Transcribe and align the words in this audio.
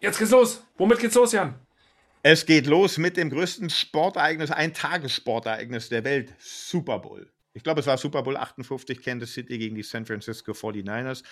Jetzt 0.00 0.18
geht's 0.18 0.30
los. 0.30 0.62
Womit 0.76 1.00
geht's 1.00 1.14
los, 1.16 1.32
Jan? 1.32 1.54
Es 2.22 2.46
geht 2.46 2.66
los 2.66 2.98
mit 2.98 3.16
dem 3.16 3.30
größten 3.30 3.70
Sportereignis, 3.70 4.50
ein 4.50 4.74
Tagessportereignis 4.74 5.88
der 5.88 6.04
Welt, 6.04 6.34
Super 6.38 6.98
Bowl. 6.98 7.32
Ich 7.52 7.64
glaube, 7.64 7.80
es 7.80 7.86
war 7.86 7.98
Super 7.98 8.22
Bowl 8.22 8.36
58, 8.36 9.02
Kansas 9.02 9.32
City 9.32 9.58
gegen 9.58 9.74
die 9.74 9.82
San 9.82 10.06
Francisco 10.06 10.52
49ers. 10.52 11.24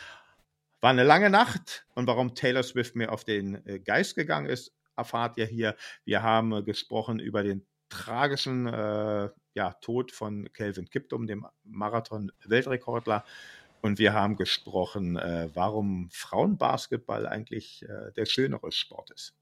War 0.80 0.90
eine 0.90 1.04
lange 1.04 1.30
Nacht 1.30 1.86
und 1.94 2.06
warum 2.06 2.34
Taylor 2.34 2.62
Swift 2.62 2.96
mir 2.96 3.12
auf 3.12 3.24
den 3.24 3.64
äh, 3.66 3.78
Geist 3.78 4.16
gegangen 4.16 4.48
ist, 4.48 4.72
erfahrt 4.96 5.36
ihr 5.38 5.46
hier. 5.46 5.76
Wir 6.04 6.22
haben 6.22 6.52
äh, 6.52 6.62
gesprochen 6.62 7.20
über 7.20 7.42
den 7.42 7.66
tragischen 7.88 8.66
äh, 8.66 9.28
ja, 9.54 9.72
Tod 9.80 10.12
von 10.12 10.52
Kelvin 10.52 10.90
Kiptum, 10.90 11.26
dem 11.26 11.46
Marathon-Weltrekordler. 11.64 13.24
Und 13.82 13.98
wir 13.98 14.12
haben 14.14 14.36
gesprochen, 14.36 15.16
äh, 15.16 15.48
warum 15.54 16.08
Frauenbasketball 16.12 17.26
eigentlich 17.26 17.82
äh, 17.82 18.12
der 18.16 18.26
schönere 18.26 18.72
Sport 18.72 19.10
ist. 19.10 19.34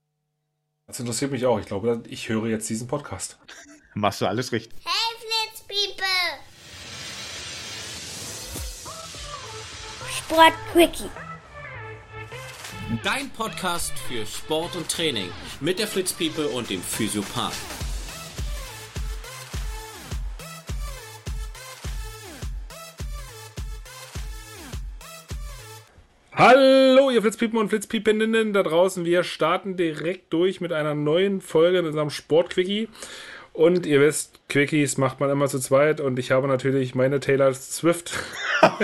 Das 0.86 1.00
interessiert 1.00 1.30
mich 1.30 1.46
auch. 1.46 1.58
Ich 1.58 1.66
glaube, 1.66 2.02
ich 2.08 2.28
höre 2.28 2.46
jetzt 2.48 2.68
diesen 2.68 2.86
Podcast. 2.88 3.38
Machst 3.94 4.20
du 4.20 4.26
alles 4.26 4.52
richtig. 4.52 4.78
Hey, 4.84 5.16
Flitz 5.18 5.62
People! 5.62 6.06
Sport 10.10 10.54
Quickie. 10.72 11.10
Dein 13.02 13.30
Podcast 13.30 13.92
für 14.08 14.26
Sport 14.26 14.76
und 14.76 14.88
Training 14.90 15.30
mit 15.60 15.78
der 15.78 15.86
Fritz 15.86 16.12
People 16.12 16.48
und 16.48 16.68
dem 16.68 16.82
Physiopath. 16.82 17.54
Hallo, 26.36 27.10
ihr 27.10 27.22
Flitzpiepen 27.22 27.56
und 27.60 27.68
Flitzpiepeninnen 27.68 28.52
da 28.52 28.64
draußen. 28.64 29.04
Wir 29.04 29.22
starten 29.22 29.76
direkt 29.76 30.32
durch 30.32 30.60
mit 30.60 30.72
einer 30.72 30.92
neuen 30.92 31.40
Folge 31.40 31.78
in 31.78 31.86
unserem 31.86 32.10
Sport-Quickie. 32.10 32.88
Und 33.52 33.86
ihr 33.86 34.00
wisst, 34.00 34.40
Quickies 34.48 34.98
macht 34.98 35.20
man 35.20 35.30
immer 35.30 35.46
zu 35.46 35.60
zweit 35.60 36.00
und 36.00 36.18
ich 36.18 36.32
habe 36.32 36.48
natürlich 36.48 36.96
meine 36.96 37.20
Taylor 37.20 37.54
Swift. 37.54 38.18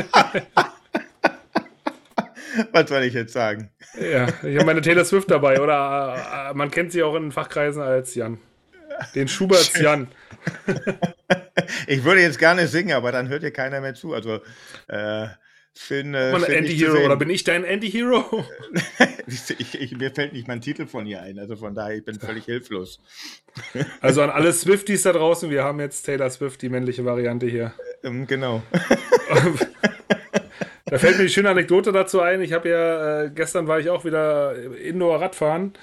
Was 2.71 2.89
soll 2.89 3.03
ich 3.03 3.15
jetzt 3.15 3.33
sagen? 3.33 3.73
Ja, 4.01 4.29
ich 4.45 4.55
habe 4.55 4.67
meine 4.67 4.81
Taylor 4.81 5.05
Swift 5.05 5.29
dabei, 5.29 5.61
oder 5.61 6.51
äh, 6.51 6.55
man 6.55 6.71
kennt 6.71 6.93
sie 6.93 7.03
auch 7.03 7.17
in 7.17 7.33
Fachkreisen 7.33 7.83
als 7.83 8.15
Jan. 8.15 8.39
Den 9.17 9.27
Schuberts 9.27 9.77
Jan. 9.77 10.07
ich 11.89 12.05
würde 12.05 12.21
jetzt 12.21 12.39
gerne 12.39 12.69
singen, 12.69 12.93
aber 12.93 13.11
dann 13.11 13.29
hört 13.29 13.43
ihr 13.43 13.53
keiner 13.53 13.81
mehr 13.81 13.95
zu. 13.95 14.15
Also, 14.15 14.39
äh, 14.87 15.27
Finn, 15.75 16.15
äh, 16.15 16.39
Finn 16.39 16.57
Anti-Hero 16.57 17.05
oder 17.05 17.17
bin 17.17 17.31
ich 17.31 17.45
dein 17.45 17.65
Anti-Hero? 17.65 18.45
ich, 19.59 19.81
ich, 19.81 19.97
mir 19.97 20.11
fällt 20.11 20.33
nicht 20.33 20.49
mein 20.49 20.61
Titel 20.61 20.87
von 20.87 21.07
ihr 21.07 21.23
ein, 21.23 21.39
also 21.39 21.57
von 21.57 21.75
daher, 21.75 21.97
ich 21.97 22.05
bin 22.05 22.19
völlig 22.19 22.45
hilflos. 22.45 23.01
also 24.01 24.23
an 24.23 24.31
alle 24.31 24.53
Swifties 24.53 25.03
da 25.03 25.13
draußen, 25.13 25.51
wir 25.51 25.65
haben 25.65 25.81
jetzt 25.81 26.03
Taylor 26.03 26.31
Swift, 26.31 26.63
die 26.63 26.69
männliche 26.69 27.05
Variante 27.05 27.47
hier. 27.47 27.73
Ähm, 28.03 28.27
genau. 28.27 28.63
da 30.87 30.99
fällt 30.99 31.19
mir 31.19 31.25
die 31.25 31.31
schöne 31.31 31.51
Anekdote 31.51 31.93
dazu 31.93 32.21
ein. 32.21 32.43
Ich 32.43 32.53
habe 32.53 32.69
ja, 32.69 33.23
äh, 33.23 33.31
gestern 33.31 33.69
war 33.69 33.79
ich 33.79 33.91
auch 33.91 34.05
wieder 34.05 34.55
Indoor-Radfahren. 34.77 35.75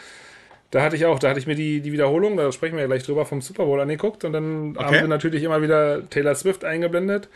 Da 0.71 0.81
hatte 0.81 0.97
ich 0.97 1.05
auch, 1.05 1.17
da 1.17 1.29
hatte 1.29 1.39
ich 1.39 1.47
mir 1.47 1.55
die, 1.55 1.79
die 1.79 1.93
Wiederholung, 1.93 2.35
da 2.35 2.51
sprechen 2.51 2.75
wir 2.75 2.81
ja 2.81 2.87
gleich 2.87 3.03
drüber, 3.03 3.25
vom 3.25 3.41
Super 3.41 3.65
Bowl 3.65 3.79
angeguckt 3.79 4.25
und 4.25 4.33
dann 4.33 4.75
okay. 4.75 4.83
haben 4.83 4.93
wir 4.95 5.07
natürlich 5.07 5.43
immer 5.43 5.61
wieder 5.61 6.09
Taylor 6.09 6.35
Swift 6.35 6.65
eingeblendet. 6.65 7.29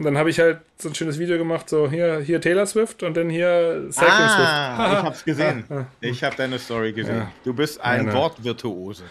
Und 0.00 0.06
dann 0.06 0.16
habe 0.16 0.30
ich 0.30 0.40
halt 0.40 0.60
so 0.78 0.88
ein 0.88 0.94
schönes 0.94 1.18
Video 1.18 1.36
gemacht, 1.36 1.68
so 1.68 1.90
hier, 1.90 2.20
hier 2.20 2.40
Taylor 2.40 2.64
Swift 2.64 3.02
und 3.02 3.18
dann 3.18 3.28
hier 3.28 3.88
Cycling 3.90 4.08
ah, 4.10 4.76
Swift. 4.78 4.98
ich 4.98 5.04
hab's 5.04 5.24
gesehen. 5.26 5.64
Ah, 5.68 5.74
ah. 5.74 5.86
Ich 6.00 6.24
habe 6.24 6.34
deine 6.36 6.58
Story 6.58 6.94
gesehen. 6.94 7.18
Ja. 7.18 7.32
Du 7.44 7.52
bist 7.52 7.82
ein 7.82 8.06
ja, 8.06 8.14
Wortvirtuose. 8.14 9.04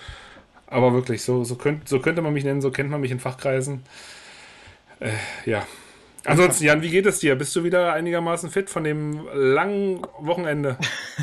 Aber 0.66 0.92
wirklich, 0.92 1.22
so, 1.22 1.44
so, 1.44 1.58
könnt, 1.58 1.88
so 1.88 2.00
könnte 2.00 2.24
man 2.24 2.34
mich 2.34 2.44
nennen, 2.44 2.60
so 2.60 2.72
kennt 2.72 2.90
man 2.90 3.02
mich 3.02 3.12
in 3.12 3.20
Fachkreisen. 3.20 3.84
Äh, 5.00 5.12
ja, 5.46 5.68
Ansonsten, 6.30 6.66
Jan, 6.66 6.82
wie 6.82 6.90
geht 6.90 7.06
es 7.06 7.20
dir? 7.20 7.36
Bist 7.36 7.56
du 7.56 7.64
wieder 7.64 7.94
einigermaßen 7.94 8.52
fit 8.52 8.70
von 8.70 8.84
dem 8.84 9.28
langen 9.34 10.02
Wochenende? 10.20 10.78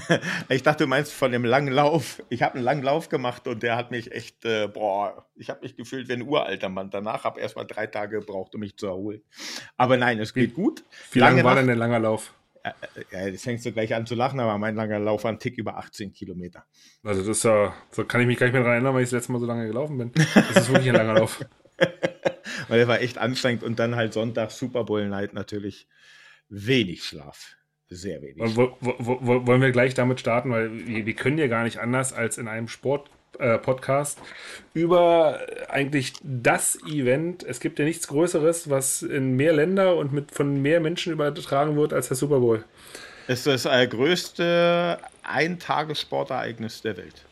ich 0.49 0.63
dachte, 0.63 0.85
du 0.85 0.89
meinst 0.89 1.13
von 1.13 1.31
dem 1.31 1.45
langen 1.45 1.73
Lauf. 1.73 2.23
Ich 2.29 2.43
habe 2.43 2.57
einen 2.57 2.65
langen 2.65 2.83
Lauf 2.83 3.09
gemacht 3.09 3.47
und 3.47 3.63
der 3.63 3.77
hat 3.77 3.91
mich 3.91 4.13
echt, 4.13 4.45
äh, 4.45 4.67
boah, 4.67 5.27
ich 5.37 5.49
habe 5.49 5.61
mich 5.63 5.77
gefühlt 5.77 6.09
wie 6.09 6.15
ein 6.15 6.23
uralter 6.23 6.69
Mann. 6.69 6.91
Danach 6.91 7.25
habe 7.25 7.39
ich 7.39 7.45
erst 7.45 7.57
mal 7.57 7.65
drei 7.65 7.87
Tage 7.87 8.19
gebraucht, 8.19 8.55
um 8.55 8.61
mich 8.61 8.77
zu 8.77 8.87
erholen. 8.87 9.23
Aber 9.77 9.97
nein, 9.97 10.19
es 10.19 10.35
geht 10.35 10.55
gut. 10.55 10.83
Wie 11.13 11.21
lange 11.21 11.45
war 11.45 11.55
denn 11.55 11.67
der 11.67 11.77
langer 11.77 12.01
Lauf? 12.01 12.35
Ja, 13.13 13.27
jetzt 13.29 13.45
fängst 13.45 13.65
du 13.65 13.71
gleich 13.71 13.95
an 13.95 14.07
zu 14.07 14.17
lachen, 14.17 14.41
aber 14.41 14.59
mein 14.59 14.75
langer 14.75 14.99
Lauf 14.99 15.23
war 15.23 15.31
ein 15.31 15.39
Tick 15.39 15.57
über 15.57 15.77
18 15.77 16.13
Kilometer. 16.13 16.65
Also 17.05 17.21
das 17.21 17.39
ist 17.39 17.45
ja, 17.45 17.73
so 17.93 18.05
kann 18.05 18.21
ich 18.21 18.27
mich 18.27 18.39
gar 18.39 18.47
nicht 18.47 18.55
mehr 18.55 18.63
daran 18.63 18.75
erinnern, 18.75 18.95
weil 18.95 19.05
ich 19.05 19.11
das 19.11 19.19
letzte 19.19 19.33
Mal 19.33 19.39
so 19.39 19.47
lange 19.47 19.69
gelaufen 19.69 19.99
bin. 19.99 20.11
Das 20.35 20.57
ist 20.57 20.69
wirklich 20.69 20.89
ein 20.89 20.97
langer 20.97 21.15
Lauf. 21.21 21.45
Weil 22.69 22.81
er 22.81 22.89
war 22.89 23.01
echt 23.01 23.19
anstrengend 23.19 23.63
und 23.63 23.79
dann 23.79 23.97
halt 23.97 24.13
Sonntag 24.13 24.51
Super 24.51 24.85
Bowl 24.85 25.07
Night 25.09 25.35
natürlich 25.35 25.89
wenig 26.49 27.05
Schlaf. 27.05 27.57
Sehr 27.89 28.21
wenig. 28.21 28.57
Wo, 28.57 28.77
wo, 28.81 28.95
wo, 28.99 29.47
wollen 29.47 29.63
wir 29.63 29.71
gleich 29.71 29.95
damit 29.95 30.19
starten, 30.19 30.51
weil 30.51 30.87
wir, 30.87 31.07
wir, 31.07 31.15
können 31.15 31.39
ja 31.39 31.47
gar 31.47 31.63
nicht 31.63 31.79
anders 31.79 32.13
als 32.13 32.39
in 32.39 32.49
einem 32.49 32.69
Sport. 32.69 33.11
Äh, 33.39 33.59
Podcast 33.59 34.19
über 34.73 35.41
eigentlich 35.69 36.15
das 36.23 36.79
Event. 36.87 37.43
Es 37.43 37.61
gibt 37.61 37.79
ja 37.79 37.85
nichts 37.85 38.09
Größeres, 38.09 38.71
was 38.71 39.03
in 39.03 39.37
mehr 39.37 39.53
Länder 39.53 39.97
und 39.97 40.11
mit 40.11 40.31
von 40.31 40.63
mehr 40.63 40.81
Menschen 40.81 41.13
übertragen 41.13 41.77
wird 41.77 41.93
als 41.93 42.09
der 42.09 42.17
Super 42.17 42.41
Bowl. 42.41 42.65
Es 43.29 43.47
ist 43.47 43.67
das 43.67 43.91
größte 43.91 44.99
Eintagessportereignis 45.23 46.81
der 46.81 46.97
Welt. 46.97 47.27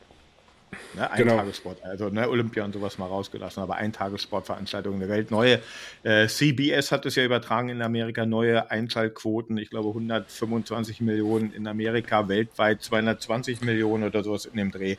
Ne, 0.96 1.10
ein 1.10 1.18
genau. 1.18 1.36
Tagessport, 1.36 1.82
also 1.82 2.08
ne, 2.08 2.28
Olympia 2.28 2.64
und 2.64 2.72
sowas 2.72 2.98
mal 2.98 3.06
rausgelassen, 3.06 3.62
aber 3.62 3.76
ein 3.76 3.92
Tagessportveranstaltung 3.92 5.00
der 5.00 5.08
Welt. 5.08 5.30
Neue 5.30 5.60
äh, 6.04 6.28
CBS 6.28 6.92
hat 6.92 7.04
es 7.06 7.16
ja 7.16 7.24
übertragen 7.24 7.68
in 7.68 7.82
Amerika, 7.82 8.26
neue 8.26 8.70
Einschaltquoten, 8.70 9.58
ich 9.58 9.70
glaube 9.70 9.88
125 9.88 11.00
Millionen 11.00 11.52
in 11.52 11.66
Amerika, 11.66 12.28
weltweit 12.28 12.82
220 12.82 13.62
Millionen 13.62 14.04
oder 14.04 14.22
sowas 14.22 14.44
in 14.44 14.56
dem 14.56 14.70
Dreh. 14.70 14.96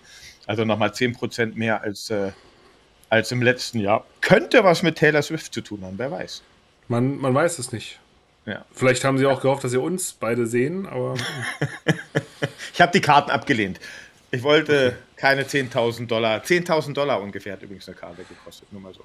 Also 0.47 0.65
nochmal 0.65 0.93
10 0.93 1.13
Prozent 1.13 1.55
mehr 1.55 1.81
als, 1.81 2.09
äh, 2.09 2.31
als 3.09 3.31
im 3.31 3.41
letzten 3.41 3.79
Jahr. 3.79 4.05
Könnte 4.21 4.63
was 4.63 4.83
mit 4.83 4.97
Taylor 4.97 5.21
Swift 5.21 5.53
zu 5.53 5.61
tun 5.61 5.83
haben, 5.83 5.97
wer 5.97 6.11
weiß. 6.11 6.43
Man, 6.87 7.17
man 7.17 7.33
weiß 7.33 7.57
es 7.59 7.71
nicht. 7.71 7.99
Ja. 8.45 8.63
Vielleicht 8.71 9.03
haben 9.03 9.17
sie 9.17 9.25
auch 9.25 9.41
gehofft, 9.41 9.63
dass 9.63 9.71
sie 9.71 9.79
uns 9.79 10.13
beide 10.13 10.45
sehen, 10.45 10.85
aber. 10.85 11.15
ich 12.73 12.81
habe 12.81 12.91
die 12.91 13.01
Karten 13.01 13.31
abgelehnt. 13.31 13.79
Ich 14.35 14.43
wollte 14.43 14.97
keine 15.15 15.43
10.000 15.43 16.07
Dollar. 16.07 16.41
10.000 16.41 16.93
Dollar 16.93 17.21
ungefähr 17.21 17.53
hat 17.53 17.63
übrigens 17.63 17.87
eine 17.87 17.97
Karte 17.97 18.23
gekostet, 18.23 18.71
nur 18.71 18.81
mal 18.81 18.93
so. 18.93 19.03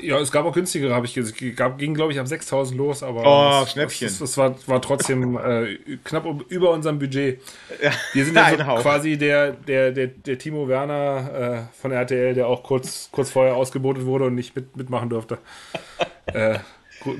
Ja, 0.00 0.18
es 0.20 0.30
gab 0.30 0.44
auch 0.44 0.52
günstigere, 0.52 0.94
habe 0.94 1.06
ich 1.06 1.14
gesehen. 1.14 1.56
Ging, 1.76 1.94
glaube 1.94 2.12
ich, 2.12 2.20
ab 2.20 2.26
6.000 2.26 2.76
los, 2.76 3.02
aber. 3.02 3.20
Oh, 3.22 3.60
das, 3.60 3.72
Schnäppchen. 3.72 4.08
Das, 4.08 4.18
das, 4.18 4.36
war, 4.36 4.54
war 4.66 4.80
trotzdem 4.80 5.36
äh, 5.44 5.76
knapp 6.04 6.24
über 6.48 6.70
unserem 6.70 6.98
Budget. 6.98 7.40
Ja, 7.82 7.90
Wir 8.12 8.24
sind 8.24 8.36
ja 8.36 8.50
so 8.50 8.82
quasi 8.82 9.16
der, 9.18 9.52
der, 9.52 9.90
der, 9.90 10.06
der 10.06 10.38
Timo 10.38 10.68
Werner 10.68 11.66
äh, 11.68 11.80
von 11.80 11.90
RTL, 11.90 12.34
der 12.34 12.46
auch 12.46 12.62
kurz, 12.62 13.08
kurz 13.10 13.30
vorher 13.30 13.56
ausgebotet 13.56 14.04
wurde 14.04 14.26
und 14.26 14.34
nicht 14.34 14.54
mit, 14.54 14.76
mitmachen 14.76 15.08
durfte. 15.08 15.38
äh, 16.26 16.58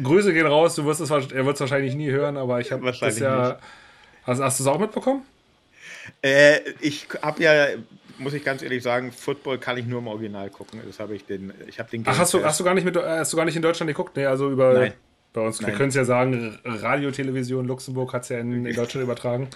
Grüße 0.03 0.33
gehen 0.33 0.47
raus, 0.47 0.75
du 0.75 0.84
wirst 0.84 1.00
es, 1.00 1.10
er 1.10 1.47
wird 1.47 1.55
es 1.55 1.60
wahrscheinlich 1.60 1.95
nie 1.95 2.10
hören, 2.10 2.37
aber 2.37 2.60
ich 2.60 2.72
habe 2.72 2.84
das 2.84 3.19
ja. 3.19 3.49
Nicht. 3.49 3.59
Hast, 4.25 4.41
hast 4.41 4.60
du 4.60 4.65
es 4.65 4.69
auch 4.69 4.78
mitbekommen? 4.78 5.22
Äh, 6.22 6.60
ich 6.80 7.08
habe 7.22 7.42
ja, 7.42 7.69
muss 8.19 8.34
ich 8.34 8.44
ganz 8.44 8.62
ehrlich 8.62 8.82
sagen, 8.82 9.12
Football 9.12 9.58
kann 9.58 9.78
ich 9.78 9.86
nur 9.86 10.00
im 10.00 10.06
Original 10.06 10.50
gucken. 10.50 10.80
Das 10.86 10.98
habe 10.98 11.14
ich 11.14 11.24
den, 11.24 11.52
ich 11.66 11.78
habe 11.78 11.91
den. 11.91 12.02
Ach, 12.06 12.19
hast 12.19 12.34
du, 12.34 12.44
hast 12.44 12.58
du 12.60 12.64
gar 12.64 12.74
nicht 12.74 12.84
mit, 12.84 12.96
hast 12.96 13.32
du 13.32 13.36
gar 13.36 13.44
nicht 13.44 13.56
in 13.56 13.62
Deutschland 13.62 13.88
geguckt? 13.88 14.16
Nee, 14.16 14.26
also 14.26 14.50
über. 14.50 14.74
Nein. 14.74 14.92
Bei 15.32 15.42
uns, 15.42 15.60
wir 15.60 15.74
können 15.74 15.91
es 15.91 15.94
ja 15.94 16.04
sagen, 16.04 16.58
Radio, 16.64 17.10
Television, 17.10 17.66
Luxemburg 17.66 18.14
hat 18.14 18.22
es 18.22 18.30
ja 18.30 18.38
in, 18.38 18.64
in, 18.64 18.74
Deutschland 18.74 19.04
übertragen. 19.04 19.48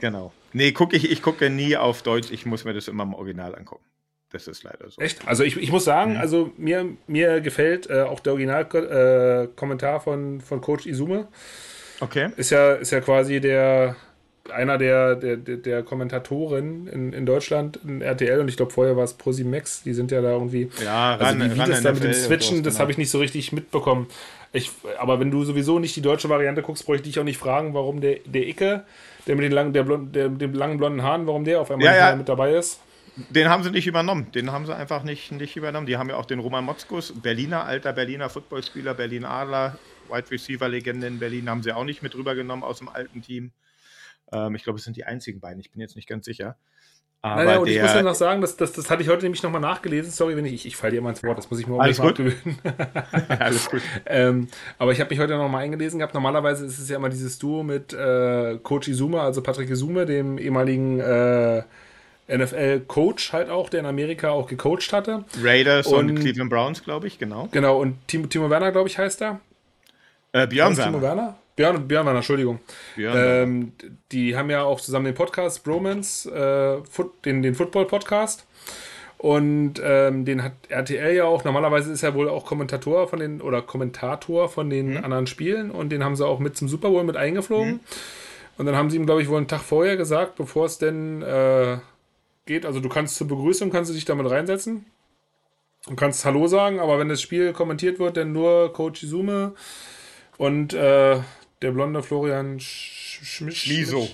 Genau. 0.00 0.32
Nee, 0.52 0.72
guck 0.72 0.92
ich, 0.92 1.10
ich 1.10 1.22
gucke 1.22 1.48
nie 1.48 1.76
auf 1.76 2.02
Deutsch, 2.02 2.32
ich 2.32 2.44
muss 2.44 2.64
mir 2.64 2.74
das 2.74 2.88
immer 2.88 3.04
im 3.04 3.14
Original 3.14 3.54
angucken. 3.54 3.84
Das 4.30 4.48
ist 4.48 4.64
leider 4.64 4.90
so. 4.90 5.00
Echt? 5.00 5.26
Also 5.26 5.44
ich, 5.44 5.56
ich 5.56 5.70
muss 5.70 5.84
sagen, 5.84 6.14
mhm. 6.14 6.20
also 6.20 6.52
mir, 6.56 6.96
mir 7.06 7.40
gefällt 7.40 7.88
äh, 7.88 8.02
auch 8.02 8.20
der 8.20 8.32
Originalkommentar 8.32 9.96
äh, 9.96 10.00
von, 10.00 10.40
von 10.40 10.60
Coach 10.60 10.86
Izume. 10.86 11.28
Okay. 12.00 12.30
Ist 12.36 12.50
ja, 12.50 12.74
ist 12.74 12.90
ja 12.90 13.00
quasi 13.00 13.40
der, 13.40 13.96
einer 14.50 14.78
der, 14.78 15.14
der, 15.16 15.36
der 15.36 15.82
Kommentatoren 15.82 16.86
in, 16.88 17.12
in 17.12 17.26
Deutschland, 17.26 17.78
in 17.84 18.02
RTL, 18.02 18.40
und 18.40 18.48
ich 18.48 18.56
glaube 18.56 18.72
vorher 18.72 18.96
war 18.96 19.04
es 19.04 19.14
Prosimax, 19.14 19.82
die 19.82 19.94
sind 19.94 20.10
ja 20.10 20.20
da 20.20 20.32
irgendwie. 20.32 20.70
Ja, 20.82 21.14
ran, 21.14 21.40
also 21.42 21.50
wie, 21.50 21.54
wie 21.54 21.70
das 21.70 21.82
da 21.82 21.92
mit 21.92 22.04
dem 22.04 22.12
Switchen, 22.12 22.62
das 22.62 22.74
genau. 22.74 22.82
habe 22.82 22.92
ich 22.92 22.98
nicht 22.98 23.10
so 23.10 23.18
richtig 23.18 23.52
mitbekommen. 23.52 24.06
Ich, 24.52 24.70
aber 24.98 25.20
wenn 25.20 25.30
du 25.30 25.44
sowieso 25.44 25.78
nicht 25.78 25.94
die 25.96 26.02
deutsche 26.02 26.28
Variante 26.28 26.62
guckst, 26.62 26.86
bräuchte 26.86 27.08
ich 27.08 27.14
dich 27.14 27.20
auch 27.20 27.24
nicht 27.24 27.38
fragen, 27.38 27.74
warum 27.74 28.00
der, 28.00 28.20
der 28.24 28.46
Icke, 28.48 28.84
der 29.26 29.36
mit 29.36 29.44
den 29.44 29.52
langen, 29.52 29.72
der, 29.72 29.82
blond, 29.82 30.14
der, 30.14 30.28
dem 30.28 30.54
langen 30.54 30.78
blonden 30.78 31.02
Haaren, 31.02 31.26
warum 31.26 31.44
der 31.44 31.60
auf 31.60 31.70
einmal 31.70 31.86
ja, 31.86 32.10
ja. 32.10 32.16
mit 32.16 32.28
dabei 32.28 32.54
ist. 32.54 32.80
Den 33.30 33.48
haben 33.48 33.62
sie 33.62 33.70
nicht 33.70 33.86
übernommen. 33.86 34.30
Den 34.32 34.52
haben 34.52 34.66
sie 34.66 34.76
einfach 34.76 35.02
nicht, 35.02 35.32
nicht 35.32 35.56
übernommen. 35.56 35.86
Die 35.86 35.96
haben 35.96 36.10
ja 36.10 36.16
auch 36.16 36.26
den 36.26 36.38
Roman 36.38 36.64
Motzkus, 36.64 37.14
Berliner, 37.20 37.64
alter 37.64 37.92
Berliner 37.94 38.28
Footballspieler, 38.28 38.92
Berlin 38.92 39.24
Adler, 39.24 39.78
Wide 40.10 40.30
Receiver 40.30 40.68
Legende 40.68 41.06
in 41.06 41.18
Berlin, 41.18 41.48
haben 41.48 41.62
sie 41.62 41.72
auch 41.72 41.84
nicht 41.84 42.02
mit 42.02 42.14
rübergenommen 42.14 42.64
aus 42.64 42.78
dem 42.78 42.88
alten 42.88 43.22
Team. 43.22 43.52
Ähm, 44.32 44.54
ich 44.54 44.64
glaube, 44.64 44.78
es 44.78 44.84
sind 44.84 44.96
die 44.96 45.04
einzigen 45.04 45.40
beiden. 45.40 45.60
Ich 45.60 45.70
bin 45.70 45.80
jetzt 45.80 45.96
nicht 45.96 46.08
ganz 46.08 46.24
sicher. 46.24 46.56
Aber 47.22 47.44
naja, 47.44 47.58
und 47.58 47.66
der, 47.66 47.76
ich 47.76 47.82
muss 47.82 47.94
ja 47.94 48.02
noch 48.02 48.14
sagen, 48.14 48.40
das, 48.40 48.56
das, 48.56 48.72
das 48.72 48.88
hatte 48.88 49.02
ich 49.02 49.08
heute 49.08 49.24
nämlich 49.24 49.42
nochmal 49.42 49.60
nachgelesen. 49.60 50.12
Sorry, 50.12 50.36
wenn 50.36 50.44
ich, 50.44 50.52
ich, 50.52 50.66
ich 50.66 50.76
falle 50.76 50.92
dir 50.92 50.98
immer 50.98 51.10
ins 51.10 51.24
Wort, 51.24 51.36
das 51.36 51.50
muss 51.50 51.58
ich 51.58 51.66
mir 51.66 51.80
Alles 51.80 51.98
gut. 51.98 52.10
abgewöhnen. 52.10 52.58
Alles 53.40 53.68
gut. 53.68 53.82
ähm, 54.06 54.48
aber 54.78 54.92
ich 54.92 55.00
habe 55.00 55.10
mich 55.10 55.18
heute 55.18 55.36
nochmal 55.36 55.64
eingelesen 55.64 55.98
gehabt. 55.98 56.14
Normalerweise 56.14 56.64
ist 56.64 56.78
es 56.78 56.88
ja 56.88 56.96
immer 56.96 57.08
dieses 57.08 57.38
Duo 57.38 57.64
mit 57.64 57.92
äh, 57.92 58.58
Coach 58.62 58.86
Izume, 58.88 59.20
also 59.20 59.42
Patrick 59.42 59.70
Izume, 59.70 60.06
dem 60.06 60.38
ehemaligen 60.38 61.00
äh, 61.00 61.62
NFL-Coach 62.28 63.32
halt 63.32 63.50
auch, 63.50 63.70
der 63.70 63.80
in 63.80 63.86
Amerika 63.86 64.30
auch 64.30 64.46
gecoacht 64.46 64.92
hatte. 64.92 65.24
Raiders 65.42 65.88
und, 65.88 66.10
und 66.10 66.20
Cleveland 66.20 66.50
Browns, 66.50 66.84
glaube 66.84 67.06
ich, 67.06 67.18
genau. 67.18 67.48
Genau, 67.50 67.80
und 67.80 67.96
Timo, 68.06 68.26
Timo 68.26 68.50
Werner, 68.50 68.70
glaube 68.72 68.88
ich, 68.88 68.98
heißt 68.98 69.22
er. 69.22 69.40
Äh, 70.32 70.46
Björn 70.46 70.76
Werner. 70.76 70.92
Timo 70.92 71.02
Werner? 71.02 71.36
Björn, 71.56 71.88
Björn 71.88 72.06
Werner, 72.06 72.18
Entschuldigung. 72.18 72.60
Björn 72.94 73.16
ähm, 73.16 73.72
die 74.12 74.36
haben 74.36 74.50
ja 74.50 74.62
auch 74.62 74.80
zusammen 74.80 75.06
den 75.06 75.14
Podcast 75.14 75.64
Bromance, 75.64 76.30
äh, 76.30 76.82
den, 77.24 77.42
den 77.42 77.54
Football-Podcast. 77.54 78.46
Und 79.18 79.80
ähm, 79.82 80.26
den 80.26 80.42
hat 80.42 80.52
RTL 80.68 81.14
ja 81.14 81.24
auch, 81.24 81.42
normalerweise 81.44 81.90
ist 81.90 82.02
er 82.02 82.14
wohl 82.14 82.28
auch 82.28 82.44
Kommentator 82.44 83.08
von 83.08 83.18
den, 83.18 83.40
oder 83.40 83.62
Kommentator 83.62 84.50
von 84.50 84.68
den 84.68 84.90
mhm. 84.90 85.04
anderen 85.04 85.26
Spielen 85.26 85.70
und 85.70 85.88
den 85.88 86.04
haben 86.04 86.16
sie 86.16 86.26
auch 86.26 86.38
mit 86.38 86.56
zum 86.56 86.68
Super 86.68 86.90
Bowl 86.90 87.02
mit 87.02 87.16
eingeflogen. 87.16 87.72
Mhm. 87.72 87.80
Und 88.58 88.66
dann 88.66 88.76
haben 88.76 88.90
sie 88.90 88.96
ihm, 88.96 89.06
glaube 89.06 89.22
ich, 89.22 89.28
wohl 89.28 89.38
einen 89.38 89.48
Tag 89.48 89.62
vorher 89.62 89.96
gesagt, 89.96 90.36
bevor 90.36 90.66
es 90.66 90.76
denn 90.76 91.22
äh, 91.22 91.78
geht, 92.44 92.66
also 92.66 92.80
du 92.80 92.90
kannst 92.90 93.16
zur 93.16 93.28
Begrüßung, 93.28 93.70
kannst 93.70 93.90
du 93.90 93.94
dich 93.94 94.04
damit 94.04 94.30
reinsetzen 94.30 94.84
und 95.86 95.96
kannst 95.96 96.24
Hallo 96.26 96.46
sagen, 96.46 96.78
aber 96.78 96.98
wenn 96.98 97.08
das 97.08 97.22
Spiel 97.22 97.54
kommentiert 97.54 97.98
wird, 97.98 98.18
dann 98.18 98.32
nur 98.32 98.72
Coach 98.74 99.02
Izume 99.02 99.54
und 100.36 100.74
äh, 100.74 101.20
der 101.62 101.70
blonde 101.70 102.02
Florian 102.02 102.58
Schmiso. 102.60 103.54
Schmiso, 103.54 104.08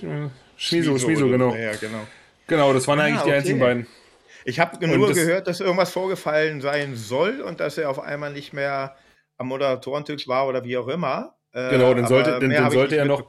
Schmiso, 0.57 0.97
Schmiso, 0.97 1.27
genau. 1.29 1.53
Ja, 1.55 1.75
genau. 1.75 2.07
Genau, 2.47 2.73
das 2.73 2.87
waren 2.87 2.99
Ah, 2.99 3.03
eigentlich 3.03 3.21
die 3.23 3.29
okay. 3.29 3.37
einzigen 3.37 3.59
beiden. 3.59 3.87
Ich 4.45 4.59
habe 4.59 4.85
nur 4.87 5.07
das- 5.07 5.17
gehört, 5.17 5.47
dass 5.47 5.59
irgendwas 5.61 5.91
vorgefallen 5.91 6.61
sein 6.61 6.95
soll 6.95 7.41
und 7.41 7.59
dass 7.59 7.77
er 7.77 7.89
auf 7.89 7.99
einmal 7.99 8.31
nicht 8.33 8.53
mehr 8.53 8.95
am 9.37 9.47
Moderatorentisch 9.47 10.27
war 10.27 10.47
oder 10.47 10.63
wie 10.63 10.77
auch 10.77 10.87
immer. 10.87 11.35
Äh, 11.53 11.69
Genau, 11.71 11.93
dann 11.93 12.07
sollte- 12.07 12.39
dann- 12.39 12.49
dann 12.49 12.71
sollte 12.71 12.97
er 12.97 13.05
noch-. 13.05 13.23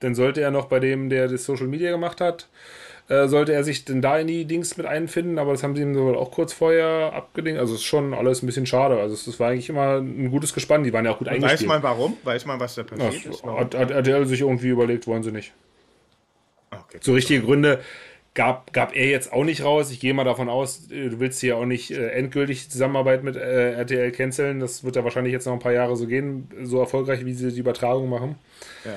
Dann 0.00 0.14
sollte 0.14 0.40
er 0.40 0.50
noch 0.50 0.66
bei 0.66 0.80
dem, 0.80 1.10
der 1.10 1.28
das 1.28 1.44
Social 1.44 1.66
Media 1.66 1.90
gemacht 1.90 2.20
hat, 2.20 2.48
äh, 3.10 3.26
sollte 3.26 3.52
er 3.52 3.64
sich 3.64 3.84
denn 3.84 4.00
da 4.00 4.18
in 4.18 4.28
die 4.28 4.44
Dings 4.44 4.76
mit 4.76 4.86
einfinden, 4.86 5.38
aber 5.40 5.50
das 5.50 5.64
haben 5.64 5.74
sie 5.74 5.82
ihm 5.82 5.96
wohl 5.96 6.16
auch 6.16 6.30
kurz 6.30 6.52
vorher 6.52 7.12
abgedingt. 7.12 7.58
Also 7.58 7.74
es 7.74 7.80
ist 7.80 7.86
schon 7.86 8.14
alles 8.14 8.40
ein 8.42 8.46
bisschen 8.46 8.66
schade. 8.66 9.00
Also 9.00 9.14
es, 9.14 9.40
war 9.40 9.50
eigentlich 9.50 9.68
immer 9.68 9.96
ein 9.96 10.30
gutes 10.30 10.54
Gespann, 10.54 10.84
die 10.84 10.92
waren 10.92 11.04
ja 11.04 11.10
auch 11.10 11.18
gut 11.18 11.26
Und 11.26 11.34
Weiß 11.34 11.42
eingespielt. 11.42 11.68
man 11.68 11.82
warum? 11.82 12.16
Weiß 12.22 12.46
man, 12.46 12.60
was 12.60 12.76
da 12.76 12.82
Ja, 12.82 12.88
passiert 12.96 13.34
ist? 13.34 13.42
Warum? 13.42 13.58
hat, 13.58 13.74
hat 13.74 13.90
RTL 13.90 14.26
sich 14.26 14.42
irgendwie 14.42 14.68
überlegt, 14.68 15.08
wollen 15.08 15.24
sie 15.24 15.32
nicht. 15.32 15.52
Okay. 16.70 16.98
So 17.00 17.12
richtige 17.14 17.42
Gründe 17.42 17.80
gab, 18.34 18.72
gab 18.72 18.94
er 18.94 19.08
jetzt 19.08 19.32
auch 19.32 19.42
nicht 19.42 19.64
raus. 19.64 19.90
Ich 19.90 19.98
gehe 19.98 20.14
mal 20.14 20.22
davon 20.22 20.48
aus, 20.48 20.88
äh, 20.92 21.08
du 21.08 21.18
willst 21.18 21.40
hier 21.40 21.56
auch 21.56 21.66
nicht 21.66 21.90
äh, 21.90 22.10
endgültig 22.10 22.62
die 22.62 22.68
Zusammenarbeit 22.70 23.24
mit 23.24 23.34
äh, 23.34 23.72
RTL 23.72 24.12
canceln. 24.12 24.60
Das 24.60 24.84
wird 24.84 24.94
ja 24.94 25.02
wahrscheinlich 25.02 25.32
jetzt 25.32 25.46
noch 25.46 25.52
ein 25.54 25.58
paar 25.58 25.72
Jahre 25.72 25.96
so 25.96 26.06
gehen, 26.06 26.48
so 26.62 26.78
erfolgreich, 26.78 27.24
wie 27.24 27.34
sie 27.34 27.50
die 27.50 27.58
Übertragung 27.58 28.08
machen. 28.08 28.36
Ja. 28.84 28.92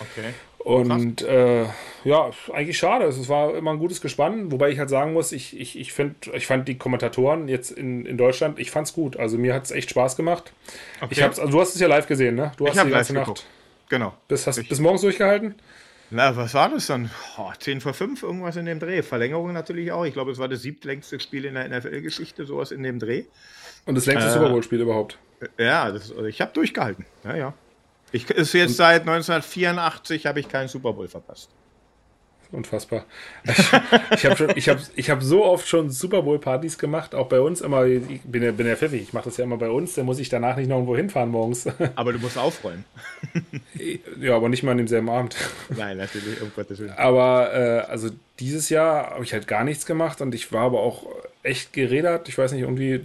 Okay. 0.00 0.34
Und 0.64 1.20
äh, 1.22 1.64
ja, 2.04 2.30
eigentlich 2.52 2.78
schade. 2.78 3.04
Es 3.04 3.28
war 3.28 3.54
immer 3.54 3.70
ein 3.72 3.78
gutes 3.78 4.00
Gespann, 4.00 4.50
wobei 4.50 4.70
ich 4.70 4.78
halt 4.78 4.88
sagen 4.88 5.12
muss, 5.12 5.30
ich, 5.32 5.58
ich, 5.60 5.78
ich, 5.78 5.92
find, 5.92 6.28
ich 6.32 6.46
fand 6.46 6.66
die 6.68 6.78
Kommentatoren 6.78 7.48
jetzt 7.48 7.70
in, 7.70 8.06
in 8.06 8.16
Deutschland, 8.16 8.58
ich 8.58 8.70
fand's 8.70 8.94
gut. 8.94 9.18
Also 9.18 9.36
mir 9.36 9.52
hat 9.54 9.64
es 9.64 9.70
echt 9.70 9.90
Spaß 9.90 10.16
gemacht. 10.16 10.52
okay. 11.02 11.08
Ich 11.12 11.22
hab's, 11.22 11.38
also 11.38 11.52
du 11.52 11.60
hast 11.60 11.74
es 11.74 11.80
ja 11.82 11.86
live 11.86 12.06
gesehen, 12.06 12.34
ne? 12.34 12.52
Du 12.56 12.64
Ich 12.64 12.70
hast 12.70 12.78
hab 12.78 12.86
die 12.86 12.90
live 12.92 12.98
ganze 13.00 13.12
Nacht. 13.14 13.24
geguckt. 13.26 13.46
Genau. 13.90 14.14
Bis, 14.26 14.46
hast, 14.46 14.56
Ich- 14.58 14.68
bis 14.68 14.80
morgens 14.80 15.02
durchgehalten? 15.02 15.54
Na, 16.10 16.34
was 16.36 16.54
war 16.54 16.68
das 16.70 16.86
dann? 16.86 17.10
Oh, 17.38 17.50
10 17.58 17.80
vor 17.80 17.92
5, 17.92 18.22
irgendwas 18.22 18.56
in 18.56 18.66
dem 18.66 18.78
Dreh. 18.78 19.02
Verlängerung 19.02 19.52
natürlich 19.52 19.90
auch. 19.92 20.04
Ich 20.06 20.12
glaube, 20.14 20.30
es 20.32 20.38
war 20.38 20.48
das 20.48 20.62
siebtlängste 20.62 21.18
Spiel 21.20 21.44
in 21.44 21.54
der 21.54 21.68
NFL-Geschichte, 21.68 22.46
sowas 22.46 22.70
in 22.70 22.82
dem 22.82 22.98
Dreh. 22.98 23.24
Und 23.86 23.96
das 23.96 24.06
längste 24.06 24.28
Äh, 24.28 24.32
Super 24.32 24.48
Bowl-Spiel 24.50 24.80
überhaupt. 24.80 25.18
Ja, 25.58 25.90
das, 25.90 26.10
also 26.10 26.24
ich 26.24 26.40
habe 26.40 26.52
durchgehalten. 26.52 27.04
Ja, 27.24 27.36
ja. 27.36 27.54
Ich 28.14 28.30
ist 28.30 28.52
jetzt 28.52 28.76
seit 28.76 29.00
1984 29.00 30.26
habe 30.26 30.38
ich 30.38 30.48
keinen 30.48 30.68
Super 30.68 30.92
Bowl 30.92 31.08
verpasst. 31.08 31.50
Unfassbar. 32.52 33.06
Ich, 33.42 33.58
ich 33.58 34.26
habe 34.26 34.52
ich 34.54 34.68
hab, 34.68 34.78
ich 34.94 35.10
hab 35.10 35.20
so 35.20 35.44
oft 35.44 35.66
schon 35.66 35.90
Super 35.90 36.22
Bowl-Partys 36.22 36.78
gemacht, 36.78 37.12
auch 37.16 37.28
bei 37.28 37.40
uns 37.40 37.60
immer. 37.60 37.84
Ich 37.86 38.20
bin 38.22 38.44
ja, 38.44 38.52
bin 38.52 38.68
ja 38.68 38.76
pfiffig, 38.76 39.02
ich 39.02 39.12
mache 39.14 39.24
das 39.24 39.38
ja 39.38 39.42
immer 39.42 39.56
bei 39.56 39.68
uns, 39.68 39.94
dann 39.94 40.06
muss 40.06 40.20
ich 40.20 40.28
danach 40.28 40.56
nicht 40.56 40.68
noch 40.68 40.76
irgendwo 40.76 40.96
hinfahren 40.96 41.30
morgens. 41.30 41.66
Aber 41.96 42.12
du 42.12 42.20
musst 42.20 42.38
aufräumen. 42.38 42.84
ja, 44.20 44.36
aber 44.36 44.48
nicht 44.48 44.62
mal 44.62 44.70
an 44.70 44.78
demselben 44.78 45.10
Abend. 45.10 45.34
Nein, 45.70 45.96
natürlich, 45.96 46.40
um 46.40 46.52
Gottes 46.54 46.78
Willen. 46.78 46.92
Aber 46.92 47.52
äh, 47.52 47.90
also 47.90 48.10
dieses 48.38 48.68
Jahr 48.68 49.10
habe 49.10 49.24
ich 49.24 49.32
halt 49.32 49.48
gar 49.48 49.64
nichts 49.64 49.86
gemacht 49.86 50.20
und 50.20 50.36
ich 50.36 50.52
war 50.52 50.66
aber 50.66 50.78
auch 50.78 51.04
echt 51.42 51.72
gerädert. 51.72 52.28
Ich 52.28 52.38
weiß 52.38 52.52
nicht, 52.52 52.60
irgendwie, 52.60 53.00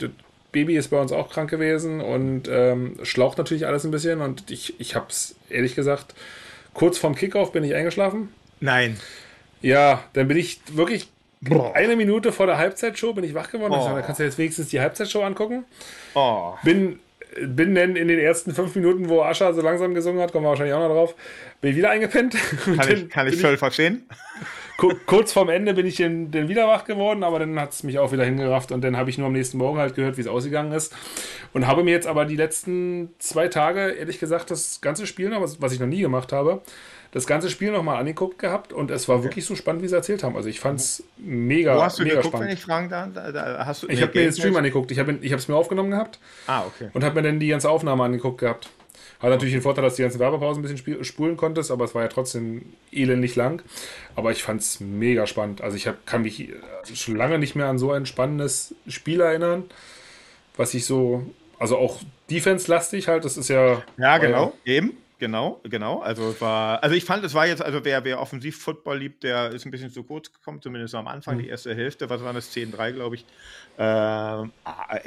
Baby 0.51 0.75
ist 0.75 0.89
bei 0.89 0.99
uns 0.99 1.11
auch 1.11 1.29
krank 1.29 1.49
gewesen 1.49 2.01
und 2.01 2.47
ähm, 2.49 2.97
schlaucht 3.03 3.37
natürlich 3.37 3.67
alles 3.67 3.85
ein 3.85 3.91
bisschen 3.91 4.21
und 4.21 4.49
ich, 4.49 4.79
ich 4.79 4.95
habe 4.95 5.07
es 5.09 5.35
ehrlich 5.49 5.75
gesagt, 5.75 6.15
kurz 6.73 6.97
vorm 6.97 7.15
Kickoff 7.15 7.51
bin 7.51 7.63
ich 7.63 7.75
eingeschlafen. 7.75 8.29
Nein. 8.59 8.97
Ja, 9.61 10.03
dann 10.13 10.27
bin 10.27 10.37
ich 10.37 10.59
wirklich 10.71 11.09
Boah. 11.41 11.75
eine 11.75 11.95
Minute 11.95 12.31
vor 12.31 12.47
der 12.47 12.57
Halbzeitshow 12.57 13.13
bin 13.13 13.23
ich 13.23 13.33
wach 13.33 13.51
geworden. 13.51 13.73
Oh. 13.73 13.95
da 13.95 14.01
kannst 14.01 14.19
du 14.19 14.23
jetzt 14.23 14.37
wenigstens 14.37 14.69
die 14.69 14.79
Halbzeitshow 14.79 15.21
angucken. 15.21 15.65
Oh. 16.15 16.53
Bin, 16.63 16.99
bin 17.41 17.75
dann 17.75 17.95
in 17.95 18.07
den 18.07 18.19
ersten 18.19 18.53
fünf 18.53 18.75
Minuten, 18.75 19.07
wo 19.07 19.21
Ascha 19.21 19.53
so 19.53 19.61
langsam 19.61 19.93
gesungen 19.93 20.21
hat, 20.21 20.31
kommen 20.31 20.45
wir 20.45 20.49
wahrscheinlich 20.49 20.73
auch 20.73 20.87
noch 20.87 20.93
drauf, 20.93 21.15
bin 21.61 21.71
ich 21.71 21.77
wieder 21.77 21.91
eingepennt. 21.91 22.35
Kann 22.65 22.91
ich, 22.91 23.09
kann 23.09 23.27
ich 23.27 23.39
voll 23.39 23.57
verstehen. 23.57 24.07
Ku- 24.79 24.93
kurz 25.05 25.33
vorm 25.33 25.49
Ende 25.49 25.73
bin 25.73 25.85
ich 25.85 25.97
dann, 25.97 26.31
wieder 26.31 26.67
wach 26.67 26.85
geworden, 26.85 27.23
aber 27.23 27.39
dann 27.39 27.59
hat 27.59 27.71
es 27.73 27.83
mich 27.83 27.99
auch 27.99 28.11
wieder 28.11 28.23
hingerafft 28.23 28.71
und 28.71 28.81
dann 28.81 28.95
habe 28.95 29.09
ich 29.09 29.17
nur 29.17 29.27
am 29.27 29.33
nächsten 29.33 29.57
Morgen 29.57 29.77
halt 29.77 29.93
gehört, 29.95 30.15
wie 30.17 30.21
es 30.21 30.27
ausgegangen 30.27 30.71
ist. 30.71 30.95
Und 31.53 31.67
habe 31.67 31.83
mir 31.83 31.91
jetzt 31.91 32.07
aber 32.07 32.25
die 32.25 32.35
letzten 32.37 33.09
zwei 33.19 33.47
Tage, 33.49 33.89
ehrlich 33.91 34.19
gesagt, 34.19 34.51
das 34.51 34.79
ganze 34.81 35.05
Spiel 35.05 35.29
noch, 35.29 35.41
was, 35.41 35.61
was 35.61 35.73
ich 35.73 35.79
noch 35.79 35.87
nie 35.87 35.99
gemacht 36.01 36.31
habe, 36.31 36.61
das 37.11 37.25
ganze 37.25 37.49
Spiel 37.49 37.71
nochmal 37.71 37.97
angeguckt 37.99 38.37
gehabt 38.39 38.71
und 38.71 38.91
es 38.91 39.09
war 39.09 39.23
wirklich 39.23 39.43
so 39.43 39.55
spannend, 39.55 39.81
wie 39.81 39.87
sie 39.87 39.95
erzählt 39.95 40.23
haben. 40.23 40.35
Also 40.35 40.47
ich 40.47 40.59
fand 40.59 40.79
es 40.79 41.03
mega, 41.17 41.75
Wo 41.75 41.81
hast 41.81 41.97
du 41.99 42.03
mega 42.03 42.17
geguckt, 42.17 42.33
wenn 42.39 42.55
spannend. 42.57 42.59
ich 42.59 42.63
fragen 42.63 42.89
darf? 42.89 43.09
Da, 43.13 43.31
da, 43.31 43.65
hast 43.65 43.81
du, 43.83 43.87
Ich 43.87 44.01
habe 44.01 44.11
mir 44.15 44.25
den 44.25 44.33
Stream 44.33 44.55
angeguckt. 44.55 44.91
Ich 44.91 44.99
habe 44.99 45.17
es 45.21 45.47
mir 45.47 45.55
aufgenommen 45.55 45.89
gehabt 45.91 46.19
Ah, 46.47 46.63
okay. 46.67 46.89
und 46.93 47.03
habe 47.03 47.15
mir 47.15 47.27
dann 47.27 47.39
die 47.39 47.47
ganze 47.47 47.69
Aufnahme 47.69 48.03
angeguckt 48.03 48.37
gehabt. 48.37 48.69
Hat 49.19 49.29
natürlich 49.31 49.53
den 49.53 49.61
Vorteil, 49.61 49.83
dass 49.83 49.95
du 49.95 49.97
die 49.97 50.03
ganzen 50.03 50.19
Werbepausen 50.19 50.63
ein 50.63 50.73
bisschen 50.73 51.03
spulen 51.03 51.35
konntest, 51.35 51.71
aber 51.71 51.83
es 51.85 51.93
war 51.93 52.03
ja 52.03 52.07
trotzdem 52.07 52.73
elendig 52.91 53.35
lang. 53.35 53.61
Aber 54.15 54.31
ich 54.31 54.43
fand 54.43 54.61
es 54.61 54.79
mega 54.79 55.27
spannend. 55.27 55.61
Also 55.61 55.75
ich 55.75 55.87
hab, 55.87 56.05
kann 56.05 56.21
mich 56.21 56.49
äh, 56.49 56.53
schon 56.93 57.17
lange 57.17 57.37
nicht 57.37 57.53
mehr 57.55 57.67
an 57.67 57.77
so 57.77 57.91
ein 57.91 58.05
spannendes 58.05 58.75
Spiel 58.87 59.19
erinnern, 59.19 59.65
was 60.55 60.73
ich 60.73 60.85
so, 60.85 61.25
also 61.59 61.77
auch 61.77 61.99
Defense-lastig 62.31 63.09
halt, 63.09 63.25
das 63.25 63.35
ist 63.35 63.49
ja... 63.49 63.83
Ja, 63.97 64.17
genau, 64.19 64.53
eben. 64.63 64.93
Genau, 65.19 65.59
genau. 65.65 65.99
Also 65.99 66.29
es 66.29 66.39
war, 66.39 66.81
also 66.81 66.95
ich 66.95 67.03
fand, 67.03 67.25
es 67.25 67.33
war 67.33 67.45
jetzt, 67.45 67.61
also 67.61 67.83
wer, 67.83 68.05
wer 68.05 68.21
offensiv 68.21 68.57
Football 68.57 68.99
liebt, 68.99 69.23
der 69.23 69.49
ist 69.51 69.65
ein 69.65 69.71
bisschen 69.71 69.89
zu 69.89 70.03
kurz 70.03 70.31
gekommen, 70.31 70.61
zumindest 70.61 70.95
am 70.95 71.07
Anfang, 71.07 71.35
Mhm. 71.35 71.41
die 71.41 71.49
erste 71.49 71.75
Hälfte, 71.75 72.09
was 72.09 72.23
war 72.23 72.31
das, 72.31 72.55
10-3, 72.55 72.93
glaube 72.93 73.15
ich. 73.15 73.25
Ah, 73.77 74.45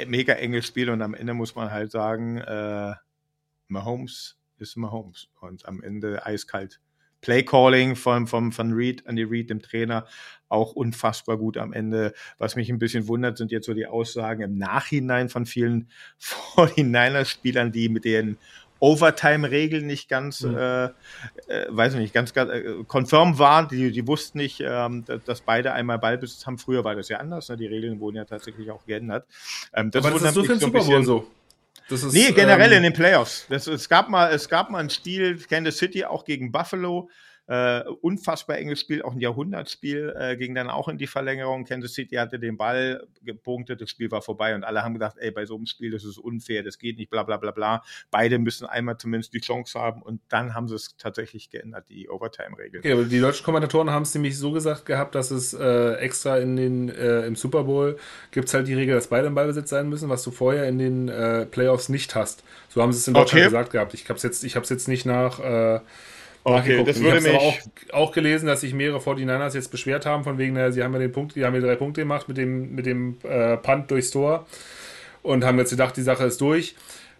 mega 0.06 0.34
enges 0.34 0.66
Spiel 0.66 0.90
und 0.90 1.00
am 1.00 1.14
Ende 1.14 1.32
muss 1.32 1.54
man 1.54 1.70
halt 1.70 1.90
sagen, 1.90 2.36
äh, 2.36 2.92
Mahomes 3.72 4.38
ist 4.58 4.76
Mahomes. 4.76 5.28
Und 5.40 5.66
am 5.66 5.82
Ende 5.82 6.24
eiskalt. 6.24 6.80
Playcalling 7.20 7.94
von, 7.94 8.26
von, 8.26 8.50
von 8.50 8.72
Reed, 8.72 9.06
Andy 9.06 9.22
Reed, 9.22 9.48
dem 9.48 9.62
Trainer, 9.62 10.06
auch 10.48 10.72
unfassbar 10.72 11.38
gut 11.38 11.56
am 11.56 11.72
Ende. 11.72 12.14
Was 12.38 12.56
mich 12.56 12.68
ein 12.68 12.80
bisschen 12.80 13.06
wundert, 13.06 13.38
sind 13.38 13.52
jetzt 13.52 13.66
so 13.66 13.74
die 13.74 13.86
Aussagen 13.86 14.42
im 14.42 14.58
Nachhinein 14.58 15.28
von 15.28 15.46
vielen 15.46 15.88
49ers-Spielern, 16.20 17.70
die 17.70 17.88
mit 17.88 18.04
den 18.04 18.38
Overtime-Regeln 18.80 19.86
nicht 19.86 20.08
ganz, 20.08 20.40
Mhm. 20.40 20.56
äh, 20.56 20.84
äh, 20.86 20.90
weiß 21.68 21.94
ich 21.94 22.00
nicht, 22.00 22.12
ganz, 22.12 22.34
ganz 22.34 22.50
äh, 22.50 22.82
konform 22.88 23.38
waren. 23.38 23.68
Die, 23.68 23.92
die 23.92 24.06
wussten 24.08 24.38
nicht, 24.38 24.60
ähm, 24.60 25.04
dass, 25.04 25.22
dass 25.22 25.40
beide 25.42 25.72
einmal 25.72 26.00
Ballbesitz 26.00 26.44
haben. 26.46 26.58
Früher 26.58 26.82
war 26.82 26.96
das 26.96 27.08
ja 27.08 27.18
anders. 27.18 27.48
Ne? 27.48 27.56
Die 27.56 27.66
Regeln 27.66 28.00
wurden 28.00 28.16
ja 28.16 28.24
tatsächlich 28.24 28.72
auch 28.72 28.84
geändert. 28.84 29.28
Ähm, 29.72 29.92
aber 29.94 30.10
das 30.10 30.22
ist 30.22 30.34
so 30.34 30.42
für 30.42 30.54
den 30.54 30.60
Super 30.60 30.82
Bowl 30.82 31.04
so. 31.04 31.30
Das 31.88 32.02
ist, 32.02 32.12
Nee, 32.12 32.32
generell 32.32 32.72
ähm, 32.72 32.78
in 32.78 32.82
den 32.84 32.92
Playoffs. 32.92 33.46
Das, 33.48 33.66
es, 33.66 33.88
gab 33.88 34.08
mal, 34.08 34.32
es 34.32 34.48
gab 34.48 34.70
mal 34.70 34.78
ein 34.78 34.90
Spiel, 34.90 35.38
Kansas 35.38 35.78
City 35.78 36.04
auch 36.04 36.24
gegen 36.24 36.52
Buffalo. 36.52 37.08
Äh, 37.52 37.82
unfassbar 38.00 38.56
enges 38.56 38.80
Spiel, 38.80 39.02
auch 39.02 39.12
ein 39.12 39.20
Jahrhundertspiel, 39.20 40.14
äh, 40.18 40.36
ging 40.38 40.54
dann 40.54 40.70
auch 40.70 40.88
in 40.88 40.96
die 40.96 41.06
Verlängerung. 41.06 41.66
Kansas 41.66 41.92
City 41.92 42.16
hatte 42.16 42.38
den 42.38 42.56
Ball 42.56 43.06
gepunktet, 43.22 43.82
das 43.82 43.90
Spiel 43.90 44.10
war 44.10 44.22
vorbei 44.22 44.54
und 44.54 44.64
alle 44.64 44.82
haben 44.82 44.94
gedacht, 44.94 45.16
ey, 45.18 45.30
bei 45.32 45.44
so 45.44 45.56
einem 45.56 45.66
Spiel, 45.66 45.90
das 45.90 46.02
ist 46.02 46.16
unfair, 46.16 46.62
das 46.62 46.78
geht 46.78 46.96
nicht, 46.96 47.10
bla 47.10 47.24
bla 47.24 47.36
bla 47.36 47.50
bla. 47.50 47.82
Beide 48.10 48.38
müssen 48.38 48.64
einmal 48.64 48.96
zumindest 48.96 49.34
die 49.34 49.42
Chance 49.42 49.78
haben 49.78 50.00
und 50.00 50.22
dann 50.30 50.54
haben 50.54 50.66
sie 50.66 50.76
es 50.76 50.96
tatsächlich 50.96 51.50
geändert, 51.50 51.90
die 51.90 52.08
Overtime-Regel. 52.08 52.78
Okay, 52.78 52.92
aber 52.92 53.04
die 53.04 53.20
deutschen 53.20 53.44
Kommentatoren 53.44 53.90
haben 53.90 54.04
es 54.04 54.14
nämlich 54.14 54.38
so 54.38 54.52
gesagt 54.52 54.86
gehabt, 54.86 55.14
dass 55.14 55.30
es 55.30 55.52
äh, 55.52 55.96
extra 55.96 56.38
in 56.38 56.56
den, 56.56 56.88
äh, 56.88 57.26
im 57.26 57.36
Super 57.36 57.64
Bowl 57.64 57.98
gibt 58.30 58.48
es 58.48 58.54
halt 58.54 58.66
die 58.66 58.72
Regel, 58.72 58.94
dass 58.94 59.08
beide 59.08 59.26
im 59.26 59.34
Ballbesitz 59.34 59.68
sein 59.68 59.90
müssen, 59.90 60.08
was 60.08 60.22
du 60.22 60.30
vorher 60.30 60.66
in 60.68 60.78
den 60.78 61.10
äh, 61.10 61.44
Playoffs 61.44 61.90
nicht 61.90 62.14
hast. 62.14 62.44
So 62.70 62.80
haben 62.80 62.94
sie 62.94 62.98
es 63.00 63.08
in 63.08 63.12
Deutschland 63.12 63.42
Okay. 63.42 63.50
gesagt 63.50 63.72
gehabt. 63.72 63.92
Ich 63.92 64.08
habe 64.08 64.16
es 64.16 64.22
jetzt, 64.22 64.42
ich 64.42 64.54
jetzt 64.54 64.88
nicht 64.88 65.04
nach, 65.04 65.38
äh, 65.38 65.80
Okay, 66.44 66.82
das 66.84 67.00
würde 67.00 67.20
mich... 67.20 67.32
auch, 67.34 67.58
auch 67.92 68.12
gelesen, 68.12 68.46
dass 68.46 68.62
sich 68.62 68.74
mehrere 68.74 68.98
49ers 68.98 69.54
jetzt 69.54 69.70
beschwert 69.70 70.06
haben, 70.06 70.24
von 70.24 70.38
wegen, 70.38 70.72
sie 70.72 70.82
haben 70.82 70.92
ja 70.92 70.98
den 70.98 71.12
Punkt, 71.12 71.36
die 71.36 71.44
haben 71.44 71.54
ja 71.54 71.60
drei 71.60 71.76
Punkte 71.76 72.00
gemacht 72.00 72.28
mit 72.28 72.36
dem, 72.36 72.74
mit 72.74 72.86
dem 72.86 73.18
äh, 73.22 73.56
Punt 73.56 73.90
durchs 73.90 74.10
Tor 74.10 74.46
und 75.22 75.44
haben 75.44 75.58
jetzt 75.58 75.70
gedacht, 75.70 75.96
die 75.96 76.02
Sache 76.02 76.24
ist 76.24 76.40
durch. 76.40 76.74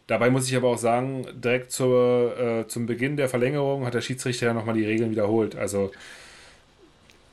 Dabei 0.09 0.31
muss 0.31 0.49
ich 0.49 0.57
aber 0.57 0.69
auch 0.69 0.79
sagen, 0.79 1.27
direkt 1.33 1.71
zur, 1.71 2.37
äh, 2.39 2.67
zum 2.67 2.87
Beginn 2.87 3.17
der 3.17 3.29
Verlängerung 3.29 3.87
hat 3.87 3.95
der 3.95 4.01
Schiedsrichter 4.01 4.47
ja 4.47 4.55
nochmal 4.55 4.75
die 4.75 4.85
Regeln 4.85 5.13
wiederholt. 5.13 5.55
Also 5.55 5.93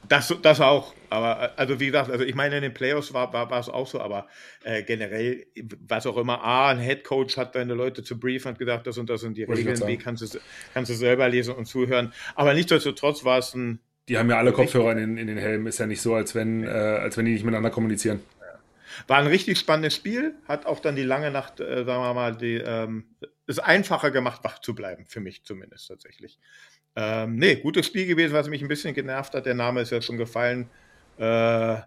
das, 0.09 0.35
das 0.41 0.59
auch, 0.59 0.93
aber 1.09 1.51
also 1.57 1.79
wie 1.79 1.85
gesagt, 1.85 2.09
also 2.09 2.25
ich 2.25 2.35
meine, 2.35 2.57
in 2.57 2.63
den 2.63 2.73
Playoffs 2.73 3.13
war, 3.13 3.31
war, 3.31 3.49
war 3.49 3.59
es 3.59 3.69
auch 3.69 3.87
so, 3.87 4.01
aber 4.01 4.27
äh, 4.63 4.83
generell, 4.83 5.45
was 5.87 6.05
auch 6.07 6.17
immer, 6.17 6.43
A, 6.43 6.69
ein 6.69 6.79
Headcoach 6.79 7.37
hat 7.37 7.55
deine 7.55 7.75
Leute 7.75 8.03
zu 8.03 8.19
briefen 8.19 8.49
und 8.49 8.59
gesagt, 8.59 8.87
das 8.87 8.97
und 8.97 9.09
das 9.09 9.21
sind 9.21 9.37
die 9.37 9.43
Regeln, 9.43 9.79
B, 9.85 9.97
kannst 9.97 10.33
du, 10.33 10.39
kannst 10.73 10.89
du 10.89 10.95
selber 10.95 11.29
lesen 11.29 11.53
und 11.53 11.65
zuhören. 11.65 12.11
Aber 12.35 12.53
nichtsdestotrotz 12.53 13.23
war 13.23 13.37
es 13.37 13.53
ein. 13.53 13.79
Die 14.07 14.17
haben 14.17 14.29
ja 14.29 14.37
alle 14.37 14.51
Kopfhörer 14.51 14.93
in 14.93 14.97
den, 14.97 15.17
in 15.17 15.27
den 15.27 15.37
Helmen, 15.37 15.67
ist 15.67 15.77
ja 15.77 15.85
nicht 15.85 16.01
so, 16.01 16.15
als 16.15 16.33
wenn, 16.33 16.63
äh, 16.63 16.67
als 16.67 17.15
wenn 17.15 17.25
die 17.25 17.33
nicht 17.33 17.45
miteinander 17.45 17.69
kommunizieren. 17.69 18.21
War 19.07 19.17
ein 19.17 19.27
richtig 19.27 19.59
spannendes 19.59 19.95
Spiel, 19.95 20.33
hat 20.47 20.65
auch 20.65 20.79
dann 20.79 20.95
die 20.95 21.03
lange 21.03 21.29
Nacht, 21.29 21.59
äh, 21.59 21.85
sagen 21.85 22.03
wir 22.03 22.13
mal, 22.15 22.35
die, 22.35 22.55
ähm, 22.55 23.03
es 23.49 23.59
einfacher 23.59 24.11
gemacht, 24.11 24.43
wach 24.43 24.59
zu 24.59 24.75
bleiben, 24.75 25.05
für 25.07 25.19
mich 25.19 25.43
zumindest 25.43 25.87
tatsächlich. 25.87 26.39
Ähm, 26.95 27.35
nee, 27.35 27.55
gutes 27.55 27.85
Spiel 27.85 28.05
gewesen, 28.05 28.33
was 28.33 28.47
mich 28.47 28.61
ein 28.61 28.67
bisschen 28.67 28.93
genervt 28.93 29.33
hat. 29.33 29.45
Der 29.45 29.53
Name 29.53 29.81
ist 29.81 29.91
ja 29.91 30.01
schon 30.01 30.17
gefallen. 30.17 30.69
Äh, 31.17 31.77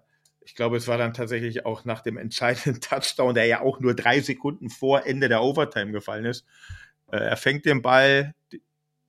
ich 0.44 0.54
glaube, 0.54 0.76
es 0.76 0.88
war 0.88 0.98
dann 0.98 1.14
tatsächlich 1.14 1.64
auch 1.64 1.84
nach 1.84 2.00
dem 2.00 2.16
entscheidenden 2.16 2.80
Touchdown, 2.80 3.34
der 3.34 3.46
ja 3.46 3.60
auch 3.60 3.80
nur 3.80 3.94
drei 3.94 4.20
Sekunden 4.20 4.70
vor 4.70 5.06
Ende 5.06 5.28
der 5.28 5.42
Overtime 5.42 5.92
gefallen 5.92 6.24
ist. 6.24 6.44
Äh, 7.10 7.18
er 7.18 7.36
fängt 7.36 7.64
den 7.64 7.82
Ball, 7.82 8.34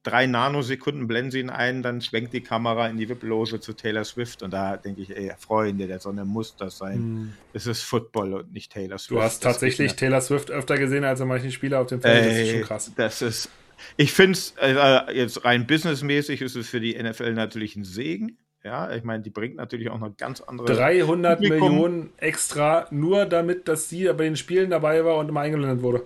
drei 0.03 0.27
Nanosekunden 0.27 1.07
blenden 1.07 1.31
sie 1.31 1.39
ihn 1.39 1.49
ein, 1.49 1.81
dann 1.81 2.01
schwenkt 2.01 2.33
die 2.33 2.41
Kamera 2.41 2.87
in 2.87 2.97
die 2.97 3.09
Wipploge 3.09 3.59
zu 3.59 3.73
Taylor 3.73 4.03
Swift 4.03 4.43
und 4.43 4.51
da 4.51 4.77
denke 4.77 5.01
ich, 5.01 5.15
ey, 5.15 5.31
Freunde 5.39 5.87
der 5.87 5.99
Sonne 5.99 6.25
muss 6.25 6.55
das 6.55 6.77
sein. 6.77 6.95
Hm. 6.95 7.33
Es 7.53 7.67
ist 7.67 7.83
Football 7.83 8.33
und 8.33 8.53
nicht 8.53 8.71
Taylor 8.71 8.97
Swift. 8.97 9.19
Du 9.19 9.23
hast 9.23 9.41
tatsächlich 9.41 9.95
Taylor 9.95 10.21
Swift 10.21 10.51
öfter 10.51 10.77
gesehen 10.77 11.03
als 11.03 11.19
manche 11.21 11.51
Spieler 11.51 11.81
auf 11.81 11.87
dem 11.87 12.01
Feld. 12.01 12.25
das 12.25 12.37
ist 12.37 12.51
schon 12.51 12.61
krass. 12.61 12.91
Das 12.95 13.21
ist, 13.21 13.49
ich 13.97 14.13
finde 14.13 14.33
es, 14.33 14.53
äh, 14.61 15.15
jetzt 15.15 15.45
rein 15.45 15.65
businessmäßig 15.65 16.41
ist 16.41 16.55
es 16.55 16.69
für 16.69 16.79
die 16.79 17.01
NFL 17.01 17.33
natürlich 17.33 17.75
ein 17.75 17.83
Segen. 17.83 18.37
Ja, 18.63 18.93
ich 18.95 19.03
meine, 19.03 19.21
die 19.21 19.29
bringt 19.29 19.57
natürlich 19.57 19.89
auch 19.89 19.99
noch 19.99 20.15
ganz 20.15 20.39
andere. 20.39 20.73
300 20.73 21.37
Publikum. 21.37 21.69
Millionen 21.69 22.09
extra, 22.17 22.87
nur 22.91 23.25
damit, 23.25 23.67
dass 23.67 23.89
sie 23.89 24.05
bei 24.05 24.23
den 24.23 24.37
Spielen 24.37 24.69
dabei 24.69 25.03
war 25.03 25.17
und 25.17 25.27
immer 25.27 25.41
eingeblendet 25.41 25.81
wurde. 25.81 26.03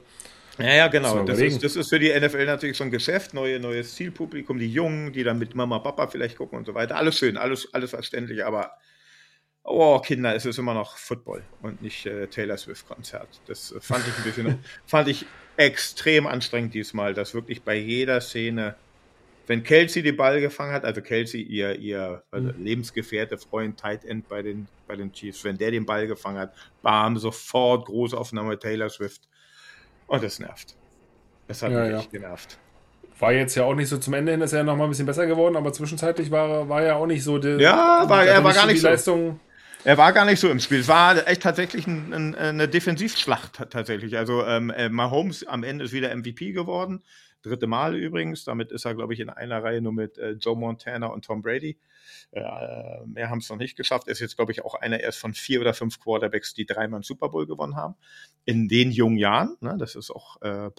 Ja, 0.58 0.74
ja, 0.74 0.88
genau. 0.88 1.24
Das 1.24 1.40
ist, 1.40 1.64
das 1.64 1.76
ist, 1.76 1.90
für 1.90 2.00
die 2.00 2.10
NFL 2.10 2.46
natürlich 2.46 2.78
schon 2.78 2.90
Geschäft, 2.90 3.34
neue, 3.34 3.60
neues 3.60 3.96
Zielpublikum, 3.96 4.58
die 4.58 4.72
Jungen, 4.72 5.14
die 5.14 5.24
dann 5.24 5.38
mit 5.38 5.56
Mama, 5.56 5.80
Papa 5.80 6.08
vielleicht 6.08 6.38
gucken 6.38 6.58
und 6.58 6.66
so 6.66 6.74
weiter. 6.74 6.96
Alles 6.96 7.18
schön, 7.18 7.38
alles, 7.38 7.74
alles 7.74 7.92
verständlich, 7.92 8.44
aber 8.44 8.72
oh, 9.64 10.00
Kinder, 10.00 10.34
es 10.36 10.46
ist 10.46 10.58
immer 10.58 10.74
noch 10.74 10.98
Football 10.98 11.44
und 11.62 11.82
nicht 11.82 12.06
äh, 12.06 12.28
Taylor 12.28 12.58
Swift-Konzert. 12.58 13.28
Das 13.46 13.72
äh, 13.72 13.80
fand 13.82 14.08
ich 14.08 14.18
ein 14.18 14.24
bisschen, 14.24 14.60
fand 14.86 15.08
ich 15.10 15.26
extrem 15.58 16.26
anstrengend 16.26 16.74
diesmal, 16.74 17.14
dass 17.14 17.34
wirklich 17.34 17.62
bei 17.62 17.76
jeder 17.76 18.22
Szene, 18.22 18.76
wenn 19.46 19.64
Kelsey 19.64 20.02
den 20.02 20.18
Ball 20.18 20.40
gefangen 20.40 20.74
hat, 20.74 20.86
also 20.86 21.02
Kelsey, 21.02 21.42
ihr, 21.42 21.78
ihr 21.78 22.24
also 22.32 22.52
mhm. 22.54 22.64
Lebensgefährte, 22.64 23.38
Freund, 23.38 23.80
Tight 23.80 24.06
End 24.06 24.28
bei 24.28 24.42
den, 24.42 24.68
bei 24.88 24.96
den 24.96 25.12
Chiefs, 25.12 25.44
wenn 25.44 25.58
der 25.58 25.72
den 25.72 25.86
Ball 25.86 26.08
gefangen 26.08 26.40
hat, 26.40 26.54
bam, 26.82 27.18
sofort 27.18 27.86
Großaufnahme 27.86 28.58
Taylor 28.58 28.90
Swift 28.90 29.28
und 30.08 30.24
das 30.24 30.40
nervt. 30.40 30.76
Das 31.48 31.62
hat 31.62 31.72
ja, 31.72 31.82
mich 31.82 31.92
ja. 31.92 32.00
echt 32.00 32.12
genervt. 32.12 32.58
War 33.20 33.34
jetzt 33.34 33.56
ja 33.56 33.64
auch 33.64 33.74
nicht 33.74 33.90
so 33.90 33.98
zum 33.98 34.14
Ende 34.14 34.32
hin, 34.32 34.42
ist 34.42 34.54
er 34.54 34.60
ja 34.60 34.64
noch 34.64 34.76
mal 34.76 34.84
ein 34.84 34.90
bisschen 34.90 35.06
besser 35.06 35.26
geworden, 35.26 35.56
aber 35.56 35.74
zwischenzeitlich 35.74 36.30
war, 36.30 36.70
war 36.70 36.82
er 36.82 36.88
ja 36.88 36.96
auch 36.96 37.08
nicht 37.08 37.24
so. 37.24 37.38
Die, 37.38 37.62
ja, 37.62 38.08
war, 38.08 38.26
er 38.26 38.44
war 38.44 38.54
gar 38.54 38.68
nicht 38.68 38.82
so. 38.82 38.88
Leistung. 38.88 39.40
Er 39.84 39.98
war 39.98 40.12
gar 40.12 40.26
nicht 40.26 40.40
so 40.40 40.50
im 40.50 40.60
Spiel. 40.60 40.80
Es 40.80 40.88
war 40.88 41.28
echt 41.28 41.42
tatsächlich 41.44 41.88
ein, 41.88 42.14
ein, 42.14 42.36
eine 42.36 42.68
Defensivschlacht 42.68 43.62
tatsächlich. 43.70 44.18
Also 44.18 44.44
ähm, 44.46 44.70
äh, 44.70 44.90
Mahomes 44.90 45.48
am 45.48 45.64
Ende 45.64 45.86
ist 45.86 45.94
wieder 45.94 46.16
MVP 46.16 46.52
geworden. 46.52 47.04
Dritte 47.48 47.68
Mal 47.68 47.96
übrigens. 47.96 48.44
Damit 48.44 48.72
ist 48.72 48.86
er, 48.86 48.96
glaube 48.96 49.14
ich, 49.14 49.20
in 49.20 49.30
einer 49.30 49.64
Reihe 49.64 49.82
nur 49.82 49.94
mit 49.94 50.18
äh, 50.18 50.32
Joe 50.32 50.58
Montana 50.58 51.08
und 51.08 51.26
Tom 51.26 51.42
Brady. 51.42 51.78
Äh, 52.32 52.42
mehr 53.06 53.30
haben 53.30 53.40
es 53.40 53.50
noch 53.50 53.58
nicht 53.58 53.76
geschafft. 53.76 54.08
Er 54.08 54.12
ist 54.12 54.20
jetzt, 54.20 54.36
glaube 54.36 54.52
ich, 54.52 54.64
auch 54.64 54.76
einer 54.76 55.00
erst 55.00 55.20
von 55.20 55.34
vier 55.34 55.62
oder 55.62 55.74
fünf 55.74 56.00
Quarterbacks, 56.00 56.54
die 56.54 56.66
dreimal 56.66 56.98
einen 56.98 57.04
Super 57.04 57.30
Bowl 57.30 57.46
gewonnen 57.46 57.76
haben. 57.76 57.96
In 58.46 58.68
den 58.68 58.92
jungen 58.92 59.18
Jahren. 59.18 59.58
Ne, 59.62 59.76
das 59.78 59.96
ist 59.96 60.12
auch 60.12 60.42
äh, 60.42 60.70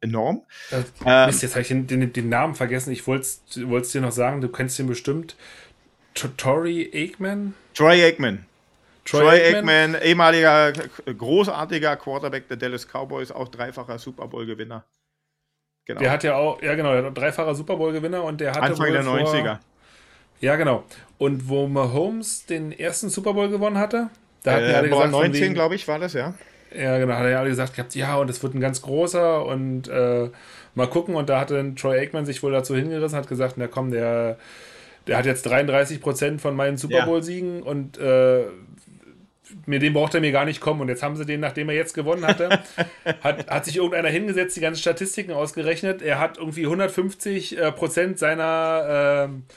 enorm. 0.00 0.42
Äh, 0.70 0.82
ähm, 1.04 1.30
jetzt 1.30 1.50
habe 1.52 1.62
ich 1.62 1.68
den, 1.68 1.86
den, 1.86 2.12
den, 2.12 2.28
Namen 2.28 2.54
vergessen. 2.54 2.92
Ich 2.92 3.06
wollte 3.06 3.26
es 3.26 3.92
dir 3.92 4.00
noch 4.00 4.12
sagen, 4.12 4.40
du 4.40 4.48
kennst 4.48 4.78
ihn 4.78 4.86
bestimmt. 4.86 5.36
Tory 6.14 6.90
Aikman? 6.94 7.54
Troy 7.74 8.02
Aikman. 8.04 8.46
Troy, 9.04 9.20
Troy 9.20 9.54
Aikman, 9.54 9.94
ehemaliger 10.02 10.72
großartiger 10.72 11.96
Quarterback 11.96 12.48
der 12.48 12.56
Dallas 12.56 12.86
Cowboys, 12.86 13.30
auch 13.30 13.48
dreifacher 13.48 13.98
Super 13.98 14.26
Bowl-Gewinner. 14.26 14.84
Genau. 15.86 16.00
Der 16.00 16.10
hat 16.10 16.24
ja 16.24 16.34
auch, 16.34 16.60
ja 16.62 16.74
genau, 16.74 16.92
der 16.92 17.04
hat 17.04 17.16
dreifacher 17.16 17.54
Super 17.54 17.76
Bowl-Gewinner 17.76 18.24
und 18.24 18.40
der 18.40 18.50
hatte 18.50 18.62
Anfang 18.62 18.92
der 18.92 19.04
90er. 19.04 19.42
Vor, 19.44 19.60
ja, 20.40 20.56
genau. 20.56 20.84
Und 21.16 21.48
wo 21.48 21.66
Mahomes 21.68 22.44
den 22.44 22.72
ersten 22.72 23.08
Super 23.08 23.34
Bowl 23.34 23.48
gewonnen 23.48 23.78
hatte, 23.78 24.10
da 24.42 24.54
hatten 24.54 24.64
äh, 24.64 24.74
alle 24.74 24.88
gesagt, 24.88 25.10
19, 25.12 25.54
glaube 25.54 25.76
ich, 25.76 25.86
war 25.88 25.98
das, 25.98 26.12
ja. 26.12 26.34
Ja, 26.76 26.98
genau, 26.98 27.14
hat 27.14 27.22
er 27.22 27.30
ja 27.30 27.38
alle 27.38 27.50
gesagt 27.50 27.74
gehabt, 27.74 27.94
ja, 27.94 28.16
und 28.16 28.28
es 28.28 28.42
wird 28.42 28.54
ein 28.54 28.60
ganz 28.60 28.82
großer 28.82 29.46
und 29.46 29.88
äh, 29.88 30.28
mal 30.74 30.88
gucken. 30.88 31.14
Und 31.14 31.28
da 31.28 31.40
hat 31.40 31.52
dann 31.52 31.76
Troy 31.76 31.98
Aikman 31.98 32.26
sich 32.26 32.42
wohl 32.42 32.52
dazu 32.52 32.74
hingerissen, 32.74 33.16
hat 33.16 33.28
gesagt, 33.28 33.54
na 33.56 33.68
komm, 33.68 33.92
der, 33.92 34.38
der 35.06 35.18
hat 35.18 35.24
jetzt 35.24 35.46
33 35.46 36.00
Prozent 36.00 36.40
von 36.40 36.56
meinen 36.56 36.76
Super 36.76 37.06
Bowl-Siegen 37.06 37.60
ja. 37.60 37.64
und 37.64 37.98
äh, 37.98 38.44
mit 39.66 39.82
dem 39.82 39.92
braucht 39.92 40.14
er 40.14 40.20
mir 40.20 40.32
gar 40.32 40.44
nicht 40.44 40.60
kommen. 40.60 40.80
Und 40.80 40.88
jetzt 40.88 41.02
haben 41.02 41.16
sie 41.16 41.26
den, 41.26 41.40
nachdem 41.40 41.68
er 41.68 41.74
jetzt 41.74 41.94
gewonnen 41.94 42.26
hatte, 42.26 42.60
hat, 43.22 43.50
hat 43.50 43.64
sich 43.64 43.76
irgendeiner 43.76 44.08
hingesetzt, 44.08 44.56
die 44.56 44.60
ganzen 44.60 44.80
Statistiken 44.80 45.32
ausgerechnet. 45.32 46.02
Er 46.02 46.18
hat 46.18 46.38
irgendwie 46.38 46.64
150 46.64 47.58
äh, 47.58 47.72
Prozent 47.72 48.18
seiner, 48.18 49.28
äh, 49.28 49.52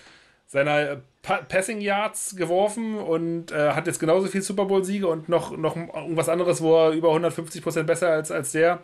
seiner 0.48 1.02
pa 1.22 1.38
Passing 1.38 1.82
Yards 1.82 2.36
geworfen 2.36 2.98
und 2.98 3.52
äh, 3.52 3.72
hat 3.72 3.88
jetzt 3.88 4.00
genauso 4.00 4.28
viel 4.28 4.42
Super 4.42 4.66
Bowl-Siege 4.66 5.08
und 5.08 5.30
noch, 5.30 5.56
noch 5.58 5.76
irgendwas 5.76 6.30
anderes, 6.30 6.62
wo 6.62 6.76
er 6.76 6.92
über 6.92 7.10
150 7.10 7.62
Prozent 7.62 7.88
besser 7.88 8.10
als, 8.10 8.32
als 8.32 8.52
der. 8.52 8.84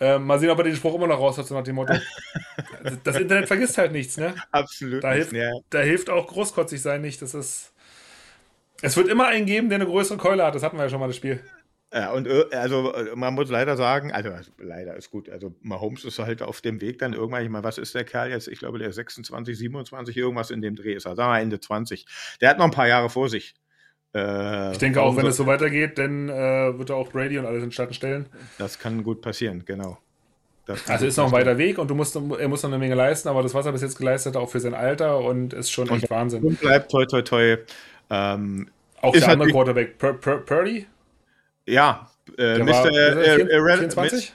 Äh, 0.00 0.18
mal 0.18 0.40
sehen, 0.40 0.50
ob 0.50 0.58
er 0.58 0.64
den 0.64 0.74
Spruch 0.74 0.96
immer 0.96 1.06
noch 1.06 1.20
raus 1.20 1.38
hat, 1.38 1.46
so 1.46 1.54
nach 1.54 1.62
dem 1.62 1.76
Motto. 1.76 1.94
das 3.04 3.16
Internet 3.16 3.46
vergisst 3.46 3.78
halt 3.78 3.92
nichts, 3.92 4.16
ne? 4.16 4.34
Absolut. 4.50 5.04
Da 5.04 5.12
hilft, 5.12 5.32
ja. 5.32 5.50
da 5.70 5.78
hilft 5.78 6.10
auch 6.10 6.26
großkotzig 6.26 6.82
sein 6.82 7.02
nicht. 7.02 7.22
Das 7.22 7.34
ist. 7.34 7.71
Es 8.82 8.96
wird 8.96 9.08
immer 9.08 9.28
einen 9.28 9.46
geben, 9.46 9.68
der 9.68 9.76
eine 9.76 9.86
größere 9.86 10.18
Keule 10.18 10.44
hat. 10.44 10.54
Das 10.54 10.62
hatten 10.62 10.76
wir 10.76 10.84
ja 10.84 10.90
schon 10.90 11.00
mal 11.00 11.06
das 11.06 11.16
Spiel. 11.16 11.40
Ja, 11.94 12.12
und 12.12 12.26
äh, 12.26 12.44
also 12.52 12.94
man 13.14 13.34
muss 13.34 13.50
leider 13.50 13.76
sagen, 13.76 14.12
also 14.12 14.30
leider 14.58 14.96
ist 14.96 15.10
gut, 15.10 15.28
also 15.28 15.54
Mahomes 15.60 16.04
ist 16.04 16.18
halt 16.18 16.40
auf 16.40 16.62
dem 16.62 16.80
Weg 16.80 16.98
dann 16.98 17.12
irgendwann, 17.12 17.44
ich 17.44 17.50
meine, 17.50 17.64
was 17.64 17.76
ist 17.76 17.94
der 17.94 18.04
Kerl 18.04 18.30
jetzt? 18.30 18.48
Ich 18.48 18.60
glaube, 18.60 18.78
der 18.78 18.88
ist 18.88 18.96
26, 18.96 19.58
27, 19.58 20.16
irgendwas 20.16 20.50
in 20.50 20.62
dem 20.62 20.74
Dreh 20.74 20.94
ist 20.94 21.04
er, 21.04 21.16
sagen 21.16 21.32
wir 21.32 21.40
Ende 21.40 21.60
20. 21.60 22.06
Der 22.40 22.48
hat 22.48 22.58
noch 22.58 22.64
ein 22.64 22.70
paar 22.70 22.88
Jahre 22.88 23.10
vor 23.10 23.28
sich. 23.28 23.54
Äh, 24.14 24.72
ich 24.72 24.78
denke 24.78 25.02
auch, 25.02 25.16
wenn 25.16 25.26
es 25.26 25.36
so 25.36 25.46
weitergeht, 25.46 25.98
dann 25.98 26.30
äh, 26.30 26.78
wird 26.78 26.88
er 26.88 26.96
auch 26.96 27.10
Brady 27.10 27.38
und 27.38 27.44
alles 27.44 27.62
in 27.62 27.72
Schatten 27.72 27.94
stellen. 27.94 28.26
Das 28.56 28.78
kann 28.78 29.04
gut 29.04 29.20
passieren, 29.20 29.64
genau. 29.66 29.98
Also 30.86 31.06
ist 31.06 31.16
noch 31.16 31.26
ein 31.26 31.32
weiter 31.32 31.58
Weg 31.58 31.78
und 31.78 31.90
du 31.90 31.94
musst, 31.94 32.14
er 32.14 32.48
muss 32.48 32.62
noch 32.62 32.70
eine 32.70 32.78
Menge 32.78 32.94
leisten, 32.94 33.28
aber 33.28 33.42
das, 33.42 33.52
was 33.52 33.66
er 33.66 33.72
bis 33.72 33.82
jetzt 33.82 33.98
geleistet 33.98 34.36
hat, 34.36 34.42
auch 34.42 34.48
für 34.48 34.60
sein 34.60 34.74
Alter 34.74 35.18
und 35.18 35.52
ist 35.52 35.70
schon 35.70 35.88
und 35.90 35.96
echt 35.96 36.10
Wahnsinn. 36.10 36.42
Und 36.44 36.60
bleibt 36.60 36.90
toi 36.90 37.04
toi 37.04 37.22
toi. 37.22 37.56
Ähm, 38.10 38.70
auch 39.00 39.12
der 39.12 39.28
andere 39.28 39.46
halt 39.46 39.52
Quarterback, 39.52 39.98
Pur 39.98 40.20
Pur 40.20 40.44
Purdy? 40.44 40.86
Ja, 41.66 42.10
äh, 42.38 42.58
Mr. 42.58 42.66
War, 42.66 42.86
äh, 42.86 43.76
24? 43.76 44.32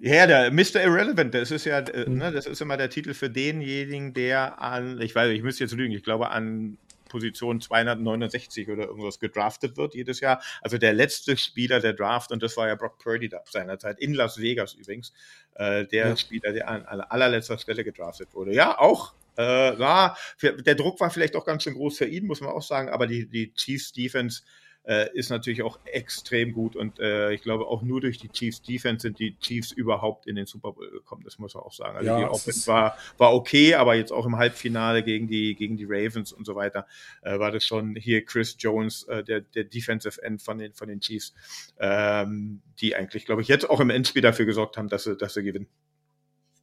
Ja, 0.00 0.26
der 0.26 0.52
Mr. 0.52 0.84
Irrelevant, 0.84 1.34
das 1.34 1.50
ist 1.50 1.64
ja, 1.64 1.80
äh, 1.80 2.06
hm. 2.06 2.18
ne, 2.18 2.32
das 2.32 2.46
ist 2.46 2.60
immer 2.60 2.76
der 2.76 2.90
Titel 2.90 3.14
für 3.14 3.28
denjenigen, 3.28 4.14
der 4.14 4.60
an, 4.62 5.00
ich 5.00 5.14
weiß, 5.14 5.30
ich 5.30 5.42
müsste 5.42 5.64
jetzt 5.64 5.74
lügen, 5.74 5.92
ich 5.92 6.04
glaube 6.04 6.30
an 6.30 6.78
Position 7.08 7.60
269 7.60 8.68
oder 8.68 8.84
irgendwas 8.84 9.18
gedraftet 9.18 9.76
wird 9.76 9.94
jedes 9.94 10.20
Jahr. 10.20 10.40
Also 10.62 10.78
der 10.78 10.92
letzte 10.92 11.36
Spieler 11.36 11.80
der 11.80 11.94
Draft, 11.94 12.30
und 12.30 12.42
das 12.42 12.56
war 12.56 12.68
ja 12.68 12.74
Brock 12.76 12.98
Purdy 12.98 13.28
da 13.28 13.42
seinerzeit, 13.44 13.98
in 13.98 14.14
Las 14.14 14.38
Vegas 14.38 14.74
übrigens, 14.74 15.12
äh, 15.54 15.86
der 15.86 16.08
ja. 16.08 16.16
Spieler, 16.16 16.52
der 16.52 16.68
an, 16.68 16.84
an, 16.84 17.00
allerletzter 17.00 17.58
Stelle 17.58 17.82
gedraftet 17.82 18.28
wurde. 18.34 18.54
Ja, 18.54 18.78
auch. 18.78 19.14
Äh, 19.38 19.78
war, 19.78 20.18
der 20.42 20.74
Druck 20.74 20.98
war 20.98 21.10
vielleicht 21.10 21.36
auch 21.36 21.44
ganz 21.44 21.62
schön 21.62 21.74
groß 21.74 21.98
für 21.98 22.06
ihn, 22.06 22.26
muss 22.26 22.40
man 22.40 22.50
auch 22.50 22.62
sagen, 22.62 22.88
aber 22.88 23.06
die, 23.06 23.28
die 23.28 23.54
Chiefs 23.54 23.92
Defense 23.92 24.42
äh, 24.82 25.16
ist 25.16 25.30
natürlich 25.30 25.62
auch 25.62 25.78
extrem 25.84 26.52
gut 26.52 26.74
und 26.74 26.98
äh, 26.98 27.30
ich 27.32 27.42
glaube 27.42 27.68
auch 27.68 27.82
nur 27.82 28.00
durch 28.00 28.18
die 28.18 28.30
Chiefs 28.30 28.62
Defense 28.62 29.02
sind 29.02 29.20
die 29.20 29.38
Chiefs 29.38 29.70
überhaupt 29.70 30.26
in 30.26 30.34
den 30.34 30.46
Super 30.46 30.72
Bowl 30.72 30.90
gekommen, 30.90 31.22
das 31.22 31.38
muss 31.38 31.54
man 31.54 31.62
auch 31.62 31.72
sagen. 31.72 31.98
Also 31.98 32.10
ja, 32.10 32.18
die 32.18 32.24
Offense 32.24 32.66
war, 32.66 32.98
war 33.16 33.32
okay, 33.32 33.76
aber 33.76 33.94
jetzt 33.94 34.10
auch 34.10 34.26
im 34.26 34.38
Halbfinale 34.38 35.04
gegen 35.04 35.28
die, 35.28 35.54
gegen 35.54 35.76
die 35.76 35.86
Ravens 35.88 36.32
und 36.32 36.44
so 36.44 36.56
weiter 36.56 36.88
äh, 37.22 37.38
war 37.38 37.52
das 37.52 37.64
schon 37.64 37.94
hier 37.94 38.24
Chris 38.24 38.56
Jones, 38.58 39.04
äh, 39.04 39.22
der, 39.22 39.42
der 39.42 39.64
Defensive 39.64 40.20
End 40.20 40.42
von 40.42 40.58
den, 40.58 40.72
von 40.72 40.88
den 40.88 40.98
Chiefs, 40.98 41.32
ähm, 41.78 42.60
die 42.80 42.96
eigentlich, 42.96 43.24
glaube 43.24 43.42
ich, 43.42 43.46
jetzt 43.46 43.70
auch 43.70 43.78
im 43.78 43.90
Endspiel 43.90 44.22
dafür 44.22 44.46
gesorgt 44.46 44.76
haben, 44.76 44.88
dass 44.88 45.04
sie, 45.04 45.16
dass 45.16 45.34
sie 45.34 45.44
gewinnen. 45.44 45.68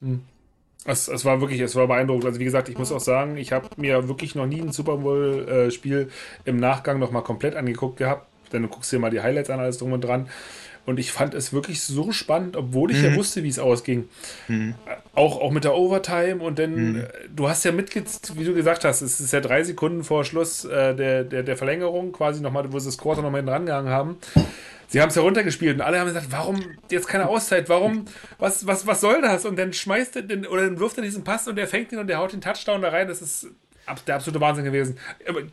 Hm. 0.02 0.26
Es, 0.86 1.08
es, 1.08 1.26
war 1.26 1.42
wirklich, 1.42 1.60
es 1.62 1.76
war 1.76 1.88
beeindruckend. 1.88 2.26
Also 2.26 2.40
wie 2.40 2.46
gesagt, 2.46 2.70
ich 2.70 2.78
muss 2.78 2.92
auch 2.92 3.00
sagen, 3.00 3.38
ich 3.38 3.52
habe 3.52 3.68
mir 3.78 4.08
wirklich 4.08 4.36
noch 4.36 4.46
nie 4.46 4.62
ein 4.62 4.72
Super 4.72 4.98
Bowl-Spiel 4.98 6.10
im 6.46 6.58
Nachgang 6.58 7.00
noch 7.00 7.12
mal 7.12 7.22
komplett 7.22 7.56
angeguckt 7.56 7.98
gehabt. 7.98 8.28
Denn 8.54 8.62
du 8.62 8.68
guckst 8.68 8.92
dir 8.92 9.00
mal 9.00 9.10
die 9.10 9.22
Highlights 9.22 9.50
an, 9.50 9.60
alles 9.60 9.80
drum 9.80 9.92
und 9.94 10.02
dran. 10.02 10.30
Und 10.86 11.00
ich 11.00 11.12
fand 11.12 11.34
es 11.34 11.52
wirklich 11.52 11.82
so 11.82 12.12
spannend, 12.12 12.56
obwohl 12.56 12.92
ich 12.92 13.00
mhm. 13.00 13.06
ja 13.06 13.16
wusste, 13.16 13.44
wie 13.44 13.50
es 13.50 13.58
ausging. 13.58 14.08
Mhm. 14.48 14.76
Auch, 15.16 15.42
auch 15.42 15.52
mit 15.52 15.64
der 15.64 15.76
Overtime 15.76 16.38
und 16.44 16.60
dann, 16.60 16.92
mhm. 16.92 16.96
Äh, 17.00 17.08
du 17.36 17.50
hast 17.50 17.66
ja 17.66 17.72
mitge, 17.72 18.04
wie 18.36 18.44
du 18.44 18.54
gesagt 18.54 18.86
hast, 18.86 19.02
es 19.02 19.20
ist 19.20 19.34
ja 19.34 19.42
drei 19.42 19.64
Sekunden 19.64 20.04
vor 20.04 20.24
Schluss 20.24 20.64
äh, 20.66 20.96
der, 20.96 21.24
der, 21.24 21.42
der 21.42 21.58
Verlängerung, 21.58 22.12
quasi 22.12 22.42
nochmal, 22.42 22.72
wo 22.72 22.78
sie 22.78 22.90
das 22.90 23.00
Quarter 23.00 23.24
nochmal 23.24 23.40
hinten 23.40 23.52
rangegangen 23.52 23.92
haben. 23.92 24.18
Sie 24.88 25.02
haben 25.02 25.10
es 25.10 25.16
heruntergespielt 25.16 25.76
und 25.76 25.82
alle 25.82 26.00
haben 26.00 26.08
gesagt, 26.08 26.28
warum 26.30 26.60
jetzt 26.92 27.08
keine 27.08 27.28
Auszeit? 27.28 27.70
Warum, 27.70 28.06
was, 28.38 28.66
was, 28.68 28.86
was 28.88 29.02
soll 29.02 29.22
das? 29.22 29.46
Und 29.46 29.58
dann 29.58 29.74
schmeißt 29.74 30.16
er 30.18 30.22
den, 30.22 30.46
oder 30.46 30.64
dann 30.64 30.80
wirft 30.80 30.98
er 30.98 31.04
diesen 31.04 31.24
Pass 31.24 31.48
und 31.48 31.56
der 31.56 31.68
fängt 31.68 31.92
ihn 31.92 32.00
und 32.00 32.08
der 32.08 32.20
haut 32.20 32.34
den 32.34 32.42
Touchdown 32.42 32.82
da 32.82 32.90
rein. 32.90 33.08
Das 33.08 33.22
ist 33.22 33.48
der 34.08 34.16
absolute 34.16 34.42
Wahnsinn 34.42 34.66
gewesen. 34.66 34.98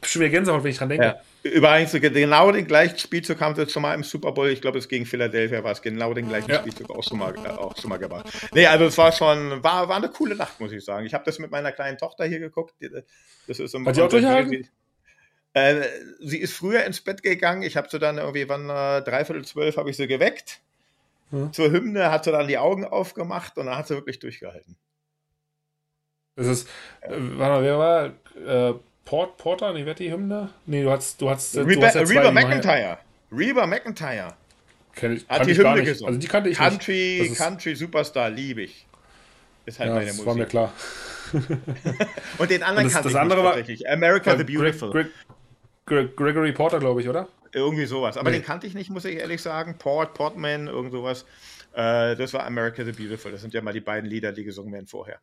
Schon 0.04 0.20
wieder 0.20 0.30
Gänsehaut, 0.30 0.64
wenn 0.64 0.70
ich 0.70 0.78
dran 0.78 0.88
denke. 0.88 1.04
Ja. 1.04 1.20
Übrigens, 1.50 1.92
genau 1.92 2.50
den 2.52 2.66
gleichen 2.66 2.98
Spielzug 2.98 3.40
haben 3.40 3.54
sie 3.54 3.62
jetzt 3.62 3.72
schon 3.72 3.82
mal 3.82 3.94
im 3.94 4.04
Super 4.04 4.32
Bowl, 4.32 4.48
ich 4.48 4.60
glaube, 4.60 4.78
es 4.78 4.88
gegen 4.88 5.04
Philadelphia 5.04 5.62
war 5.62 5.72
es, 5.72 5.82
genau 5.82 6.14
den 6.14 6.28
gleichen 6.28 6.50
ja. 6.50 6.60
Spielzug 6.60 6.90
auch 6.90 7.02
schon, 7.02 7.18
mal, 7.18 7.34
äh, 7.34 7.48
auch 7.48 7.76
schon 7.76 7.90
mal 7.90 7.98
gemacht. 7.98 8.26
Nee, 8.54 8.66
also 8.66 8.86
es 8.86 8.96
war 8.96 9.12
schon, 9.12 9.62
war, 9.62 9.88
war 9.88 9.96
eine 9.96 10.08
coole 10.08 10.34
Nacht, 10.34 10.60
muss 10.60 10.72
ich 10.72 10.84
sagen. 10.84 11.04
Ich 11.04 11.14
habe 11.14 11.24
das 11.24 11.38
mit 11.38 11.50
meiner 11.50 11.72
kleinen 11.72 11.98
Tochter 11.98 12.24
hier 12.24 12.38
geguckt. 12.38 12.74
Das 13.46 13.58
ist 13.58 13.74
Hat 13.74 13.96
die 13.96 14.02
auch 14.02 14.08
durchgehalten? 14.08 14.68
Äh, 15.54 15.82
sie 16.20 16.38
ist 16.38 16.54
früher 16.54 16.84
ins 16.84 17.00
Bett 17.00 17.22
gegangen. 17.22 17.62
Ich 17.62 17.76
habe 17.76 17.88
sie 17.90 17.98
dann 17.98 18.18
irgendwie, 18.18 18.48
wann 18.48 18.70
äh, 18.70 19.02
dreiviertel 19.02 19.44
zwölf, 19.44 19.76
habe 19.76 19.90
ich 19.90 19.96
sie 19.96 20.06
geweckt. 20.06 20.60
Hm. 21.30 21.52
Zur 21.52 21.70
Hymne 21.70 22.10
hat 22.10 22.24
sie 22.24 22.32
dann 22.32 22.48
die 22.48 22.58
Augen 22.58 22.84
aufgemacht 22.84 23.58
und 23.58 23.66
dann 23.66 23.76
hat 23.76 23.88
sie 23.88 23.94
wirklich 23.94 24.18
durchgehalten. 24.18 24.76
Das 26.36 26.46
ist, 26.46 26.68
äh, 27.02 27.10
warte 27.10 27.36
mal, 27.36 27.62
wer 27.62 27.78
war? 27.78 28.70
Äh, 28.70 28.74
Port, 29.04 29.36
Porter? 29.36 29.72
Nee, 29.72 29.84
wer 29.84 29.94
die 29.94 30.10
Hymne? 30.10 30.50
Nee, 30.66 30.82
du 30.82 30.90
hast, 30.90 31.20
du 31.20 31.28
hast, 31.28 31.56
Reba, 31.56 31.72
du 31.72 31.82
hast 31.86 31.94
ja 31.94 32.02
Reba 32.02 32.30
McIntyre. 32.30 32.98
Reba 33.30 33.66
McIntyre. 33.66 34.34
Kenn 34.94 35.16
ich, 35.16 35.28
hat 35.28 35.46
die 35.46 35.56
Hymne 35.56 35.82
gesungen. 35.82 36.08
Also 36.08 36.20
die 36.20 36.28
kannte 36.28 36.50
ich 36.50 36.58
Country, 36.58 37.18
nicht. 37.22 37.36
Country 37.36 37.74
Superstar, 37.74 38.30
liebe 38.30 38.62
ich. 38.62 38.86
Ist 39.66 39.78
halt 39.78 39.88
ja, 39.88 39.94
meine 39.94 40.06
das 40.06 40.16
Musik. 40.16 40.26
war 40.26 40.34
mir 40.34 40.46
klar. 40.46 40.72
und 42.38 42.50
den 42.50 42.62
anderen 42.62 42.86
das, 42.86 42.94
kannte 42.94 43.08
das 43.08 43.12
ich 43.12 43.18
andere 43.18 43.44
war, 43.44 43.54
tatsächlich. 43.54 43.88
America 43.88 44.36
the 44.36 44.44
Beautiful. 44.44 44.90
Greg, 44.90 45.06
Greg, 45.06 45.12
Gregory 46.16 46.52
Porter, 46.52 46.78
glaube 46.78 47.00
ich, 47.00 47.08
oder? 47.08 47.28
Irgendwie 47.52 47.86
sowas. 47.86 48.16
Aber 48.16 48.30
nee. 48.30 48.38
den 48.38 48.44
kannte 48.44 48.66
ich 48.66 48.74
nicht, 48.74 48.90
muss 48.90 49.04
ich 49.04 49.16
ehrlich 49.16 49.42
sagen. 49.42 49.76
Port, 49.78 50.14
Portman, 50.14 50.68
irgend 50.68 50.92
sowas. 50.92 51.26
Äh, 51.74 52.16
das 52.16 52.32
war 52.32 52.44
America 52.44 52.84
the 52.84 52.92
Beautiful. 52.92 53.30
Das 53.30 53.42
sind 53.42 53.54
ja 53.54 53.60
mal 53.60 53.72
die 53.72 53.80
beiden 53.80 54.08
Lieder, 54.08 54.32
die 54.32 54.44
gesungen 54.44 54.72
werden 54.72 54.86
vorher. 54.86 55.20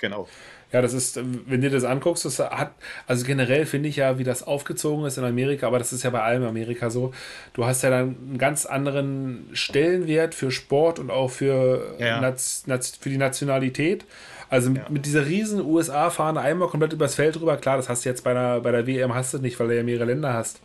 Genau. 0.00 0.28
Ja, 0.72 0.82
das 0.82 0.92
ist, 0.92 1.20
wenn 1.22 1.60
du 1.60 1.70
das 1.70 1.84
anguckst, 1.84 2.24
das 2.24 2.40
hat, 2.40 2.74
also 3.06 3.24
generell 3.24 3.64
finde 3.64 3.88
ich 3.88 3.96
ja, 3.96 4.18
wie 4.18 4.24
das 4.24 4.42
aufgezogen 4.42 5.04
ist 5.04 5.18
in 5.18 5.24
Amerika, 5.24 5.68
aber 5.68 5.78
das 5.78 5.92
ist 5.92 6.02
ja 6.02 6.10
bei 6.10 6.20
allem 6.20 6.42
Amerika 6.42 6.90
so. 6.90 7.14
Du 7.52 7.64
hast 7.64 7.82
ja 7.82 7.90
dann 7.90 8.16
einen 8.16 8.38
ganz 8.38 8.66
anderen 8.66 9.48
Stellenwert 9.52 10.34
für 10.34 10.50
Sport 10.50 10.98
und 10.98 11.10
auch 11.10 11.30
für, 11.30 11.94
ja. 12.00 12.20
Naz, 12.20 12.64
Naz, 12.66 12.96
für 12.96 13.08
die 13.08 13.18
Nationalität. 13.18 14.04
Also 14.54 14.70
ja. 14.70 14.86
mit 14.88 15.04
dieser 15.04 15.26
riesen 15.26 15.66
USA-Fahne 15.66 16.40
einmal 16.40 16.68
komplett 16.68 16.92
übers 16.92 17.16
Feld 17.16 17.40
rüber, 17.40 17.56
klar, 17.56 17.76
das 17.76 17.88
hast 17.88 18.04
du 18.04 18.08
jetzt 18.08 18.22
bei, 18.22 18.30
einer, 18.30 18.60
bei 18.60 18.70
der 18.70 18.86
WM 18.86 19.12
hast 19.12 19.34
du 19.34 19.38
nicht, 19.38 19.58
weil 19.58 19.66
du 19.66 19.76
ja 19.76 19.82
mehrere 19.82 20.04
Länder 20.04 20.32
hast. 20.32 20.60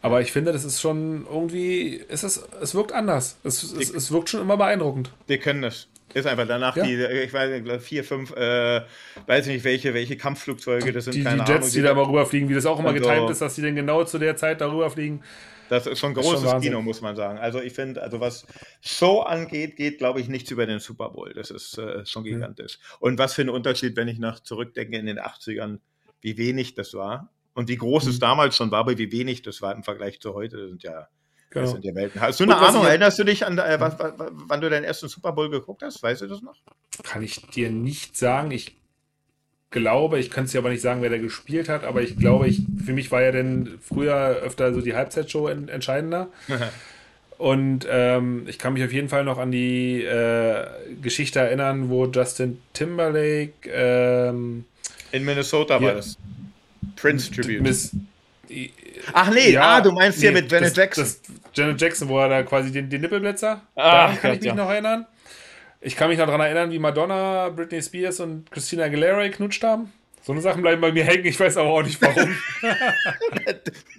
Aber 0.00 0.22
ich 0.22 0.32
finde, 0.32 0.50
das 0.50 0.64
ist 0.64 0.80
schon 0.80 1.26
irgendwie, 1.30 2.02
es, 2.08 2.24
ist, 2.24 2.48
es 2.62 2.74
wirkt 2.74 2.92
anders. 2.92 3.36
Es, 3.44 3.62
es, 3.64 3.90
es 3.90 4.12
wirkt 4.12 4.30
schon 4.30 4.40
immer 4.40 4.56
beeindruckend. 4.56 5.10
Wir 5.26 5.36
können 5.36 5.60
das. 5.60 5.88
Ist 6.14 6.26
einfach 6.26 6.46
danach 6.48 6.74
ja. 6.74 6.84
die, 6.84 6.94
ich 6.94 7.34
weiß 7.34 7.60
nicht, 7.60 7.82
vier, 7.82 8.02
fünf, 8.02 8.34
äh, 8.34 8.80
weiß 9.26 9.46
nicht 9.46 9.62
welche, 9.64 9.92
welche 9.92 10.16
Kampfflugzeuge 10.16 10.90
das 10.90 11.04
sind. 11.04 11.14
Die, 11.14 11.22
keine 11.22 11.44
die 11.44 11.52
Jets, 11.52 11.64
Ahnung, 11.64 11.70
die 11.70 11.82
da 11.82 11.92
mal 11.92 12.04
rüberfliegen, 12.04 12.48
wie 12.48 12.54
das 12.54 12.64
auch 12.64 12.78
immer 12.78 12.92
also, 12.92 13.00
getimt 13.02 13.28
ist, 13.28 13.42
dass 13.42 13.56
die 13.56 13.62
denn 13.62 13.76
genau 13.76 14.04
zu 14.04 14.18
der 14.18 14.36
Zeit 14.36 14.62
darüber 14.62 14.88
fliegen. 14.88 15.22
Das 15.68 15.86
ist 15.86 15.98
schon 15.98 16.14
großes 16.14 16.50
schon 16.50 16.60
Kino, 16.60 16.82
muss 16.82 17.00
man 17.00 17.16
sagen. 17.16 17.38
Also 17.38 17.60
ich 17.60 17.72
finde, 17.72 18.02
also 18.02 18.20
was 18.20 18.46
Show 18.80 19.20
angeht, 19.20 19.76
geht, 19.76 19.98
glaube 19.98 20.20
ich, 20.20 20.28
nichts 20.28 20.50
über 20.50 20.66
den 20.66 20.80
Super 20.80 21.10
Bowl. 21.10 21.32
Das 21.34 21.50
ist 21.50 21.78
äh, 21.78 22.04
schon 22.04 22.24
gigantisch. 22.24 22.78
Mhm. 22.78 22.96
Und 23.00 23.18
was 23.18 23.34
für 23.34 23.42
ein 23.42 23.50
Unterschied, 23.50 23.96
wenn 23.96 24.08
ich 24.08 24.18
nach 24.18 24.40
zurückdenke 24.40 24.96
in 24.98 25.06
den 25.06 25.18
80ern, 25.18 25.78
wie 26.20 26.36
wenig 26.36 26.74
das 26.74 26.94
war. 26.94 27.32
Und 27.54 27.68
wie 27.68 27.76
groß 27.76 28.04
mhm. 28.04 28.10
es 28.10 28.18
damals 28.18 28.56
schon 28.56 28.70
war, 28.70 28.80
aber 28.80 28.98
wie 28.98 29.12
wenig 29.12 29.42
das 29.42 29.62
war 29.62 29.74
im 29.74 29.82
Vergleich 29.82 30.20
zu 30.20 30.34
heute. 30.34 30.56
Das 30.58 30.68
sind 30.68 30.82
ja 30.82 31.08
Genau. 31.52 31.64
Das 31.64 31.72
sind 31.72 31.84
die 31.84 31.94
Welten. 31.94 32.20
Hast 32.20 32.40
du 32.40 32.44
eine 32.44 32.56
Ahnung, 32.56 32.86
erinnerst 32.86 33.18
du 33.18 33.24
dich 33.24 33.44
an, 33.44 33.58
äh, 33.58 33.78
was, 33.78 33.98
was, 33.98 34.14
wann 34.16 34.60
du 34.62 34.70
deinen 34.70 34.84
ersten 34.84 35.08
Super 35.08 35.32
Bowl 35.32 35.50
geguckt 35.50 35.82
hast? 35.82 36.02
Weißt 36.02 36.22
du 36.22 36.26
das 36.26 36.40
noch? 36.40 36.56
Kann 37.02 37.22
ich 37.22 37.42
dir 37.48 37.70
nicht 37.70 38.16
sagen. 38.16 38.50
Ich 38.52 38.81
glaube, 39.72 40.18
ich 40.18 40.30
kann 40.30 40.44
es 40.44 40.52
dir 40.52 40.58
aber 40.58 40.70
nicht 40.70 40.82
sagen, 40.82 41.02
wer 41.02 41.10
da 41.10 41.18
gespielt 41.18 41.68
hat, 41.68 41.84
aber 41.84 42.02
ich 42.02 42.16
glaube, 42.16 42.46
ich, 42.46 42.62
für 42.84 42.92
mich 42.92 43.10
war 43.10 43.22
ja 43.22 43.32
denn 43.32 43.78
früher 43.82 44.38
öfter 44.42 44.72
so 44.72 44.80
die 44.80 44.94
Halbzeitshow 44.94 45.48
en 45.48 45.68
entscheidender. 45.68 46.28
Und 47.38 47.88
ähm, 47.90 48.44
ich 48.46 48.60
kann 48.60 48.74
mich 48.74 48.84
auf 48.84 48.92
jeden 48.92 49.08
Fall 49.08 49.24
noch 49.24 49.38
an 49.38 49.50
die 49.50 50.04
äh, 50.04 50.64
Geschichte 51.02 51.40
erinnern, 51.40 51.90
wo 51.90 52.06
Justin 52.06 52.60
Timberlake 52.72 53.68
ähm, 53.68 54.64
in 55.10 55.24
Minnesota 55.24 55.82
war 55.82 55.94
das. 55.94 56.16
Prince 56.94 57.32
Tribute. 57.32 57.62
Miss, 57.62 57.96
Ach 59.12 59.30
nee, 59.30 59.50
ja, 59.50 59.62
ah, 59.62 59.80
du 59.80 59.92
meinst 59.92 60.18
nee, 60.18 60.26
hier 60.26 60.32
mit 60.32 60.50
Janet 60.50 60.70
das, 60.70 60.76
Jackson. 60.76 61.04
Das, 61.04 61.20
Janet 61.54 61.80
Jackson, 61.80 62.08
wo 62.08 62.18
er 62.20 62.28
da 62.28 62.42
quasi 62.42 62.70
den, 62.70 62.88
den 62.88 63.00
Nippelblitzer. 63.00 63.60
Ah, 63.74 63.82
Daran 63.82 64.20
kann 64.20 64.32
ich 64.34 64.40
mich 64.40 64.46
ja. 64.46 64.54
noch 64.54 64.70
erinnern. 64.70 65.06
Ich 65.84 65.96
kann 65.96 66.08
mich 66.08 66.18
noch 66.18 66.26
daran 66.26 66.40
erinnern, 66.40 66.70
wie 66.70 66.78
Madonna, 66.78 67.48
Britney 67.48 67.82
Spears 67.82 68.20
und 68.20 68.48
Christina 68.52 68.84
Aguilera 68.84 69.24
geknutscht 69.24 69.64
haben. 69.64 69.92
So 70.22 70.30
eine 70.30 70.40
Sachen 70.40 70.62
bleiben 70.62 70.80
bei 70.80 70.92
mir 70.92 71.02
hängen, 71.02 71.24
ich 71.24 71.38
weiß 71.38 71.56
aber 71.56 71.70
auch 71.70 71.82
nicht 71.82 72.00
warum. 72.00 72.36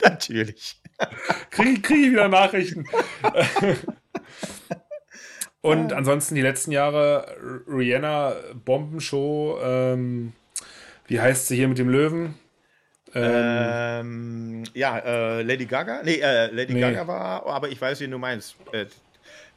Natürlich. 0.01 0.77
Kriege 1.49 1.81
krieg 1.81 2.05
ich 2.05 2.11
wieder 2.11 2.29
Nachrichten. 2.29 2.85
und 5.61 5.91
ansonsten 5.91 6.35
die 6.35 6.41
letzten 6.41 6.71
Jahre 6.71 7.35
Rihanna 7.67 8.35
Bombenshow. 8.63 9.59
Ähm, 9.61 10.31
wie 11.07 11.19
heißt 11.19 11.49
sie 11.49 11.57
hier 11.57 11.67
mit 11.67 11.79
dem 11.79 11.89
Löwen? 11.89 12.35
Ähm, 13.13 14.63
ja, 14.73 14.99
äh, 14.99 15.41
Lady 15.41 15.65
Gaga. 15.65 16.01
Nee, 16.03 16.21
äh, 16.21 16.47
Lady 16.47 16.75
nee. 16.75 16.79
Gaga 16.79 17.05
war, 17.05 17.45
aber 17.45 17.67
ich 17.67 17.81
weiß, 17.81 17.99
wie 17.99 18.07
du 18.07 18.17
meinst. 18.17 18.55
Äh, 18.71 18.85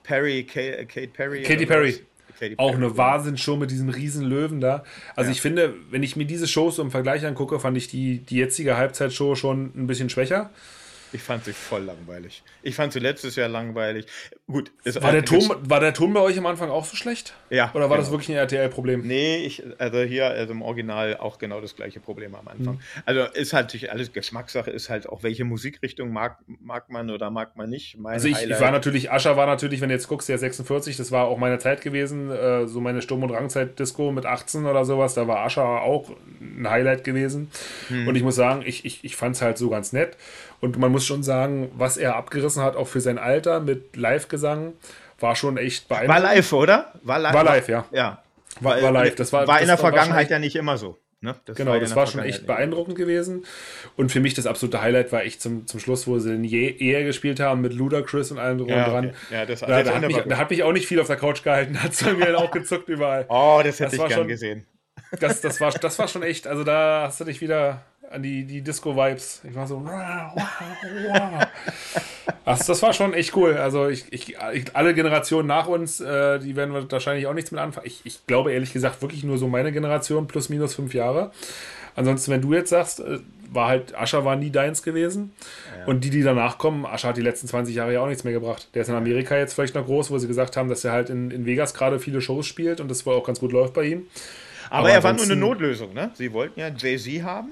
Perry, 0.02 0.42
Kate, 0.42 0.86
Kate 0.86 1.08
Perry. 1.08 1.44
Katy 1.44 1.66
Perry. 1.66 1.92
Katy 1.92 2.04
Auch 2.56 2.74
eine 2.74 2.96
Wahnsinnsshow 2.96 3.56
mit 3.56 3.70
diesem 3.70 3.88
riesen 3.88 4.24
Löwen 4.24 4.60
da. 4.60 4.84
Also 5.14 5.30
ja. 5.30 5.34
ich 5.34 5.40
finde, 5.40 5.74
wenn 5.90 6.02
ich 6.02 6.16
mir 6.16 6.26
diese 6.26 6.46
Shows 6.46 6.78
im 6.78 6.90
Vergleich 6.90 7.26
angucke, 7.26 7.58
fand 7.60 7.76
ich 7.76 7.88
die, 7.88 8.18
die 8.18 8.36
jetzige 8.36 8.76
Halbzeitshow 8.76 9.34
schon 9.34 9.72
ein 9.74 9.86
bisschen 9.86 10.10
schwächer. 10.10 10.50
Ich 11.12 11.22
fand 11.22 11.44
sie 11.44 11.52
voll 11.52 11.82
langweilig. 11.82 12.42
Ich 12.62 12.74
fand 12.74 12.92
sie 12.92 12.98
letztes 12.98 13.36
Jahr 13.36 13.48
langweilig. 13.48 14.06
Gut. 14.48 14.70
War 14.84 15.10
der, 15.10 15.24
Ton, 15.24 15.42
war 15.62 15.80
der 15.80 15.92
Ton 15.92 16.12
bei 16.12 16.20
euch 16.20 16.38
am 16.38 16.46
Anfang 16.46 16.70
auch 16.70 16.84
so 16.84 16.94
schlecht? 16.94 17.34
Ja. 17.50 17.72
Oder 17.74 17.90
war 17.90 17.96
genau. 17.96 18.00
das 18.02 18.10
wirklich 18.12 18.28
ein 18.28 18.36
RTL-Problem? 18.36 19.04
Nee, 19.04 19.38
ich, 19.38 19.64
also 19.78 19.98
hier, 20.02 20.26
also 20.26 20.52
im 20.52 20.62
Original 20.62 21.16
auch 21.16 21.38
genau 21.38 21.60
das 21.60 21.74
gleiche 21.74 21.98
Problem 21.98 22.32
am 22.36 22.46
Anfang. 22.46 22.74
Mhm. 22.74 22.80
Also 23.04 23.22
ist 23.22 23.52
halt 23.52 23.76
alles 23.90 24.12
Geschmackssache, 24.12 24.70
ist 24.70 24.88
halt 24.88 25.08
auch, 25.08 25.24
welche 25.24 25.44
Musikrichtung 25.44 26.12
mag, 26.12 26.38
mag 26.46 26.90
man 26.90 27.10
oder 27.10 27.28
mag 27.28 27.56
man 27.56 27.68
nicht. 27.68 27.98
Mein 27.98 28.14
also 28.14 28.28
ich, 28.28 28.40
ich, 28.40 28.60
war 28.60 28.70
natürlich, 28.70 29.10
Ascher 29.10 29.36
war 29.36 29.46
natürlich, 29.46 29.80
wenn 29.80 29.88
du 29.88 29.96
jetzt 29.96 30.06
guckst, 30.06 30.28
der 30.28 30.38
46, 30.38 30.96
das 30.96 31.10
war 31.10 31.26
auch 31.26 31.38
meine 31.38 31.58
Zeit 31.58 31.80
gewesen, 31.80 32.30
äh, 32.30 32.68
so 32.68 32.80
meine 32.80 33.02
Sturm- 33.02 33.24
und 33.24 33.32
Rangzeit-Disco 33.32 34.12
mit 34.12 34.26
18 34.26 34.66
oder 34.66 34.84
sowas, 34.84 35.14
da 35.14 35.26
war 35.26 35.38
Ascher 35.38 35.82
auch 35.82 36.12
ein 36.40 36.70
Highlight 36.70 37.02
gewesen. 37.02 37.50
Mhm. 37.88 38.06
Und 38.06 38.14
ich 38.14 38.22
muss 38.22 38.36
sagen, 38.36 38.62
ich, 38.64 38.84
ich, 38.84 39.02
ich 39.02 39.16
fand 39.16 39.34
es 39.34 39.42
halt 39.42 39.58
so 39.58 39.70
ganz 39.70 39.92
nett. 39.92 40.16
Und 40.60 40.78
man 40.78 40.90
muss 40.90 41.04
schon 41.04 41.22
sagen, 41.22 41.70
was 41.76 41.96
er 41.96 42.16
abgerissen 42.16 42.62
hat, 42.62 42.76
auch 42.76 42.88
für 42.88 43.00
sein 43.00 43.18
Alter 43.18 43.60
mit 43.60 43.96
Live-Gesang, 44.36 44.74
war 45.18 45.34
schon 45.34 45.56
echt 45.56 45.88
beeindruckend. 45.88 46.24
War 46.24 46.34
live, 46.34 46.52
oder? 46.52 46.92
War 47.02 47.18
live, 47.18 47.34
war 47.34 47.44
live 47.44 47.68
ja. 47.68 47.84
Ja. 47.90 48.22
War, 48.60 48.82
war 48.82 48.92
live. 48.92 49.14
Das 49.14 49.32
war, 49.32 49.46
war 49.46 49.60
in 49.60 49.66
der 49.66 49.78
Vergangenheit 49.78 50.30
ja 50.30 50.38
nicht 50.38 50.56
immer 50.56 50.76
so. 50.76 50.98
Ne? 51.22 51.34
Das 51.46 51.56
genau, 51.56 51.72
war 51.72 51.80
das 51.80 51.96
war 51.96 52.06
schon 52.06 52.22
echt 52.22 52.46
beeindruckend 52.46 52.96
gewesen. 52.96 53.46
Und 53.96 54.12
für 54.12 54.20
mich 54.20 54.34
das 54.34 54.46
absolute 54.46 54.82
Highlight 54.82 55.12
war 55.12 55.24
echt 55.24 55.40
zum, 55.40 55.66
zum 55.66 55.80
Schluss, 55.80 56.06
wo 56.06 56.18
sie 56.18 56.30
den 56.30 56.44
Ehe 56.44 57.04
gespielt 57.04 57.40
haben 57.40 57.62
mit 57.62 57.72
Ludacris 57.72 58.30
und 58.30 58.38
allem 58.38 58.58
drum 58.58 58.68
ja, 58.68 58.88
dran. 58.88 59.06
Okay. 59.06 59.16
Ja, 59.30 59.46
das, 59.46 59.60
da, 59.60 59.82
da, 59.82 59.94
hat 59.94 60.06
mich, 60.06 60.16
da, 60.16 60.36
hat 60.36 60.50
mich, 60.50 60.62
auch 60.62 60.72
nicht 60.72 60.86
viel 60.86 61.00
auf 61.00 61.06
der 61.06 61.16
Couch 61.16 61.42
gehalten, 61.42 61.82
hat 61.82 61.92
es 61.92 62.04
mir 62.04 62.26
dann 62.26 62.36
auch 62.36 62.50
gezuckt 62.50 62.88
überall. 62.90 63.24
Oh, 63.28 63.60
das 63.64 63.80
hätte 63.80 63.96
das 63.96 64.04
ich 64.04 64.08
gern 64.08 64.20
schon, 64.20 64.28
gesehen. 64.28 64.66
Das, 65.18 65.40
das, 65.40 65.60
war, 65.60 65.72
das 65.72 65.98
war 65.98 66.08
schon 66.08 66.22
echt, 66.22 66.46
also 66.46 66.64
da 66.64 67.04
hast 67.06 67.20
du 67.20 67.24
dich 67.24 67.40
wieder 67.40 67.82
an 68.10 68.22
die, 68.22 68.44
die 68.44 68.62
Disco-Vibes. 68.62 69.42
Ich 69.48 69.54
war 69.54 69.66
so. 69.66 69.78
also, 72.44 72.64
das 72.72 72.82
war 72.82 72.92
schon 72.92 73.14
echt 73.14 73.36
cool. 73.36 73.56
Also 73.56 73.88
ich, 73.88 74.12
ich, 74.12 74.36
ich 74.52 74.76
alle 74.76 74.94
Generationen 74.94 75.48
nach 75.48 75.66
uns, 75.66 76.00
äh, 76.00 76.38
die 76.38 76.56
werden 76.56 76.90
wahrscheinlich 76.90 77.26
auch 77.26 77.34
nichts 77.34 77.50
mit 77.50 77.60
anfangen. 77.60 77.86
Ich, 77.86 78.00
ich 78.04 78.26
glaube 78.26 78.52
ehrlich 78.52 78.72
gesagt 78.72 79.02
wirklich 79.02 79.24
nur 79.24 79.38
so 79.38 79.48
meine 79.48 79.72
Generation 79.72 80.26
plus 80.26 80.48
minus 80.48 80.74
fünf 80.74 80.94
Jahre. 80.94 81.32
Ansonsten, 81.94 82.30
wenn 82.30 82.42
du 82.42 82.52
jetzt 82.52 82.70
sagst, 82.70 83.00
äh, 83.00 83.18
war 83.50 83.68
halt, 83.68 83.94
Ascher 83.94 84.24
war 84.24 84.36
nie 84.36 84.50
deins 84.50 84.82
gewesen. 84.82 85.32
Ja. 85.78 85.86
Und 85.86 86.04
die, 86.04 86.10
die 86.10 86.22
danach 86.22 86.58
kommen, 86.58 86.84
Ascher 86.84 87.08
hat 87.08 87.16
die 87.16 87.22
letzten 87.22 87.48
20 87.48 87.74
Jahre 87.74 87.94
ja 87.94 88.00
auch 88.00 88.06
nichts 88.06 88.24
mehr 88.24 88.32
gebracht. 88.32 88.68
Der 88.74 88.82
ist 88.82 88.88
in 88.88 88.94
Amerika 88.94 89.36
jetzt 89.36 89.54
vielleicht 89.54 89.74
noch 89.74 89.86
groß, 89.86 90.10
wo 90.10 90.18
sie 90.18 90.28
gesagt 90.28 90.56
haben, 90.56 90.68
dass 90.68 90.84
er 90.84 90.92
halt 90.92 91.10
in, 91.10 91.30
in 91.30 91.46
Vegas 91.46 91.74
gerade 91.74 91.98
viele 91.98 92.20
Shows 92.20 92.46
spielt 92.46 92.80
und 92.80 92.90
das 92.90 93.06
wohl 93.06 93.14
auch 93.14 93.24
ganz 93.24 93.40
gut 93.40 93.52
läuft 93.52 93.74
bei 93.74 93.84
ihm. 93.84 94.06
Aber, 94.68 94.80
Aber 94.80 94.90
er 94.90 95.02
war 95.02 95.12
nur 95.12 95.24
eine 95.24 95.36
Notlösung, 95.36 95.94
ne? 95.94 96.10
Sie 96.14 96.32
wollten 96.32 96.58
ja 96.58 96.68
Jay-Z 96.68 97.22
haben. 97.22 97.50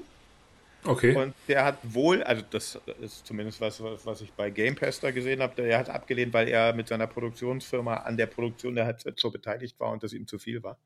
Okay. 0.85 1.15
Und 1.15 1.33
der 1.47 1.65
hat 1.65 1.77
wohl, 1.83 2.23
also 2.23 2.43
das 2.49 2.79
ist 3.01 3.25
zumindest 3.25 3.59
was, 3.61 3.81
was 3.81 4.21
ich 4.21 4.31
bei 4.33 4.49
Game 4.49 4.75
Pass 4.75 4.99
da 4.99 5.11
gesehen 5.11 5.41
habe, 5.41 5.61
der 5.61 5.77
hat 5.77 5.89
abgelehnt, 5.89 6.33
weil 6.33 6.47
er 6.47 6.73
mit 6.73 6.87
seiner 6.87 7.07
Produktionsfirma 7.07 7.95
an 7.97 8.17
der 8.17 8.27
Produktion 8.27 8.75
der 8.75 8.85
Halbzeit 8.85 9.19
so 9.19 9.31
beteiligt 9.31 9.79
war 9.79 9.91
und 9.91 10.03
das 10.03 10.13
ihm 10.13 10.27
zu 10.27 10.37
viel 10.37 10.61
war. 10.63 10.77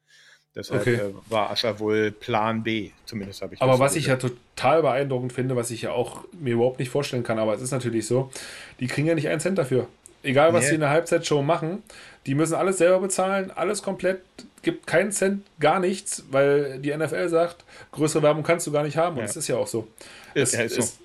Deshalb 0.56 0.82
okay. 0.82 0.96
äh, 0.96 1.14
war 1.30 1.52
Ascher 1.52 1.80
wohl 1.80 2.12
Plan 2.12 2.64
B, 2.64 2.90
zumindest 3.06 3.42
habe 3.42 3.54
ich 3.54 3.62
Aber 3.62 3.78
was 3.78 3.96
ich 3.96 4.08
ja 4.08 4.16
total 4.16 4.82
beeindruckend 4.82 5.32
finde, 5.32 5.56
was 5.56 5.70
ich 5.70 5.84
ja 5.84 5.92
auch 5.92 6.26
mir 6.32 6.56
überhaupt 6.56 6.80
nicht 6.80 6.90
vorstellen 6.90 7.24
kann, 7.24 7.38
aber 7.38 7.54
es 7.54 7.62
ist 7.62 7.72
natürlich 7.72 8.08
so, 8.08 8.32
die 8.80 8.88
kriegen 8.88 9.08
ja 9.08 9.14
nicht 9.14 9.28
einen 9.28 9.40
Cent 9.40 9.60
dafür. 9.60 9.88
Egal, 10.24 10.54
was 10.54 10.64
nee. 10.64 10.70
sie 10.70 10.76
in 10.76 10.82
der 10.82 10.90
Halbzeitshow 10.90 11.42
machen, 11.42 11.84
die 12.26 12.36
müssen 12.36 12.56
alles 12.56 12.78
selber 12.78 13.00
bezahlen, 13.00 13.52
alles 13.52 13.82
komplett, 13.82 14.22
gibt 14.62 14.86
keinen 14.86 15.12
Cent, 15.12 15.46
gar 15.60 15.80
nichts, 15.80 16.26
weil 16.32 16.80
die 16.80 16.96
NFL 16.96 17.30
sagt, 17.30 17.64
größere 17.92 18.22
Werbung 18.24 18.44
kannst 18.44 18.68
du 18.68 18.72
gar 18.72 18.84
nicht 18.84 18.98
haben. 18.98 19.16
Und 19.16 19.22
ja. 19.22 19.28
das 19.28 19.38
ist 19.38 19.48
ja 19.48 19.56
auch 19.56 19.68
so. 19.68 19.88
Es, 20.34 20.52
ja, 20.52 20.64
ist 20.64 20.76
so. 20.76 20.82
Es, 20.82 20.98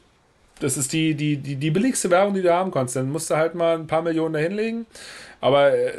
das 0.64 0.76
ist 0.76 0.92
die, 0.92 1.14
die, 1.14 1.36
die, 1.36 1.56
die 1.56 1.70
billigste 1.70 2.10
Werbung, 2.10 2.34
die 2.34 2.42
du 2.42 2.52
haben 2.52 2.70
kannst. 2.70 2.96
Dann 2.96 3.10
musst 3.10 3.30
du 3.30 3.36
halt 3.36 3.54
mal 3.54 3.76
ein 3.76 3.86
paar 3.86 4.02
Millionen 4.02 4.34
da 4.34 4.40
hinlegen. 4.40 4.86
Aber 5.40 5.74
äh, 5.74 5.92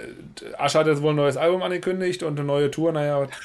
Asche 0.57 0.79
hat 0.79 0.87
jetzt 0.87 1.03
wohl 1.03 1.13
ein 1.13 1.17
neues 1.17 1.37
Album 1.37 1.61
angekündigt 1.61 2.23
und 2.23 2.39
eine 2.39 2.47
neue 2.47 2.71
Tour, 2.71 2.91
naja. 2.91 3.27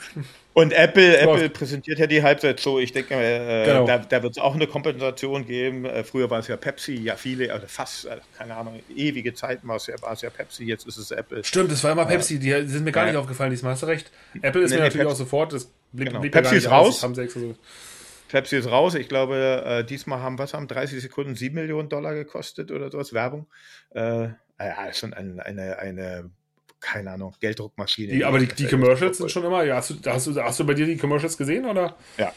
Und 0.52 0.72
Apple, 0.72 1.16
Apple 1.16 1.48
präsentiert 1.48 2.00
ja 2.00 2.08
die 2.08 2.24
Halbzeitshow. 2.24 2.80
Ich 2.80 2.92
denke, 2.92 3.14
äh, 3.14 3.66
genau. 3.66 3.86
da, 3.86 3.98
da 3.98 4.22
wird 4.22 4.32
es 4.32 4.38
auch 4.42 4.56
eine 4.56 4.66
Kompensation 4.66 5.46
geben. 5.46 5.84
Äh, 5.84 6.02
früher 6.02 6.28
war 6.28 6.40
es 6.40 6.48
ja 6.48 6.56
Pepsi, 6.56 6.94
ja 6.94 7.14
viele, 7.14 7.52
also 7.52 7.68
fast, 7.68 8.06
äh, 8.06 8.16
keine 8.36 8.56
Ahnung, 8.56 8.80
ewige 8.96 9.32
Zeiten 9.32 9.68
war 9.68 9.76
es 9.76 9.86
ja, 9.86 9.94
war 10.02 10.12
es 10.12 10.22
ja 10.22 10.30
Pepsi, 10.30 10.64
jetzt 10.64 10.88
ist 10.88 10.96
es 10.96 11.12
Apple. 11.12 11.44
Stimmt, 11.44 11.70
es 11.70 11.84
war 11.84 11.92
immer 11.92 12.04
Pepsi, 12.04 12.40
die, 12.40 12.50
sind 12.66 12.82
mir 12.82 12.90
gar 12.90 13.06
nicht 13.06 13.14
aufgefallen 13.14 13.50
diesmal, 13.50 13.74
hast 13.74 13.84
du 13.84 13.86
recht. 13.86 14.10
Apple 14.42 14.62
ist 14.62 14.70
nee, 14.70 14.78
mir 14.78 14.82
natürlich 14.82 15.06
Pepsi, 15.06 15.14
auch 15.14 15.18
sofort, 15.18 15.52
das 15.52 15.70
blieb, 15.92 16.08
genau. 16.08 16.20
blieb 16.20 16.32
Pepsi 16.32 16.56
ist 16.56 16.68
raus. 16.68 17.00
Haben 17.04 17.14
so. 17.14 17.54
Pepsi 18.30 18.56
ist 18.56 18.70
raus. 18.70 18.94
Ich 18.94 19.08
glaube, 19.08 19.64
äh, 19.66 19.84
diesmal 19.84 20.20
haben, 20.20 20.38
was 20.38 20.54
haben 20.54 20.68
30 20.68 21.00
Sekunden 21.00 21.34
7 21.34 21.54
Millionen 21.54 21.88
Dollar 21.88 22.14
gekostet 22.14 22.70
oder 22.70 22.90
sowas, 22.90 23.12
Werbung. 23.12 23.46
Äh, 23.94 24.28
ja, 24.58 24.92
schon 24.92 25.14
eine, 25.14 25.44
eine, 25.44 25.78
eine 25.78 26.30
keine 26.80 27.12
Ahnung, 27.12 27.34
Gelddruckmaschine. 27.40 28.12
Die, 28.12 28.24
aber 28.24 28.38
die, 28.38 28.46
die 28.46 28.66
Commercials 28.66 29.18
sind 29.18 29.30
schon 29.30 29.44
immer, 29.44 29.62
ja, 29.64 29.76
hast 29.76 29.90
du, 29.90 30.10
hast, 30.10 30.26
du, 30.26 30.42
hast 30.42 30.58
du 30.58 30.64
bei 30.64 30.74
dir 30.74 30.86
die 30.86 30.96
Commercials 30.96 31.36
gesehen, 31.36 31.66
oder? 31.66 31.96
Ja. 32.16 32.32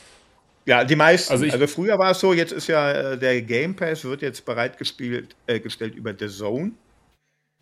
Ja, 0.65 0.83
die 0.85 0.95
meisten. 0.95 1.31
Also, 1.33 1.45
also 1.45 1.67
früher 1.67 1.97
war 1.99 2.11
es 2.11 2.19
so, 2.19 2.33
jetzt 2.33 2.53
ist 2.53 2.67
ja 2.67 2.91
äh, 3.13 3.17
der 3.17 3.41
Game 3.41 3.75
Pass 3.75 4.05
wird 4.05 4.21
jetzt 4.21 4.45
bereitgestellt 4.45 5.35
äh, 5.45 5.59
gestellt 5.59 5.93
über 5.95 6.13
The 6.17 6.27
Zone, 6.29 6.71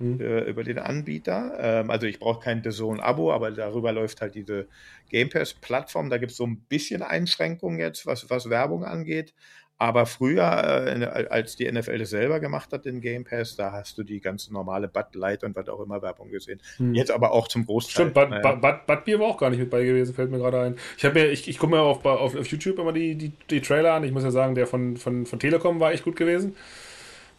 hm. 0.01 0.21
äh, 0.21 0.41
über 0.41 0.63
den 0.63 0.79
Anbieter. 0.79 1.53
Ähm, 1.59 1.89
also 1.89 2.07
ich 2.07 2.19
brauche 2.19 2.39
kein 2.39 2.63
The 2.63 2.71
Zone-Abo, 2.71 3.31
aber 3.31 3.51
darüber 3.51 3.91
läuft 3.91 4.21
halt 4.21 4.35
diese 4.35 4.67
Game 5.09 5.29
Pass-Plattform. 5.29 6.09
Da 6.09 6.17
gibt 6.17 6.31
es 6.31 6.37
so 6.37 6.45
ein 6.45 6.57
bisschen 6.69 7.01
Einschränkungen 7.01 7.79
jetzt, 7.79 8.05
was, 8.05 8.29
was 8.29 8.49
Werbung 8.49 8.83
angeht. 8.83 9.33
Aber 9.81 10.05
früher, 10.05 10.43
äh, 10.43 11.25
als 11.31 11.55
die 11.55 11.69
NFL 11.69 11.97
das 11.97 12.11
selber 12.11 12.39
gemacht 12.39 12.71
hat, 12.71 12.85
den 12.85 13.01
Game 13.01 13.23
Pass, 13.23 13.55
da 13.55 13.71
hast 13.71 13.97
du 13.97 14.03
die 14.03 14.21
ganze 14.21 14.53
normale 14.53 14.87
Bud 14.87 15.15
Light 15.15 15.43
und 15.43 15.55
was 15.55 15.67
auch 15.69 15.79
immer 15.79 16.03
Werbung 16.03 16.29
gesehen. 16.29 16.61
Hm. 16.77 16.93
Jetzt 16.93 17.09
aber 17.09 17.31
auch 17.31 17.47
zum 17.47 17.65
Großteil. 17.65 18.11
Stimmt, 18.11 18.13
Bud, 18.13 18.29
naja. 18.29 18.53
Bud, 18.53 18.85
Bud 18.85 19.05
Bier 19.05 19.19
war 19.19 19.29
auch 19.29 19.39
gar 19.39 19.49
nicht 19.49 19.57
mit 19.57 19.71
bei 19.71 19.83
gewesen, 19.83 20.13
fällt 20.13 20.29
mir 20.29 20.37
gerade 20.37 20.61
ein. 20.61 20.75
Ich 20.99 21.03
habe 21.03 21.19
mir, 21.19 21.31
ich, 21.31 21.49
ich 21.49 21.57
gucke 21.57 21.73
mir 21.73 21.81
auf, 21.81 22.05
auf, 22.05 22.35
auf, 22.35 22.45
YouTube 22.45 22.77
immer 22.77 22.93
die, 22.93 23.15
die, 23.15 23.31
die, 23.49 23.59
Trailer 23.59 23.93
an. 23.93 24.03
Ich 24.03 24.11
muss 24.11 24.23
ja 24.23 24.29
sagen, 24.29 24.53
der 24.53 24.67
von, 24.67 24.97
von, 24.97 25.25
von 25.25 25.39
Telekom 25.39 25.79
war 25.79 25.91
echt 25.91 26.03
gut 26.03 26.15
gewesen. 26.15 26.55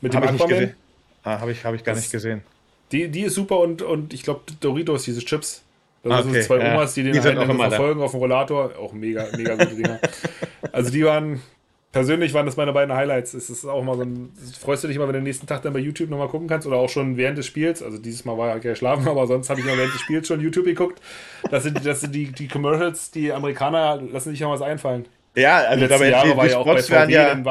Mit 0.01 0.13
dem 0.13 0.25
Aquaman. 0.25 0.75
Ah, 1.23 1.39
habe 1.39 1.53
ich, 1.53 1.65
hab 1.65 1.77
ich 1.77 1.85
gar 1.85 1.95
das, 1.95 2.03
nicht 2.03 2.11
gesehen. 2.11 2.43
Die, 2.93 3.09
die 3.09 3.23
ist 3.23 3.35
super 3.35 3.59
und, 3.59 3.83
und 3.83 4.13
ich 4.13 4.23
glaube 4.23 4.43
Doritos, 4.61 5.05
diese 5.05 5.21
Chips. 5.25 5.65
Das 6.03 6.25
okay, 6.25 6.33
sind 6.33 6.43
zwei 6.45 6.73
Omas, 6.73 6.95
die 6.95 7.05
den 7.05 7.13
die 7.13 7.21
einen 7.21 7.57
verfolgen 7.57 8.01
da. 8.01 8.07
auf 8.07 8.11
dem 8.11 8.21
Rollator. 8.21 8.73
Auch 8.79 8.93
mega, 8.93 9.29
mega 9.37 9.55
gute 9.55 9.77
Dinger. 9.77 10.01
also 10.73 10.91
die 10.91 11.05
waren, 11.05 11.41
persönlich 11.93 12.35
waren 12.35 12.45
das 12.45 12.57
meine 12.57 12.73
beiden 12.73 12.93
Highlights. 12.95 13.35
Es 13.35 13.49
ist 13.51 13.65
auch 13.65 13.85
mal 13.85 13.97
so 13.97 14.03
ein. 14.03 14.33
Freust 14.61 14.83
du 14.83 14.89
dich 14.89 14.99
mal, 14.99 15.05
wenn 15.05 15.13
du 15.13 15.21
den 15.21 15.25
nächsten 15.25 15.47
Tag 15.47 15.63
dann 15.63 15.73
bei 15.73 15.79
YouTube 15.79 16.11
nochmal 16.11 16.27
gucken 16.27 16.49
kannst 16.49 16.67
oder 16.67 16.77
auch 16.77 16.89
schon 16.89 17.17
während 17.17 17.39
des 17.39 17.47
Spiels? 17.47 17.85
Also 17.85 17.99
dieses 17.99 18.25
Mal 18.25 18.37
war 18.37 18.57
ich 18.57 18.65
ja 18.65 18.75
schlafen, 18.75 19.07
aber 19.09 19.29
sonst 19.29 19.49
habe 19.49 19.61
ich 19.61 19.67
mal 19.67 19.79
während 19.79 19.95
des 19.95 20.01
Spiels 20.01 20.27
schon 20.27 20.41
YouTube 20.41 20.65
geguckt. 20.65 21.01
Das 21.51 21.63
sind, 21.63 21.87
das 21.87 22.01
sind 22.01 22.15
die, 22.15 22.33
die 22.33 22.49
Commercials, 22.49 23.13
die 23.13 23.33
Amerikaner 23.33 24.03
lassen 24.03 24.31
sich 24.31 24.41
ja 24.41 24.51
was 24.51 24.63
einfallen. 24.63 25.07
Ja, 25.37 25.59
also 25.59 25.87
dabei 25.87 26.11
Jahre 26.11 26.31
die, 26.31 26.37
war 26.37 26.47
ja 26.47 26.59
auch 26.59 26.67
bei 26.67 26.83
VW, 26.83 27.13
ja, 27.13 27.29
dann 27.29 27.45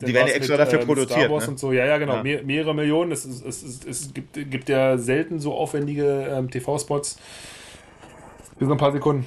die 0.00 0.14
werden 0.14 0.28
ja 0.28 0.34
extra 0.34 0.54
mit, 0.54 0.60
dafür 0.60 0.80
ähm, 0.80 0.86
produziert. 0.86 1.20
Star 1.20 1.30
Wars 1.30 1.44
ne? 1.46 1.50
und 1.50 1.58
so, 1.58 1.72
ja, 1.72 1.84
ja, 1.84 1.98
genau. 1.98 2.16
Ja. 2.16 2.22
Mehr, 2.22 2.42
mehrere 2.44 2.74
Millionen. 2.74 3.10
Es, 3.10 3.24
es, 3.24 3.42
es, 3.42 3.84
es, 3.84 4.14
gibt, 4.14 4.34
gibt 4.34 4.68
ja 4.68 4.96
selten 4.96 5.40
so 5.40 5.54
aufwendige 5.54 6.28
ähm, 6.30 6.50
TV-Spots. 6.50 7.18
So 8.60 8.70
ein 8.70 8.78
paar 8.78 8.92
Sekunden. 8.92 9.26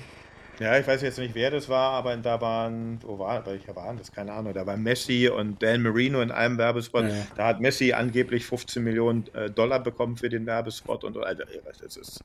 Ja, 0.60 0.78
ich 0.78 0.86
weiß 0.88 1.02
jetzt 1.02 1.18
nicht, 1.18 1.34
wer 1.34 1.50
das 1.50 1.68
war, 1.70 1.92
aber 1.94 2.16
da 2.18 2.40
waren, 2.40 3.00
wo 3.04 3.18
war, 3.18 3.46
welcher 3.48 3.76
waren 3.76 3.98
das? 3.98 4.12
Keine 4.12 4.32
Ahnung. 4.32 4.54
Da 4.54 4.66
war 4.66 4.78
Messi 4.78 5.28
und 5.28 5.62
Dan 5.62 5.82
Marino 5.82 6.22
in 6.22 6.32
einem 6.32 6.58
Werbespot. 6.58 7.06
Ja. 7.06 7.28
Da 7.36 7.48
hat 7.48 7.60
Messi 7.60 7.94
angeblich 7.94 8.46
15 8.46 8.84
Millionen 8.84 9.26
äh, 9.34 9.50
Dollar 9.50 9.80
bekommen 9.80 10.18
für 10.18 10.30
den 10.30 10.46
Werbespot 10.46 11.04
und 11.04 11.18
Alter, 11.18 11.46
das 11.66 11.82
ist, 11.82 11.98
das 11.98 12.22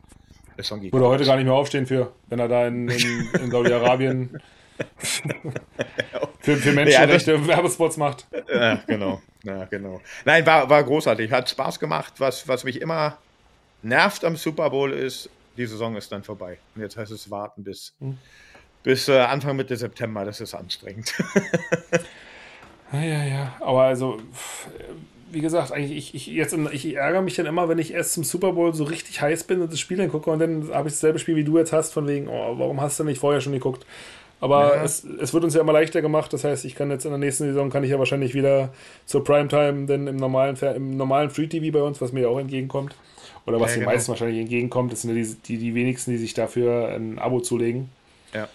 ist 0.56 0.68
schon 0.68 0.80
gigantisch. 0.80 0.92
Würde 0.92 1.08
heute 1.08 1.24
gar 1.24 1.36
nicht 1.36 1.46
mehr 1.46 1.54
aufstehen 1.54 1.86
für, 1.86 2.12
wenn 2.28 2.38
er 2.38 2.48
da 2.48 2.66
in, 2.66 2.88
in, 2.88 3.28
in 3.42 3.50
Saudi-Arabien 3.50 4.38
für, 6.46 6.56
für 6.56 6.72
Menschenrechte 6.72 7.32
ja, 7.32 7.46
Werbespots 7.46 7.96
macht. 7.96 8.26
Ja, 8.48 8.76
genau. 8.86 9.20
Ja, 9.42 9.64
genau. 9.64 10.00
Nein, 10.24 10.46
war, 10.46 10.70
war 10.70 10.84
großartig. 10.84 11.32
Hat 11.32 11.50
Spaß 11.50 11.80
gemacht. 11.80 12.14
Was, 12.18 12.46
was 12.46 12.62
mich 12.62 12.80
immer 12.80 13.18
nervt 13.82 14.24
am 14.24 14.36
Super 14.36 14.70
Bowl 14.70 14.92
ist, 14.92 15.28
die 15.56 15.66
Saison 15.66 15.96
ist 15.96 16.12
dann 16.12 16.22
vorbei. 16.22 16.58
Und 16.76 16.82
jetzt 16.82 16.96
heißt 16.96 17.10
es 17.10 17.30
warten 17.32 17.64
bis, 17.64 17.94
hm. 17.98 18.16
bis 18.84 19.08
äh, 19.08 19.18
Anfang 19.18 19.56
Mitte 19.56 19.76
September. 19.76 20.24
Das 20.24 20.40
ist 20.40 20.54
anstrengend. 20.54 21.12
ja, 22.92 23.02
ja, 23.02 23.24
ja. 23.24 23.56
Aber 23.58 23.82
also, 23.82 24.18
wie 25.32 25.40
gesagt, 25.40 25.72
eigentlich, 25.72 25.96
ich, 25.96 26.14
ich, 26.14 26.26
jetzt, 26.28 26.56
ich 26.70 26.94
ärgere 26.94 27.22
mich 27.22 27.34
dann 27.34 27.46
immer, 27.46 27.68
wenn 27.68 27.80
ich 27.80 27.92
erst 27.92 28.12
zum 28.12 28.22
Super 28.22 28.52
Bowl 28.52 28.72
so 28.72 28.84
richtig 28.84 29.20
heiß 29.20 29.44
bin 29.44 29.62
und 29.62 29.72
das 29.72 29.80
Spiel 29.80 29.96
dann 29.96 30.10
gucke 30.10 30.30
und 30.30 30.38
dann 30.38 30.72
habe 30.72 30.88
ich 30.88 30.94
dasselbe 30.94 31.18
Spiel, 31.18 31.34
wie 31.34 31.44
du 31.44 31.58
jetzt 31.58 31.72
hast, 31.72 31.92
von 31.92 32.06
wegen, 32.06 32.28
oh, 32.28 32.56
warum 32.56 32.80
hast 32.80 33.00
du 33.00 33.04
nicht 33.04 33.18
vorher 33.18 33.40
schon 33.40 33.52
geguckt? 33.52 33.84
Aber 34.40 34.76
ja. 34.76 34.84
es, 34.84 35.02
es 35.04 35.32
wird 35.32 35.44
uns 35.44 35.54
ja 35.54 35.60
immer 35.60 35.72
leichter 35.72 36.02
gemacht. 36.02 36.32
Das 36.32 36.44
heißt, 36.44 36.64
ich 36.64 36.74
kann 36.74 36.90
jetzt 36.90 37.04
in 37.04 37.10
der 37.10 37.18
nächsten 37.18 37.44
Saison 37.44 37.70
kann 37.70 37.84
ich 37.84 37.90
ja 37.90 37.98
wahrscheinlich 37.98 38.34
wieder 38.34 38.70
zur 39.06 39.24
Primetime, 39.24 39.86
denn 39.86 40.06
im 40.06 40.16
normalen, 40.16 40.56
im 40.74 40.96
normalen 40.96 41.30
Free 41.30 41.46
TV 41.46 41.72
bei 41.76 41.82
uns, 41.82 42.00
was 42.00 42.12
mir 42.12 42.22
ja 42.22 42.28
auch 42.28 42.38
entgegenkommt, 42.38 42.94
oder 43.46 43.60
was 43.60 43.70
ja, 43.70 43.76
den 43.76 43.80
genau. 43.80 43.92
meisten 43.92 44.08
wahrscheinlich 44.10 44.40
entgegenkommt, 44.40 44.92
das 44.92 45.02
sind 45.02 45.16
ja 45.16 45.22
die, 45.22 45.34
die, 45.46 45.58
die 45.58 45.74
wenigsten, 45.74 46.10
die 46.10 46.18
sich 46.18 46.34
dafür 46.34 46.88
ein 46.88 47.18
Abo 47.18 47.40
zulegen. 47.40 47.88
Ja. 48.34 48.48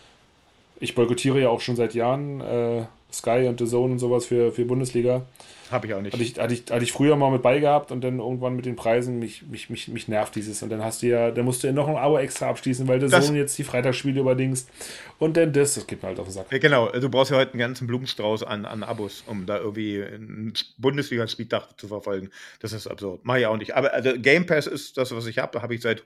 Ich 0.79 0.95
boykottiere 0.95 1.39
ja 1.39 1.49
auch 1.49 1.61
schon 1.61 1.75
seit 1.75 1.93
Jahren 1.93 2.41
äh, 2.41 2.83
Sky 3.13 3.45
und 3.47 3.59
The 3.59 3.65
Zone 3.65 3.93
und 3.93 3.99
sowas 3.99 4.25
für, 4.25 4.51
für 4.51 4.65
Bundesliga. 4.65 5.25
Habe 5.71 5.87
ich 5.87 5.93
auch 5.93 6.01
nicht. 6.01 6.13
Hatte 6.13 6.23
ich, 6.23 6.37
hatte, 6.37 6.53
ich, 6.53 6.63
hatte 6.69 6.83
ich 6.83 6.91
früher 6.91 7.15
mal 7.15 7.31
mit 7.31 7.41
beigehabt 7.41 7.91
und 7.91 8.01
dann 8.01 8.19
irgendwann 8.19 8.55
mit 8.55 8.65
den 8.65 8.75
Preisen, 8.75 9.19
mich, 9.19 9.43
mich, 9.43 9.69
mich, 9.69 9.87
mich 9.87 10.07
nervt 10.09 10.35
dieses. 10.35 10.61
Und 10.61 10.69
dann 10.69 10.83
hast 10.83 11.01
du 11.01 11.07
ja, 11.07 11.31
dann 11.31 11.45
musst 11.45 11.63
du 11.63 11.67
ja 11.67 11.73
noch 11.73 11.87
ein 11.87 11.95
Abo 11.95 12.17
extra 12.17 12.49
abschließen, 12.49 12.87
weil 12.87 12.99
der 12.99 13.09
Sohn 13.09 13.35
jetzt 13.35 13.57
die 13.57 13.63
Freitagsspiele 13.63 14.19
überdingst. 14.19 14.69
Und 15.17 15.37
dann 15.37 15.53
das, 15.53 15.75
das 15.75 15.87
geht 15.87 16.01
mir 16.03 16.09
halt 16.09 16.19
auf 16.19 16.27
den 16.27 16.33
Sack. 16.33 16.51
Ja, 16.51 16.57
genau, 16.57 16.89
du 16.89 17.09
brauchst 17.09 17.31
ja 17.31 17.37
heute 17.37 17.53
einen 17.53 17.59
ganzen 17.59 17.87
Blumenstrauß 17.87 18.43
an, 18.43 18.65
an 18.65 18.83
Abos, 18.83 19.23
um 19.27 19.45
da 19.45 19.59
irgendwie 19.59 20.03
einen 20.03 20.53
Bundesliga-Spieltag 20.77 21.79
zu 21.79 21.87
verfolgen. 21.87 22.31
Das 22.59 22.73
ist 22.73 22.87
absurd. 22.87 23.21
Mach 23.23 23.37
ich 23.37 23.45
auch 23.45 23.57
nicht. 23.57 23.73
Aber 23.73 23.93
also 23.93 24.11
Game 24.17 24.45
Pass 24.45 24.67
ist 24.67 24.97
das, 24.97 25.15
was 25.15 25.25
ich 25.25 25.37
habe, 25.37 25.61
habe 25.61 25.73
ich 25.73 25.81
seit 25.81 26.03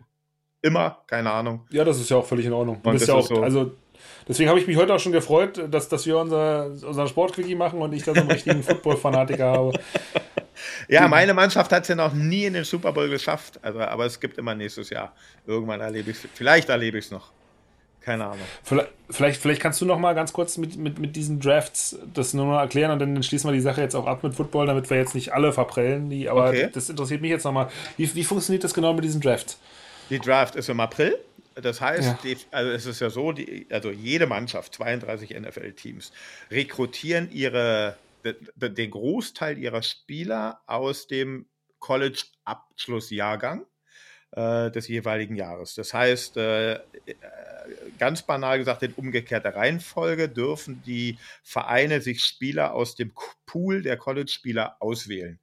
immer, 0.62 1.04
keine 1.08 1.32
Ahnung. 1.32 1.66
Ja, 1.72 1.84
das 1.84 2.00
ist 2.00 2.10
ja 2.10 2.18
auch 2.18 2.26
völlig 2.26 2.46
in 2.46 2.54
Ordnung. 2.54 2.82
Du 2.84 2.92
bist 2.92 3.08
ja 3.08 3.16
auch, 3.16 3.26
so 3.26 3.42
also 3.42 3.72
Deswegen 4.28 4.50
habe 4.50 4.60
ich 4.60 4.68
mich 4.68 4.78
heute 4.78 4.94
auch 4.94 5.00
schon 5.00 5.12
gefreut, 5.12 5.62
dass, 5.70 5.90
dass 5.90 6.06
wir 6.06 6.18
unser, 6.18 6.68
unseren 6.68 7.08
Sportquickie 7.08 7.56
machen 7.56 7.82
und 7.82 7.94
ich 7.94 8.04
da 8.04 8.14
so 8.14 8.22
einen 8.22 8.32
richtigen 8.32 8.64
Football-Fanatiker 8.64 9.46
habe. 9.46 9.80
Ja, 10.88 11.08
meine 11.08 11.34
Mannschaft 11.34 11.72
hat 11.72 11.84
es 11.84 11.90
ja 11.90 11.96
noch 11.96 12.14
nie 12.14 12.46
in 12.46 12.54
den 12.54 12.64
Super 12.64 12.92
Bowl 12.94 13.10
geschafft. 13.10 13.60
Also, 13.62 13.80
aber 13.80 14.06
es 14.06 14.20
gibt 14.20 14.38
immer 14.38 14.56
nächstes 14.56 14.90
Jahr. 14.90 15.14
Irgendwann 15.46 15.82
erlebe 15.82 16.12
ich 16.12 16.24
es. 16.24 16.30
Vielleicht 16.34 16.70
erlebe 16.70 16.98
ich 16.98 17.06
es 17.06 17.12
noch. 17.12 17.32
Keine 18.06 18.26
Ahnung. 18.26 18.46
Vielleicht, 19.10 19.42
vielleicht 19.42 19.62
kannst 19.62 19.82
du 19.82 19.86
noch 19.86 19.98
mal 19.98 20.14
ganz 20.14 20.32
kurz 20.32 20.58
mit, 20.58 20.78
mit, 20.78 21.00
mit 21.00 21.16
diesen 21.16 21.40
Drafts 21.40 21.98
das 22.14 22.36
nur 22.36 22.46
noch 22.46 22.60
erklären 22.60 22.92
und 22.92 23.00
dann 23.00 23.24
schließen 23.24 23.50
wir 23.50 23.54
die 23.54 23.62
Sache 23.62 23.82
jetzt 23.82 23.96
auch 23.96 24.06
ab 24.06 24.22
mit 24.22 24.36
Football, 24.36 24.68
damit 24.68 24.92
wir 24.92 24.98
jetzt 24.98 25.16
nicht 25.16 25.34
alle 25.34 25.52
verprellen. 25.52 26.12
Die, 26.12 26.30
aber 26.30 26.50
okay. 26.50 26.70
das 26.72 26.88
interessiert 26.88 27.22
mich 27.22 27.32
jetzt 27.32 27.46
noch 27.46 27.52
mal. 27.52 27.68
Wie, 27.98 28.14
wie 28.14 28.24
funktioniert 28.24 28.64
das 28.64 28.76
genau 28.76 28.94
mit 28.94 29.04
diesen 29.04 29.22
Drafts? 29.22 29.58
Die 30.12 30.20
Draft 30.20 30.56
ist 30.56 30.70
im 30.70 30.80
April 30.80 31.18
Das 31.56 31.80
heißt, 31.80 32.08
ja. 32.08 32.20
die, 32.24 32.38
also 32.52 32.72
es 32.72 32.86
ist 32.86 33.00
ja 33.00 33.10
so, 33.10 33.32
die, 33.32 33.68
also 33.72 33.90
jede 33.90 34.28
Mannschaft, 34.28 34.74
32 34.76 35.40
NFL-Teams, 35.40 36.12
rekrutieren 36.52 37.32
ihre, 37.32 37.98
den 38.56 38.92
Großteil 38.92 39.58
ihrer 39.58 39.82
Spieler 39.82 40.62
aus 40.66 41.08
dem 41.08 41.46
College-Abschlussjahrgang 41.80 43.66
äh, 44.32 44.70
des 44.72 44.88
jeweiligen 44.90 45.36
Jahres. 45.36 45.76
Das 45.76 45.94
heißt, 45.94 46.36
äh, 46.38 46.80
ganz 48.00 48.24
banal 48.24 48.58
gesagt, 48.58 48.84
in 48.84 48.94
umgekehrter 48.94 49.56
Reihenfolge 49.56 50.28
dürfen 50.28 50.84
die 50.86 51.18
Vereine 51.42 52.02
sich 52.02 52.24
Spieler 52.24 52.74
aus 52.74 52.96
dem 52.96 53.14
Pool 53.46 53.82
der 53.82 53.98
College-Spieler 53.98 54.78
auswählen. 54.82 55.40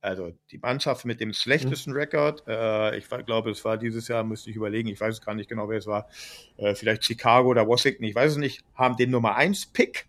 Also 0.00 0.32
die 0.52 0.58
Mannschaft 0.58 1.04
mit 1.04 1.20
dem 1.20 1.32
schlechtesten 1.32 1.90
mhm. 1.90 1.96
Rekord, 1.96 2.44
äh, 2.46 2.96
ich 2.96 3.08
glaube, 3.26 3.50
es 3.50 3.64
war 3.64 3.76
dieses 3.76 4.06
Jahr, 4.06 4.22
müsste 4.22 4.50
ich 4.50 4.56
überlegen, 4.56 4.88
ich 4.88 5.00
weiß 5.00 5.14
es 5.14 5.20
gar 5.20 5.34
nicht 5.34 5.48
genau, 5.48 5.68
wer 5.68 5.78
es 5.78 5.86
war, 5.86 6.08
äh, 6.56 6.74
vielleicht 6.74 7.04
Chicago 7.04 7.48
oder 7.48 7.66
Washington, 7.66 8.04
ich 8.04 8.14
weiß 8.14 8.32
es 8.32 8.38
nicht, 8.38 8.62
haben 8.74 8.96
den 8.96 9.10
Nummer 9.10 9.34
1 9.34 9.66
Pick. 9.66 10.06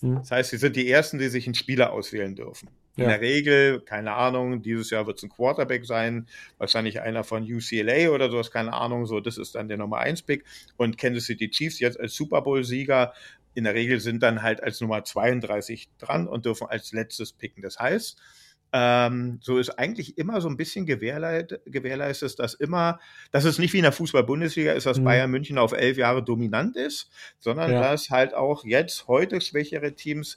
Mhm. 0.00 0.16
Das 0.16 0.30
heißt, 0.32 0.50
sie 0.50 0.56
sind 0.56 0.74
die 0.74 0.90
Ersten, 0.90 1.18
die 1.18 1.28
sich 1.28 1.46
einen 1.46 1.54
Spieler 1.54 1.92
auswählen 1.92 2.34
dürfen. 2.34 2.68
Ja. 2.96 3.04
In 3.04 3.10
der 3.10 3.20
Regel, 3.20 3.80
keine 3.80 4.14
Ahnung, 4.14 4.62
dieses 4.62 4.90
Jahr 4.90 5.06
wird 5.06 5.18
es 5.18 5.22
ein 5.22 5.28
Quarterback 5.28 5.84
sein, 5.84 6.26
wahrscheinlich 6.58 7.00
einer 7.00 7.24
von 7.24 7.44
UCLA 7.44 8.10
oder 8.10 8.30
sowas, 8.30 8.50
keine 8.50 8.72
Ahnung, 8.72 9.06
so, 9.06 9.20
das 9.20 9.38
ist 9.38 9.54
dann 9.54 9.68
der 9.68 9.76
Nummer 9.76 9.98
1 9.98 10.22
Pick. 10.22 10.44
Und 10.76 10.98
Kansas 10.98 11.24
City 11.24 11.48
Chiefs 11.48 11.78
jetzt 11.78 12.00
als 12.00 12.14
Super 12.14 12.42
Bowl-Sieger 12.42 13.12
in 13.54 13.64
der 13.64 13.74
Regel 13.74 14.00
sind 14.00 14.22
dann 14.22 14.42
halt 14.42 14.62
als 14.62 14.80
Nummer 14.80 15.04
32 15.04 15.88
dran 15.98 16.26
und 16.26 16.44
dürfen 16.44 16.66
als 16.68 16.92
letztes 16.92 17.32
picken. 17.32 17.62
Das 17.62 17.78
heißt, 17.78 18.18
ähm, 18.78 19.38
so 19.40 19.56
ist 19.56 19.70
eigentlich 19.70 20.18
immer 20.18 20.42
so 20.42 20.50
ein 20.50 20.58
bisschen 20.58 20.84
gewährleistet, 20.84 21.62
gewährleistet, 21.64 22.38
dass 22.38 22.52
immer, 22.52 23.00
dass 23.30 23.44
es 23.44 23.58
nicht 23.58 23.72
wie 23.72 23.78
in 23.78 23.84
der 23.84 23.92
Fußball-Bundesliga 23.92 24.72
ist, 24.72 24.84
dass 24.84 24.98
mhm. 24.98 25.04
Bayern 25.04 25.30
München 25.30 25.56
auf 25.56 25.72
elf 25.72 25.96
Jahre 25.96 26.22
dominant 26.22 26.76
ist, 26.76 27.08
sondern 27.38 27.72
ja. 27.72 27.80
dass 27.80 28.10
halt 28.10 28.34
auch 28.34 28.66
jetzt 28.66 29.08
heute 29.08 29.40
schwächere 29.40 29.94
Teams 29.94 30.36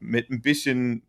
mit 0.00 0.28
ein 0.28 0.42
bisschen 0.42 1.02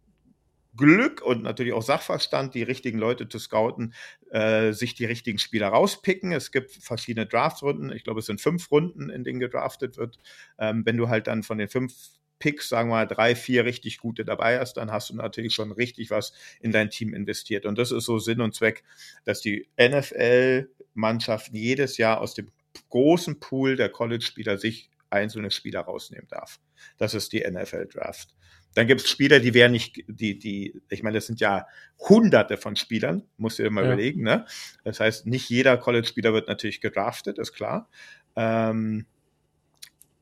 Glück 0.78 1.24
und 1.24 1.42
natürlich 1.42 1.74
auch 1.74 1.82
Sachverstand, 1.82 2.54
die 2.54 2.62
richtigen 2.62 3.00
Leute 3.00 3.28
zu 3.28 3.40
scouten, 3.40 3.96
äh, 4.30 4.72
sich 4.72 4.94
die 4.94 5.06
richtigen 5.06 5.40
Spieler 5.40 5.70
rauspicken. 5.70 6.32
Es 6.34 6.52
gibt 6.52 6.70
verschiedene 6.70 7.26
Draftrunden. 7.26 7.92
Ich 7.92 8.04
glaube, 8.04 8.20
es 8.20 8.28
sind 8.28 8.42
fünf 8.42 8.70
Runden, 8.70 9.10
in 9.10 9.24
denen 9.24 9.40
gedraftet 9.40 9.98
wird. 9.98 10.20
Ähm, 10.60 10.86
wenn 10.86 10.98
du 10.98 11.10
halt 11.10 11.26
dann 11.26 11.42
von 11.42 11.58
den 11.58 11.68
fünf 11.68 11.96
Picks, 12.39 12.69
sagen 12.69 12.89
wir 12.89 12.95
mal, 12.95 13.06
drei, 13.06 13.36
vier 13.36 13.65
richtig 13.65 13.99
gute 13.99 14.25
dabei 14.25 14.60
hast, 14.60 14.78
dann 14.78 14.91
hast 14.91 15.10
du 15.10 15.15
natürlich 15.15 15.54
schon 15.54 15.71
richtig 15.71 16.10
was 16.10 16.34
in 16.60 16.71
dein 16.71 16.89
Team 16.89 17.13
investiert. 17.13 17.65
Und 17.65 17.78
das 17.78 17.91
ist 17.91 18.06
so 18.06 18.17
Sinn 18.19 18.41
und 18.41 18.56
Zweck, 18.56 18.84
dass 19.25 19.41
die 19.41 19.67
NFL-Mannschaften 19.80 21.56
jedes 21.56 21.97
Jahr 21.97 22.21
aus 22.21 22.34
dem 22.34 22.49
großen 22.89 23.39
Pool 23.39 23.75
der 23.75 23.89
College-Spieler 23.89 24.58
sich 24.58 24.89
einzelne 25.10 25.52
Spieler 25.52 25.82
rausnehmen 25.82 26.28
darf. 26.30 26.60
Das 26.97 27.13
ist 27.13 27.34
die 27.34 27.41
NFL-Draft. 27.41 28.36
Dann 28.75 28.88
gibt 28.88 29.02
es 29.02 29.10
Spieler, 29.10 29.39
die 29.39 29.54
wären 29.54 29.71
nicht, 29.71 30.04
die, 30.08 30.38
die, 30.38 30.80
ich 30.89 31.02
meine, 31.02 31.17
das 31.17 31.25
sind 31.25 31.39
ja 31.39 31.65
hunderte 31.97 32.58
von 32.58 32.75
Spielern, 32.75 33.23
musst 33.38 33.58
du 33.58 33.63
dir 33.63 33.71
mal 33.71 33.84
ja. 33.84 33.93
überlegen, 33.93 34.21
ne? 34.21 34.45
Das 34.84 34.99
heißt, 34.99 35.25
nicht 35.25 35.49
jeder 35.49 35.78
College-Spieler 35.78 36.34
wird 36.34 36.47
natürlich 36.47 36.80
gedraftet, 36.80 37.39
ist 37.39 37.54
klar. 37.54 37.89
Ähm, 38.36 39.08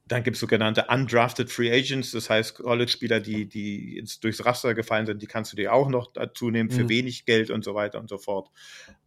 dann 0.07 0.23
gibt 0.23 0.35
es 0.35 0.41
sogenannte 0.41 0.85
undrafted 0.89 1.51
Free 1.51 1.71
Agents, 1.71 2.11
das 2.11 2.29
heißt 2.29 2.55
College-Spieler, 2.55 3.19
die, 3.19 3.45
die 3.45 3.97
ins, 3.97 4.19
durchs 4.19 4.45
Raster 4.45 4.73
gefallen 4.73 5.05
sind, 5.05 5.21
die 5.21 5.27
kannst 5.27 5.51
du 5.51 5.57
dir 5.57 5.73
auch 5.73 5.89
noch 5.89 6.11
dazu 6.13 6.49
nehmen 6.49 6.69
für 6.69 6.83
mhm. 6.83 6.89
wenig 6.89 7.25
Geld 7.25 7.49
und 7.49 7.63
so 7.63 7.75
weiter 7.75 7.99
und 7.99 8.09
so 8.09 8.17
fort. 8.17 8.49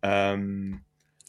Ähm, 0.02 0.82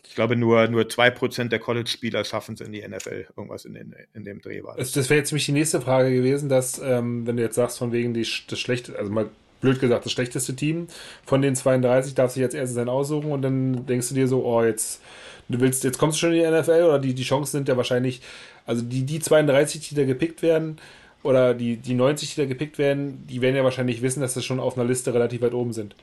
ich 0.04 0.16
glaube, 0.16 0.36
nur, 0.36 0.68
nur 0.68 0.84
2% 0.84 1.50
der 1.50 1.60
College-Spieler 1.60 2.26
schaffen 2.26 2.56
es 2.56 2.62
in 2.62 2.74
die 2.74 2.86
NFL, 2.86 3.28
irgendwas 3.38 3.66
in, 3.66 3.76
den, 3.76 3.96
in 4.14 4.26
dem 4.26 4.42
Dreh 4.42 4.64
war. 4.64 4.76
Das, 4.76 4.92
das 4.92 5.10
wäre 5.10 5.20
jetzt 5.20 5.32
nämlich 5.32 5.46
die 5.46 5.54
nächste 5.54 5.80
Frage 5.80 6.14
gewesen, 6.14 6.50
dass, 6.50 6.80
ähm, 6.80 7.26
wenn 7.26 7.38
du 7.38 7.44
jetzt 7.44 7.56
sagst, 7.56 7.78
von 7.78 7.92
wegen 7.92 8.14
die, 8.14 8.28
das 8.48 8.60
schlechte, 8.60 8.98
also 8.98 9.12
mal 9.12 9.30
blöd 9.62 9.80
gesagt, 9.80 10.06
das 10.06 10.12
schlechteste 10.12 10.56
Team 10.56 10.88
von 11.24 11.42
den 11.42 11.56
32 11.56 12.16
darf 12.16 12.32
sich 12.32 12.42
jetzt 12.42 12.56
erst 12.56 12.74
sein 12.74 12.90
aussuchen 12.90 13.32
und 13.32 13.42
dann 13.42 13.86
denkst 13.86 14.10
du 14.10 14.16
dir 14.16 14.28
so, 14.28 14.44
oh, 14.44 14.64
jetzt, 14.64 15.02
du 15.48 15.60
willst, 15.60 15.84
jetzt 15.84 15.98
kommst 15.98 16.18
du 16.18 16.22
schon 16.22 16.34
in 16.34 16.44
die 16.44 16.60
NFL 16.60 16.84
oder 16.84 17.00
die, 17.00 17.14
die 17.14 17.24
Chancen 17.24 17.52
sind 17.52 17.70
ja 17.70 17.78
wahrscheinlich, 17.78 18.22
also 18.66 18.84
die, 18.84 19.04
die 19.04 19.20
32, 19.20 19.90
die 19.90 19.96
da 19.96 20.06
gepickt 20.06 20.42
werden, 20.42 20.78
oder 21.24 21.54
die, 21.54 21.78
die 21.78 21.94
90, 21.94 22.36
die 22.36 22.42
da 22.42 22.48
gepickt 22.48 22.78
werden, 22.78 23.26
die 23.28 23.42
werden 23.42 23.56
ja 23.56 23.64
wahrscheinlich 23.64 24.02
wissen, 24.02 24.22
dass 24.22 24.34
das 24.34 24.44
schon 24.44 24.60
auf 24.60 24.78
einer 24.78 24.88
Liste 24.88 25.14
relativ 25.14 25.42
weit 25.42 25.54
oben 25.54 25.74
sind. 25.74 25.96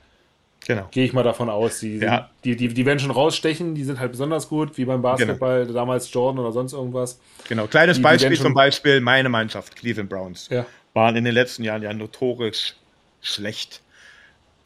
Genau. 0.67 0.87
Gehe 0.91 1.05
ich 1.05 1.13
mal 1.13 1.23
davon 1.23 1.49
aus. 1.49 1.81
Die, 1.81 1.99
ja. 1.99 2.31
die, 2.45 2.55
die, 2.57 2.69
die 2.69 2.87
werden 2.87 2.99
schon 2.99 3.11
rausstechen, 3.11 3.75
die 3.75 3.85
sind 3.85 4.01
halt 4.01 4.13
besonders 4.13 4.49
gut, 4.49 4.77
wie 4.77 4.85
beim 4.85 5.03
Basketball, 5.03 5.63
genau. 5.63 5.73
damals 5.73 6.13
Jordan 6.13 6.41
oder 6.41 6.53
sonst 6.53 6.73
irgendwas. 6.73 7.21
Genau, 7.49 7.67
kleines 7.67 7.97
die, 7.97 8.03
Beispiel 8.03 8.39
zum 8.39 8.55
Beispiel, 8.55 9.01
meine 9.01 9.29
Mannschaft, 9.29 9.77
Cleveland 9.77 10.11
Browns, 10.11 10.49
ja. 10.51 10.67
waren 10.95 11.17
in 11.17 11.25
den 11.25 11.35
letzten 11.35 11.65
Jahren 11.65 11.83
ja 11.83 11.93
notorisch 11.93 12.75
schlecht. 13.21 13.83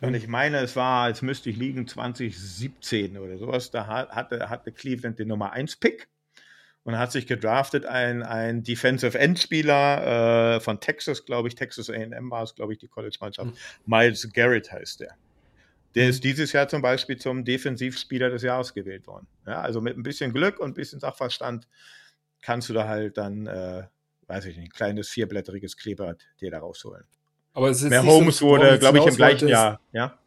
Und 0.00 0.14
ich 0.14 0.26
meine, 0.26 0.58
es 0.58 0.74
war, 0.74 1.08
jetzt 1.08 1.22
müsste 1.22 1.48
ich 1.48 1.56
liegen, 1.56 1.86
2017 1.86 3.16
oder 3.16 3.38
sowas, 3.38 3.70
da 3.70 3.86
hatte, 3.86 4.50
hatte 4.50 4.72
Cleveland 4.72 5.20
den 5.20 5.28
Nummer 5.28 5.52
1 5.52 5.76
Pick 5.76 6.08
und 6.84 6.98
hat 6.98 7.12
sich 7.12 7.26
gedraftet 7.26 7.86
ein, 7.86 8.22
ein 8.22 8.62
Defensive 8.62 9.18
End 9.18 9.38
Spieler 9.38 10.56
äh, 10.56 10.60
von 10.60 10.80
Texas, 10.80 11.24
glaube 11.24 11.48
ich, 11.48 11.54
Texas 11.54 11.88
A&M 11.88 12.30
war 12.30 12.42
es, 12.42 12.54
glaube 12.54 12.72
ich, 12.72 12.78
die 12.78 12.88
College-Mannschaft. 12.88 13.50
Mhm. 13.50 13.56
Miles 13.86 14.28
Garrett 14.32 14.72
heißt 14.72 15.00
der. 15.00 15.16
Der 15.94 16.08
ist 16.08 16.24
dieses 16.24 16.52
Jahr 16.52 16.68
zum 16.68 16.82
Beispiel 16.82 17.18
zum 17.18 17.44
Defensivspieler 17.44 18.30
des 18.30 18.42
Jahres 18.42 18.72
gewählt 18.72 19.06
worden. 19.06 19.26
Ja, 19.46 19.60
also 19.60 19.80
mit 19.80 19.96
ein 19.96 20.02
bisschen 20.02 20.32
Glück 20.32 20.58
und 20.58 20.70
ein 20.70 20.74
bisschen 20.74 21.00
Sachverstand 21.00 21.68
kannst 22.40 22.68
du 22.68 22.72
da 22.72 22.88
halt 22.88 23.18
dann, 23.18 23.46
äh, 23.46 23.84
weiß 24.26 24.46
ich 24.46 24.56
nicht, 24.56 24.68
ein 24.68 24.72
kleines 24.72 25.08
vierblättriges 25.10 25.76
Kleeblatt 25.76 26.26
dir 26.40 26.50
da 26.50 26.60
rausholen. 26.60 27.04
Aber 27.52 27.68
es 27.68 27.82
ist 27.82 27.90
Mehr 27.90 28.04
Holmes 28.04 28.38
so, 28.38 28.46
wurde, 28.46 28.78
glaube 28.78 28.98
ich, 28.98 29.06
im 29.06 29.14
gleichen 29.14 29.48
Jahr. 29.48 29.80
Ja? 29.92 30.18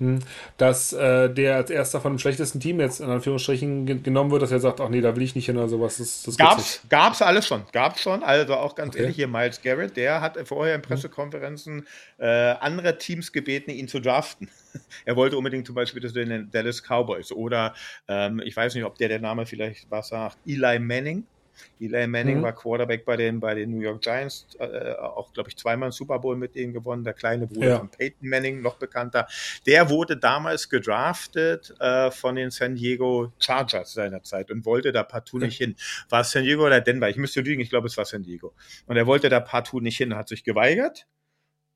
Hm. 0.00 0.18
dass 0.56 0.92
äh, 0.92 1.30
der 1.32 1.54
als 1.54 1.70
erster 1.70 2.00
von 2.00 2.14
dem 2.14 2.18
schlechtesten 2.18 2.58
Team 2.58 2.80
jetzt 2.80 2.98
in 2.98 3.08
Anführungsstrichen 3.08 4.02
genommen 4.02 4.32
wird, 4.32 4.42
dass 4.42 4.50
er 4.50 4.58
sagt, 4.58 4.80
ach 4.80 4.88
nee, 4.88 5.00
da 5.00 5.14
will 5.14 5.22
ich 5.22 5.36
nicht 5.36 5.46
hin 5.46 5.56
oder 5.56 5.68
sowas. 5.68 5.98
Das, 5.98 6.24
das 6.24 6.36
gab's, 6.36 6.80
gab's 6.88 7.22
alles 7.22 7.46
schon, 7.46 7.62
gab's 7.70 8.00
schon. 8.00 8.24
Also 8.24 8.54
auch 8.54 8.74
ganz 8.74 8.94
okay. 8.94 9.02
ehrlich 9.02 9.14
hier 9.14 9.28
Miles 9.28 9.62
Garrett, 9.62 9.96
der 9.96 10.20
hat 10.20 10.36
vorher 10.48 10.74
in 10.74 10.82
hm. 10.82 10.88
Pressekonferenzen 10.88 11.86
äh, 12.18 12.26
andere 12.26 12.98
Teams 12.98 13.30
gebeten, 13.30 13.70
ihn 13.70 13.86
zu 13.86 14.00
draften. 14.00 14.50
er 15.04 15.14
wollte 15.14 15.38
unbedingt 15.38 15.64
zum 15.64 15.76
Beispiel 15.76 16.02
zu 16.02 16.12
den 16.12 16.50
Dallas 16.50 16.82
Cowboys 16.82 17.30
oder 17.30 17.72
ähm, 18.08 18.42
ich 18.44 18.56
weiß 18.56 18.74
nicht, 18.74 18.84
ob 18.84 18.98
der 18.98 19.06
der 19.06 19.20
Name 19.20 19.46
vielleicht 19.46 19.88
was 19.92 20.08
sagt, 20.08 20.38
Eli 20.44 20.80
Manning 20.80 21.24
Eli 21.80 22.06
Manning 22.06 22.38
mhm. 22.38 22.42
war 22.42 22.54
Quarterback 22.54 23.04
bei 23.04 23.16
den, 23.16 23.40
bei 23.40 23.54
den 23.54 23.70
New 23.70 23.80
York 23.80 24.02
Giants, 24.02 24.46
äh, 24.58 24.92
auch, 24.94 25.32
glaube 25.32 25.50
ich, 25.50 25.56
zweimal 25.56 25.92
Super 25.92 26.18
Bowl 26.18 26.36
mit 26.36 26.54
denen 26.54 26.72
gewonnen. 26.72 27.04
Der 27.04 27.14
kleine 27.14 27.46
Bruder 27.46 27.68
ja. 27.68 27.78
von 27.78 27.88
Peyton 27.88 28.28
Manning, 28.28 28.62
noch 28.62 28.76
bekannter. 28.76 29.26
Der 29.66 29.90
wurde 29.90 30.16
damals 30.16 30.68
gedraftet 30.68 31.74
äh, 31.80 32.10
von 32.10 32.36
den 32.36 32.50
San 32.50 32.74
Diego 32.74 33.32
Chargers 33.38 33.92
seinerzeit 33.92 34.50
und 34.50 34.64
wollte 34.64 34.92
da 34.92 35.02
partout 35.02 35.38
nicht 35.38 35.58
hin. 35.58 35.76
War 36.08 36.20
es 36.20 36.30
San 36.30 36.44
Diego 36.44 36.66
oder 36.66 36.80
Denver? 36.80 37.08
Ich 37.08 37.16
müsste 37.16 37.40
lügen, 37.40 37.60
ich 37.60 37.70
glaube, 37.70 37.86
es 37.86 37.96
war 37.96 38.04
San 38.04 38.22
Diego. 38.22 38.54
Und 38.86 38.96
er 38.96 39.06
wollte 39.06 39.28
da 39.28 39.40
partout 39.40 39.80
nicht 39.80 39.96
hin, 39.96 40.14
hat 40.14 40.28
sich 40.28 40.44
geweigert. 40.44 41.06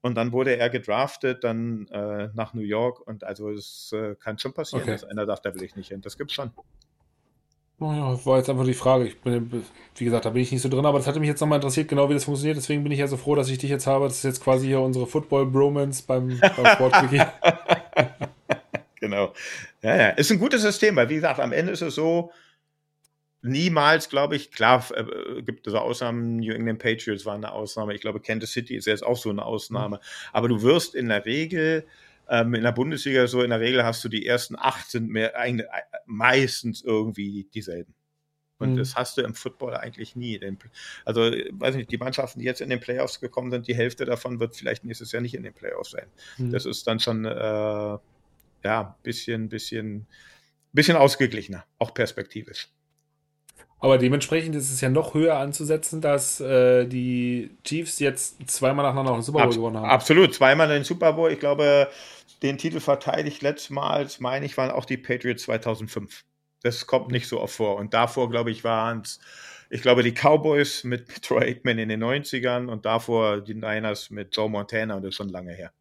Und 0.01 0.15
dann 0.15 0.33
wurde 0.33 0.57
er 0.57 0.71
gedraftet, 0.71 1.43
dann 1.43 1.89
äh, 1.89 2.29
nach 2.35 2.55
New 2.55 2.63
York. 2.63 3.05
Und 3.07 3.25
also 3.25 3.51
es 3.51 3.93
äh, 3.93 4.15
kann 4.15 4.39
schon 4.39 4.55
passieren, 4.55 4.83
okay. 4.83 4.93
dass 4.93 5.05
einer 5.05 5.27
sagt, 5.27 5.45
da 5.45 5.55
will 5.55 5.63
ich 5.65 5.75
nicht 5.75 5.89
hin. 5.89 6.01
Das 6.01 6.17
gibt's 6.17 6.35
schon. 6.35 6.53
Naja, 7.81 8.19
war 8.25 8.39
jetzt 8.39 8.51
einfach 8.51 8.65
die 8.65 8.75
Frage. 8.75 9.07
Ich 9.07 9.21
bin, 9.21 9.65
wie 9.97 10.05
gesagt, 10.05 10.25
da 10.25 10.31
bin 10.31 10.43
ich 10.43 10.51
nicht 10.51 10.63
so 10.63 10.69
drin, 10.69 10.85
aber 10.85 10.99
das 10.99 11.07
hatte 11.07 11.21
mich 11.21 11.29
jetzt 11.29 11.41
nochmal 11.41 11.59
interessiert, 11.59 11.89
genau 11.89 12.09
wie 12.09 12.15
das 12.15 12.25
funktioniert. 12.25 12.57
Deswegen 12.57 12.83
bin 12.83 12.91
ich 12.91 12.99
ja 12.99 13.07
so 13.07 13.17
froh, 13.17 13.37
dass 13.37 13.49
ich 13.49 13.59
dich 13.59 13.71
jetzt 13.71 13.87
habe. 13.87 14.07
Das 14.07 14.17
ist 14.17 14.25
jetzt 14.25 14.43
quasi 14.43 14.67
hier 14.67 14.81
unsere 14.81 15.07
Football-Bromance 15.07 16.03
beim, 16.05 16.41
beim 16.41 16.67
Sportwiki. 16.75 17.23
genau. 19.01 19.33
Ja, 19.83 19.97
ja. 19.97 20.09
Ist 20.11 20.33
ein 20.33 20.41
gutes 20.41 20.63
System, 20.63 20.97
weil 20.97 21.09
wie 21.09 21.17
gesagt, 21.17 21.39
am 21.39 21.53
Ende 21.53 21.71
ist 21.71 21.83
es 21.83 21.95
so, 21.95 22.33
niemals, 23.43 24.09
glaube 24.09 24.35
ich, 24.35 24.51
klar 24.51 24.85
äh, 24.95 25.43
gibt 25.43 25.67
es 25.69 25.75
Ausnahmen, 25.75 26.39
New 26.39 26.53
England 26.53 26.81
Patriots 26.81 27.27
waren 27.27 27.45
eine 27.45 27.53
Ausnahme, 27.53 27.95
ich 27.95 28.01
glaube, 28.01 28.21
Kansas 28.21 28.51
City 28.51 28.75
ist 28.75 28.87
jetzt 28.87 29.05
auch 29.05 29.17
so 29.17 29.31
eine 29.31 29.45
Ausnahme, 29.45 30.01
aber 30.33 30.49
du 30.49 30.63
wirst 30.63 30.95
in 30.95 31.09
der 31.09 31.25
Regel 31.25 31.87
ähm, 32.29 32.55
in 32.55 32.63
der 32.63 32.73
Bundesliga 32.73 33.27
so 33.27 33.43
in 33.43 33.51
der 33.51 33.61
Regel 33.61 33.85
hast 33.85 34.05
du 34.05 34.09
die 34.09 34.27
ersten 34.27 34.57
acht 34.57 34.91
sind 34.91 35.09
mehr, 35.09 35.35
äh, 35.37 35.63
meistens 36.07 36.83
irgendwie 36.83 37.49
dieselben. 37.55 37.95
Und 38.59 38.73
mhm. 38.73 38.77
das 38.77 38.97
hast 38.97 39.17
du 39.17 39.23
im 39.23 39.35
Football 39.35 39.77
eigentlich 39.77 40.17
nie. 40.17 40.41
Also, 41.05 41.21
weiß 41.23 41.77
nicht, 41.77 41.91
die 41.91 41.99
Mannschaften, 41.99 42.41
die 42.41 42.45
jetzt 42.45 42.61
in 42.61 42.71
den 42.71 42.81
Playoffs 42.81 43.21
gekommen 43.21 43.51
sind, 43.51 43.69
die 43.69 43.75
Hälfte 43.75 44.05
davon 44.05 44.41
wird 44.41 44.57
vielleicht 44.57 44.85
nächstes 44.85 45.13
Jahr 45.13 45.23
nicht 45.23 45.35
in 45.35 45.45
den 45.45 45.55
Playoffs 45.55 45.93
sein. 45.93 46.07
Mhm. 46.39 46.51
Das 46.51 46.67
ist 46.67 46.87
dann 46.87 46.99
schon, 46.99 47.25
äh, 47.25 47.99
ja, 48.65 48.97
bisschen, 49.03 49.49
bisschen, 49.49 50.07
bisschen 50.73 50.97
ausgeglichener, 50.97 51.65
auch 51.79 51.95
perspektivisch. 51.95 52.69
Aber 53.81 53.97
dementsprechend 53.97 54.57
ist 54.57 54.73
es 54.73 54.81
ja 54.81 54.89
noch 54.89 55.15
höher 55.15 55.37
anzusetzen, 55.37 56.01
dass 56.01 56.41
äh, 56.41 56.85
die 56.87 57.57
Chiefs 57.63 58.01
jetzt 58.01 58.51
zweimal 58.51 58.85
nacheinander 58.85 59.13
den 59.13 59.23
Super 59.23 59.39
Bowl 59.39 59.47
Abs 59.47 59.57
gewonnen 59.57 59.77
haben. 59.77 59.89
Absolut, 59.89 60.35
zweimal 60.35 60.67
den 60.67 60.83
Super 60.83 61.13
Bowl. 61.13 61.31
Ich 61.31 61.39
glaube, 61.39 61.89
den 62.43 62.59
Titel 62.59 62.81
verteidigt 62.81 63.43
letztmals, 63.43 64.21
meine 64.21 64.47
ich, 64.47 64.57
waren 64.57 64.71
auch 64.71 64.85
die 64.85 64.97
Patriots 64.97 65.45
2005. 65.45 66.25
Das 66.63 66.87
kommt 66.87 67.11
nicht 67.11 67.29
so 67.29 67.41
oft 67.41 67.55
vor. 67.55 67.77
Und 67.77 67.95
davor, 67.95 68.31
glaube 68.31 68.51
ich, 68.51 68.65
waren 68.65 69.03
es, 69.03 69.21
ich 69.71 69.83
glaube, 69.83 70.03
die 70.03 70.13
Cowboys 70.13 70.85
mit 70.85 71.09
Troy 71.23 71.45
Aikman 71.45 71.79
in 71.79 71.89
den 71.89 72.03
90ern 72.03 72.69
und 72.69 72.85
davor 72.85 73.41
die 73.41 73.55
Niners 73.55 74.11
mit 74.11 74.35
Joe 74.37 74.49
Montana 74.49 74.97
und 74.97 75.03
das 75.03 75.11
ist 75.11 75.17
schon 75.17 75.29
lange 75.29 75.53
her. 75.53 75.73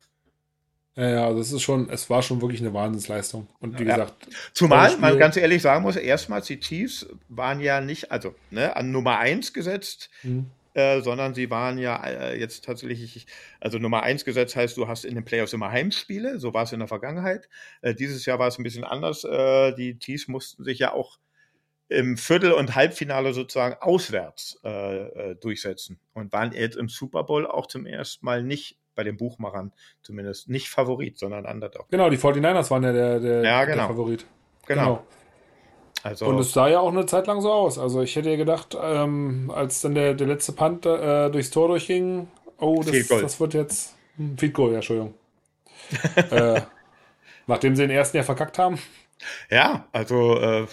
Ja, 0.96 1.10
ja, 1.10 1.34
das 1.34 1.52
ist 1.52 1.62
schon, 1.62 1.92
es 1.92 2.10
war 2.10 2.24
schon 2.24 2.42
wirklich 2.42 2.60
eine 2.60 2.74
Wahnsinnsleistung. 2.74 3.48
Und 3.60 3.80
wie 3.80 3.84
ja. 3.84 3.98
gesagt. 3.98 4.28
Zumal 4.54 4.98
man 4.98 5.20
ganz 5.20 5.38
ehrlich 5.38 5.62
sagen 5.62 5.84
muss, 5.84 5.96
erstmals 5.96 6.48
die 6.48 6.60
Chiefs 6.60 7.06
waren 7.30 7.60
ja 7.60 7.82
nicht, 7.82 8.12
also 8.12 8.34
ne, 8.50 8.76
an 8.76 8.92
Nummer 8.92 9.20
1 9.20 9.54
gesetzt, 9.54 10.10
mhm. 10.24 10.48
Äh, 10.78 11.02
sondern 11.02 11.34
sie 11.34 11.50
waren 11.50 11.80
ja 11.80 11.96
äh, 12.06 12.40
jetzt 12.40 12.64
tatsächlich, 12.64 13.26
also 13.60 13.80
Nummer 13.80 14.04
1 14.04 14.26
gesetzt 14.26 14.56
heißt, 14.56 14.78
du 14.78 14.88
hast 14.88 15.06
in 15.06 15.16
den 15.16 15.26
Playoffs 15.26 15.54
immer 15.54 15.72
Heimspiele, 15.72 16.40
so 16.40 16.54
war 16.54 16.64
es 16.64 16.72
in 16.72 16.78
der 16.78 16.88
Vergangenheit. 16.88 17.50
Äh, 17.82 17.96
dieses 17.96 18.28
Jahr 18.28 18.38
war 18.38 18.48
es 18.48 18.60
ein 18.60 18.64
bisschen 18.64 18.84
anders. 18.84 19.24
Äh, 19.24 19.74
die 19.74 19.98
Chiefs 19.98 20.28
mussten 20.28 20.64
sich 20.64 20.78
ja 20.78 20.94
auch 20.94 21.18
im 21.90 22.16
Viertel- 22.16 22.52
und 22.52 22.76
Halbfinale 22.76 23.34
sozusagen 23.34 23.76
auswärts 23.80 24.60
äh, 24.64 25.32
äh, 25.32 25.36
durchsetzen 25.36 26.00
und 26.14 26.32
waren 26.32 26.52
jetzt 26.52 26.78
im 26.78 26.90
Super 26.90 27.24
Bowl 27.24 27.48
auch 27.48 27.66
zum 27.66 27.88
ersten 27.88 28.24
Mal 28.24 28.44
nicht 28.44 28.78
bei 28.94 29.04
den 29.04 29.18
Buchmachern 29.18 29.74
zumindest 30.04 30.48
nicht 30.48 30.70
Favorit, 30.70 31.18
sondern 31.18 31.48
Underdog. 31.48 31.90
Genau, 31.90 32.12
die 32.12 32.18
49ers 32.18 32.70
waren 32.70 32.84
ja 32.84 32.94
der, 32.94 33.20
der, 33.20 33.44
ja, 33.44 33.66
genau. 33.66 33.78
der 33.78 33.88
Favorit. 33.88 34.26
Genau. 34.68 34.84
genau. 34.84 35.08
Also, 36.08 36.26
und 36.26 36.40
es 36.40 36.54
sah 36.54 36.70
ja 36.70 36.80
auch 36.80 36.92
eine 36.92 37.06
Zeit 37.06 37.28
lang 37.28 37.42
so 37.42 37.52
aus. 37.52 37.78
Also 37.78 38.02
ich 38.02 38.16
hätte 38.16 38.30
ja 38.30 38.38
gedacht, 38.38 38.78
ähm, 38.82 39.52
als 39.54 39.82
dann 39.82 39.94
der, 39.94 40.14
der 40.14 40.28
letzte 40.28 40.54
Punt 40.54 40.86
äh, 40.86 41.30
durchs 41.30 41.50
Tor 41.50 41.68
durchging, 41.68 42.30
oh, 42.60 42.82
das, 42.82 43.10
das 43.10 43.40
wird 43.42 43.54
jetzt 43.54 43.94
hm, 44.16 44.38
Feed 44.38 44.54
Goal, 44.54 44.70
ja, 44.70 44.76
Entschuldigung. 44.76 45.16
äh, 46.32 46.62
nachdem 47.46 47.76
sie 47.76 47.82
den 47.82 47.92
ersten 47.92 48.16
ja 48.16 48.24
verkackt 48.24 48.58
haben. 48.58 48.80
Ja, 49.50 49.86
also 49.92 50.40
äh, 50.40 50.66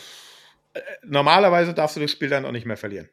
normalerweise 1.03 1.75
darfst 1.75 1.97
du 1.97 2.01
das 2.01 2.13
Spiel 2.13 2.29
dann 2.29 2.47
auch 2.47 2.53
nicht 2.53 2.67
mehr 2.67 2.77
verlieren. 2.77 3.09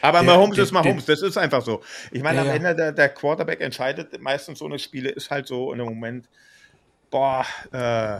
Aber 0.00 0.18
der, 0.18 0.34
Mahomes 0.34 0.56
der, 0.56 0.64
ist 0.64 0.72
Mahomes, 0.72 1.06
der, 1.06 1.14
das 1.14 1.22
ist 1.22 1.36
einfach 1.36 1.62
so. 1.62 1.80
Ich 2.10 2.24
meine, 2.24 2.40
am 2.40 2.48
Ende 2.48 2.74
der, 2.74 2.90
der, 2.90 3.08
Quarterback 3.08 3.60
entscheidet 3.60 4.20
meistens 4.20 4.58
so 4.58 4.66
eine 4.66 4.80
Spiele, 4.80 5.10
ist 5.10 5.30
halt 5.30 5.46
so 5.46 5.72
in 5.72 5.80
einem 5.80 5.90
Moment, 5.90 6.28
boah, 7.08 7.46
äh, 7.70 8.18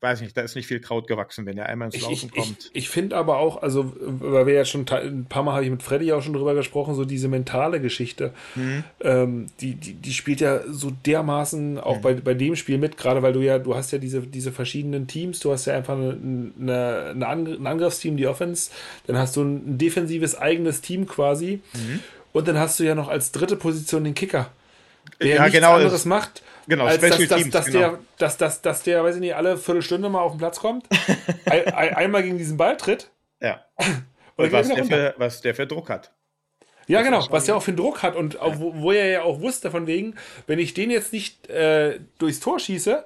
weiß 0.00 0.20
nicht, 0.20 0.36
da 0.36 0.42
ist 0.42 0.54
nicht 0.54 0.66
viel 0.66 0.80
Kraut 0.80 1.06
gewachsen, 1.06 1.46
wenn 1.46 1.56
er 1.58 1.66
einmal 1.66 1.86
ins 1.86 2.00
Laufen 2.00 2.30
ich, 2.34 2.42
kommt. 2.42 2.70
Ich, 2.72 2.84
ich 2.84 2.88
finde 2.88 3.16
aber 3.16 3.38
auch, 3.38 3.62
also, 3.62 3.92
weil 3.98 4.46
wir 4.46 4.54
ja 4.54 4.64
schon 4.64 4.86
ein 4.88 5.26
paar 5.26 5.42
Mal 5.42 5.54
habe 5.54 5.64
ich 5.64 5.70
mit 5.70 5.82
Freddy 5.82 6.12
auch 6.12 6.22
schon 6.22 6.32
drüber 6.32 6.54
gesprochen, 6.54 6.94
so 6.94 7.04
diese 7.04 7.28
mentale 7.28 7.80
Geschichte, 7.80 8.32
mhm. 8.54 8.84
ähm, 9.00 9.46
die, 9.60 9.74
die, 9.74 9.94
die 9.94 10.12
spielt 10.12 10.40
ja 10.40 10.60
so 10.68 10.90
dermaßen 10.90 11.78
auch 11.78 11.96
mhm. 11.96 12.02
bei, 12.02 12.14
bei 12.14 12.34
dem 12.34 12.56
Spiel 12.56 12.78
mit, 12.78 12.96
gerade 12.96 13.22
weil 13.22 13.32
du 13.32 13.40
ja, 13.40 13.58
du 13.58 13.74
hast 13.74 13.92
ja 13.92 13.98
diese, 13.98 14.22
diese 14.22 14.52
verschiedenen 14.52 15.06
Teams, 15.06 15.40
du 15.40 15.52
hast 15.52 15.66
ja 15.66 15.74
einfach 15.74 15.94
eine, 15.94 16.16
eine, 16.60 17.10
eine 17.10 17.26
Angr 17.26 17.52
ein 17.52 17.66
Angriffsteam, 17.66 18.16
die 18.16 18.26
Offense, 18.26 18.70
dann 19.06 19.16
hast 19.16 19.36
du 19.36 19.42
ein 19.42 19.78
defensives 19.78 20.36
eigenes 20.36 20.80
Team 20.80 21.06
quasi 21.06 21.60
mhm. 21.74 22.00
und 22.32 22.48
dann 22.48 22.58
hast 22.58 22.78
du 22.80 22.84
ja 22.84 22.94
noch 22.94 23.08
als 23.08 23.32
dritte 23.32 23.56
Position 23.56 24.04
den 24.04 24.14
Kicker 24.14 24.50
der 25.20 25.28
ja, 25.28 25.42
nichts 25.42 25.54
genau, 25.54 25.74
anderes 25.74 26.04
macht, 26.04 26.42
genau, 26.66 26.86
als 26.86 27.00
dass, 27.00 27.28
dass, 27.28 27.50
dass, 27.50 27.66
genau. 27.66 27.78
der, 27.78 27.98
dass, 28.18 28.36
dass, 28.36 28.62
dass 28.62 28.82
der, 28.82 29.04
weiß 29.04 29.16
ich 29.16 29.20
nicht, 29.20 29.34
alle 29.34 29.56
Viertelstunde 29.56 30.08
mal 30.08 30.20
auf 30.20 30.32
den 30.32 30.38
Platz 30.38 30.60
kommt, 30.60 30.86
ein, 31.44 31.66
ein, 31.66 31.94
einmal 31.94 32.22
gegen 32.22 32.38
diesen 32.38 32.56
Ball 32.56 32.76
tritt. 32.76 33.10
Ja. 33.40 33.64
Und 34.36 34.52
was 34.52 34.68
der, 34.68 34.84
für, 34.84 35.14
was 35.18 35.40
der 35.40 35.54
für 35.54 35.66
Druck 35.66 35.90
hat. 35.90 36.12
Ja, 36.86 37.02
genau, 37.02 37.24
was 37.30 37.44
der 37.44 37.56
auch 37.56 37.62
für 37.62 37.70
einen 37.70 37.76
Druck 37.76 38.02
hat 38.02 38.16
und 38.16 38.34
ja. 38.34 38.58
wo, 38.58 38.74
wo, 38.74 38.90
er 38.92 39.08
ja 39.08 39.22
auch 39.22 39.40
wusste, 39.40 39.70
von 39.70 39.86
wegen, 39.86 40.16
wenn 40.46 40.58
ich 40.58 40.74
den 40.74 40.90
jetzt 40.90 41.12
nicht 41.12 41.48
äh, 41.48 42.00
durchs 42.18 42.40
Tor 42.40 42.58
schieße, 42.58 43.04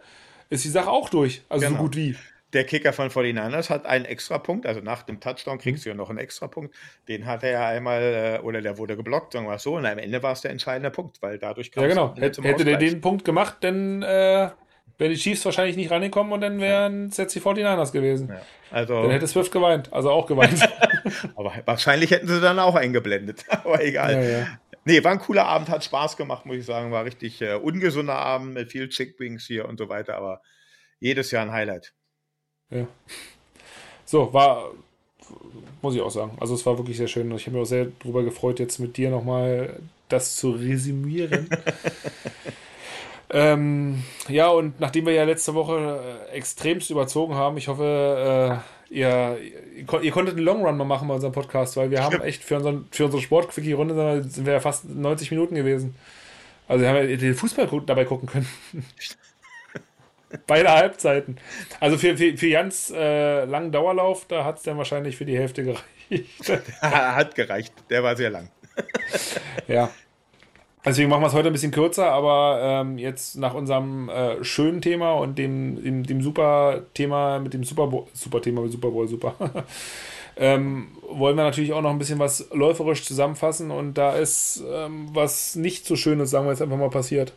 ist 0.49 0.65
die 0.65 0.71
Sache 0.71 0.89
auch 0.89 1.11
durch. 1.11 1.43
Also 1.49 1.67
genau. 1.67 1.79
so 1.79 1.83
gut 1.85 1.97
wie 1.97 2.17
der 2.55 2.65
Kicker 2.65 2.93
von 2.93 3.11
49ers 3.11 3.69
hat 3.69 3.85
einen 3.87 4.05
Extrapunkt, 4.05 4.67
also 4.67 4.81
nach 4.81 5.03
dem 5.03 5.21
Touchdown 5.21 5.59
kriegst 5.59 5.85
du 5.85 5.91
ja 5.91 5.95
noch 5.95 6.09
einen 6.09 6.19
Extrapunkt. 6.19 6.75
Den 7.09 7.27
hat 7.27 7.43
er 7.43 7.51
ja 7.51 7.69
einmal, 7.69 8.41
äh, 8.41 8.45
oder 8.45 8.63
der 8.63 8.79
wurde 8.79 8.97
geblockt, 8.97 9.33
sagen 9.33 9.47
wir 9.47 9.59
so, 9.59 9.77
und 9.77 9.87
am 9.87 9.99
Ende 9.99 10.23
war 10.23 10.33
es 10.33 10.41
der 10.41 10.51
entscheidende 10.51 10.91
Punkt, 10.91 11.21
weil 11.21 11.39
dadurch 11.39 11.73
kam 11.73 11.83
Ja, 11.83 11.89
genau. 11.89 12.15
Hätte, 12.17 12.43
hätte 12.43 12.65
der 12.65 12.79
den 12.79 13.01
Punkt 13.01 13.25
gemacht, 13.25 13.57
dann 13.61 14.03
äh, 14.03 14.51
wären 14.99 15.11
die 15.11 15.17
Chiefs 15.17 15.45
wahrscheinlich 15.45 15.77
nicht 15.77 15.91
rangekommen 15.91 16.33
und 16.33 16.41
dann 16.41 16.61
wären 16.61 17.09
es 17.09 17.17
jetzt 17.17 17.35
die 17.35 17.41
49ers 17.41 17.93
gewesen. 17.93 18.29
Ja. 18.29 18.41
Also, 18.71 19.03
dann 19.03 19.11
hätte 19.11 19.27
Swift 19.27 19.53
geweint, 19.53 19.93
also 19.93 20.11
auch 20.11 20.27
geweint. 20.27 20.61
aber 21.37 21.53
wahrscheinlich 21.65 22.11
hätten 22.11 22.29
sie 22.29 22.41
dann 22.41 22.59
auch 22.59 22.77
eingeblendet, 22.77 23.45
aber 23.49 23.85
egal. 23.85 24.13
Ja, 24.13 24.23
ja. 24.23 24.47
Nee, 24.87 25.03
war 25.03 25.13
ein 25.13 25.19
cooler 25.19 25.47
Abend, 25.47 25.71
hat 25.71 25.83
Spaß 25.83 26.17
gemacht, 26.17 26.45
muss 26.45 26.57
ich 26.57 26.67
sagen. 26.67 26.93
War 26.93 27.05
richtig 27.05 27.41
äh, 27.41 27.55
ungesunder 27.55 28.17
Abend 28.17 28.53
mit 28.53 28.71
viel 28.71 28.89
Chickwings 28.89 29.47
hier 29.47 29.67
und 29.67 29.79
so 29.79 29.89
weiter, 29.89 30.17
aber 30.17 30.43
jedes 31.01 31.31
Jahr 31.31 31.43
ein 31.43 31.53
Highlight. 31.53 31.95
Ja. 32.71 32.87
So, 34.05 34.33
war, 34.33 34.71
muss 35.83 35.95
ich 35.95 36.01
auch 36.01 36.11
sagen. 36.11 36.37
Also 36.41 36.55
es 36.55 36.65
war 36.67 36.79
wirklich 36.79 36.97
sehr 36.97 37.09
schön. 37.09 37.31
Ich 37.33 37.47
habe 37.47 37.57
mich 37.57 37.63
auch 37.63 37.69
sehr 37.69 37.89
darüber 38.01 38.23
gefreut, 38.23 38.59
jetzt 38.59 38.79
mit 38.79 38.97
dir 38.97 39.11
nochmal 39.11 39.81
das 40.09 40.37
zu 40.37 40.51
resümieren. 40.51 41.49
ähm, 43.31 44.03
ja, 44.29 44.49
und 44.49 44.81
nachdem 44.81 45.07
wir 45.07 45.13
ja 45.13 45.25
letzte 45.25 45.55
Woche 45.55 46.01
äh, 46.31 46.37
extremst 46.37 46.91
überzogen 46.91 47.35
haben, 47.35 47.57
ich 47.57 47.69
hoffe, 47.69 48.63
äh, 48.91 48.95
ihr, 48.95 49.39
ihr, 49.77 50.13
konntet 50.13 50.37
einen 50.37 50.45
Long 50.45 50.65
Run 50.65 50.77
mal 50.77 50.85
machen 50.85 51.09
bei 51.09 51.15
unserem 51.15 51.33
Podcast, 51.33 51.77
weil 51.77 51.91
wir 51.91 52.03
haben 52.03 52.21
echt 52.21 52.45
für, 52.45 52.57
unseren, 52.57 52.87
für 52.91 53.07
unsere 53.07 53.23
Sport-Quickie-Runde 53.23 54.25
sind 54.29 54.47
wir 54.47 54.53
ja 54.55 54.61
fast 54.61 54.89
90 54.89 55.31
Minuten 55.31 55.55
gewesen. 55.55 55.95
Also 56.69 56.83
wir 56.83 56.89
haben 56.89 57.09
ja 57.09 57.17
den 57.17 57.35
Fußball 57.35 57.69
dabei 57.87 58.05
gucken 58.05 58.29
können. 58.29 58.49
Beide 60.47 60.71
Halbzeiten. 60.71 61.37
Also 61.81 61.99
für, 61.99 62.17
für, 62.17 62.37
für 62.37 62.47
Jans 62.47 62.91
äh, 62.91 63.45
langen 63.45 63.73
Dauerlauf, 63.73 64.27
da 64.27 64.45
hat 64.45 64.59
es 64.59 64.63
dann 64.63 64.79
wahrscheinlich 64.79 65.17
für 65.17 65.25
die 65.25 65.39
Hälfte 65.39 65.65
gereicht. 65.65 65.85
hat 66.81 67.35
gereicht, 67.35 67.73
der 67.91 68.03
war 68.03 68.17
sehr 68.17 68.31
lang. 68.31 68.51
ja. 69.69 69.91
Deswegen 70.85 71.09
machen 71.09 71.23
wir 71.23 71.29
es 71.29 71.33
heute 71.33 71.49
ein 71.49 71.53
bisschen 71.53 71.73
kürzer, 71.73 72.13
aber 72.13 72.61
ähm, 72.63 72.99
jetzt 72.99 73.39
nach 73.39 73.55
unserem 73.55 74.11
äh, 74.11 74.45
schönen 74.45 74.83
Thema 74.83 75.15
und 75.15 75.39
dem, 75.39 75.83
dem, 75.83 76.05
dem 76.05 76.21
super 76.21 76.83
Thema 76.93 77.39
mit 77.39 77.55
dem 77.55 77.65
Super 77.65 77.87
Bowl, 77.87 78.07
super 78.13 78.43
Thema 78.43 78.61
mit 78.61 78.73
Super 78.73 78.91
Bowl, 78.91 79.09
super, 79.09 79.35
ähm, 80.37 80.89
wollen 81.09 81.37
wir 81.37 81.45
natürlich 81.45 81.73
auch 81.73 81.81
noch 81.81 81.89
ein 81.89 81.99
bisschen 81.99 82.19
was 82.19 82.51
läuferisch 82.53 83.03
zusammenfassen 83.03 83.71
und 83.71 83.95
da 83.95 84.13
ist 84.15 84.63
ähm, 84.71 85.09
was 85.15 85.57
nicht 85.57 85.87
so 85.87 85.97
Schönes, 85.97 86.29
sagen 86.29 86.45
wir 86.45 86.51
jetzt 86.51 86.61
einfach 86.61 86.77
mal, 86.77 86.91
passiert. 86.91 87.33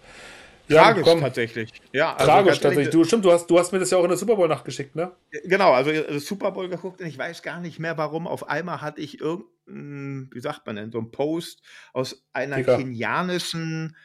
Tragisch 0.68 1.04
komm. 1.04 1.20
tatsächlich. 1.22 1.72
Ja, 1.94 2.14
also 2.14 2.26
Tragisch 2.26 2.60
tatsächlich. 2.60 2.90
Du, 2.90 3.04
stimmt, 3.04 3.26
du 3.26 3.32
hast, 3.32 3.48
du 3.48 3.58
hast 3.58 3.72
mir 3.72 3.80
das 3.80 3.90
ja 3.90 3.98
auch 3.98 4.04
in 4.04 4.10
der 4.10 4.18
Super 4.18 4.36
Bowl-Nacht 4.36 4.66
geschickt, 4.66 4.96
ne? 4.96 5.12
Genau, 5.46 5.74
also 5.74 5.92
äh, 5.92 6.20
Super 6.20 6.52
Bowl 6.52 6.68
geguckt 6.68 7.02
und 7.02 7.08
ich 7.08 7.18
weiß 7.18 7.42
gar 7.42 7.60
nicht 7.60 7.80
mehr 7.80 7.98
warum. 7.98 8.28
Auf 8.28 8.50
einmal 8.50 8.82
hatte 8.82 9.02
ich 9.02 9.20
irgendein, 9.20 10.30
wie 10.34 10.40
sagt 10.40 10.66
man 10.66 10.76
denn, 10.76 10.92
so 10.92 11.00
ein 11.00 11.12
Post 11.12 11.62
aus 11.94 12.26
einer 12.34 12.58
Dicker. 12.58 12.78
kenianischen 12.78 13.96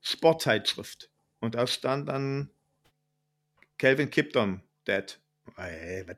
Sportzeitschrift. 0.00 1.10
Und 1.40 1.54
da 1.54 1.66
stand 1.66 2.08
dann 2.08 2.50
Calvin 3.78 4.10
Kipton 4.10 4.62
dead. 4.86 5.18
Hey, 5.56 6.04
was, 6.06 6.16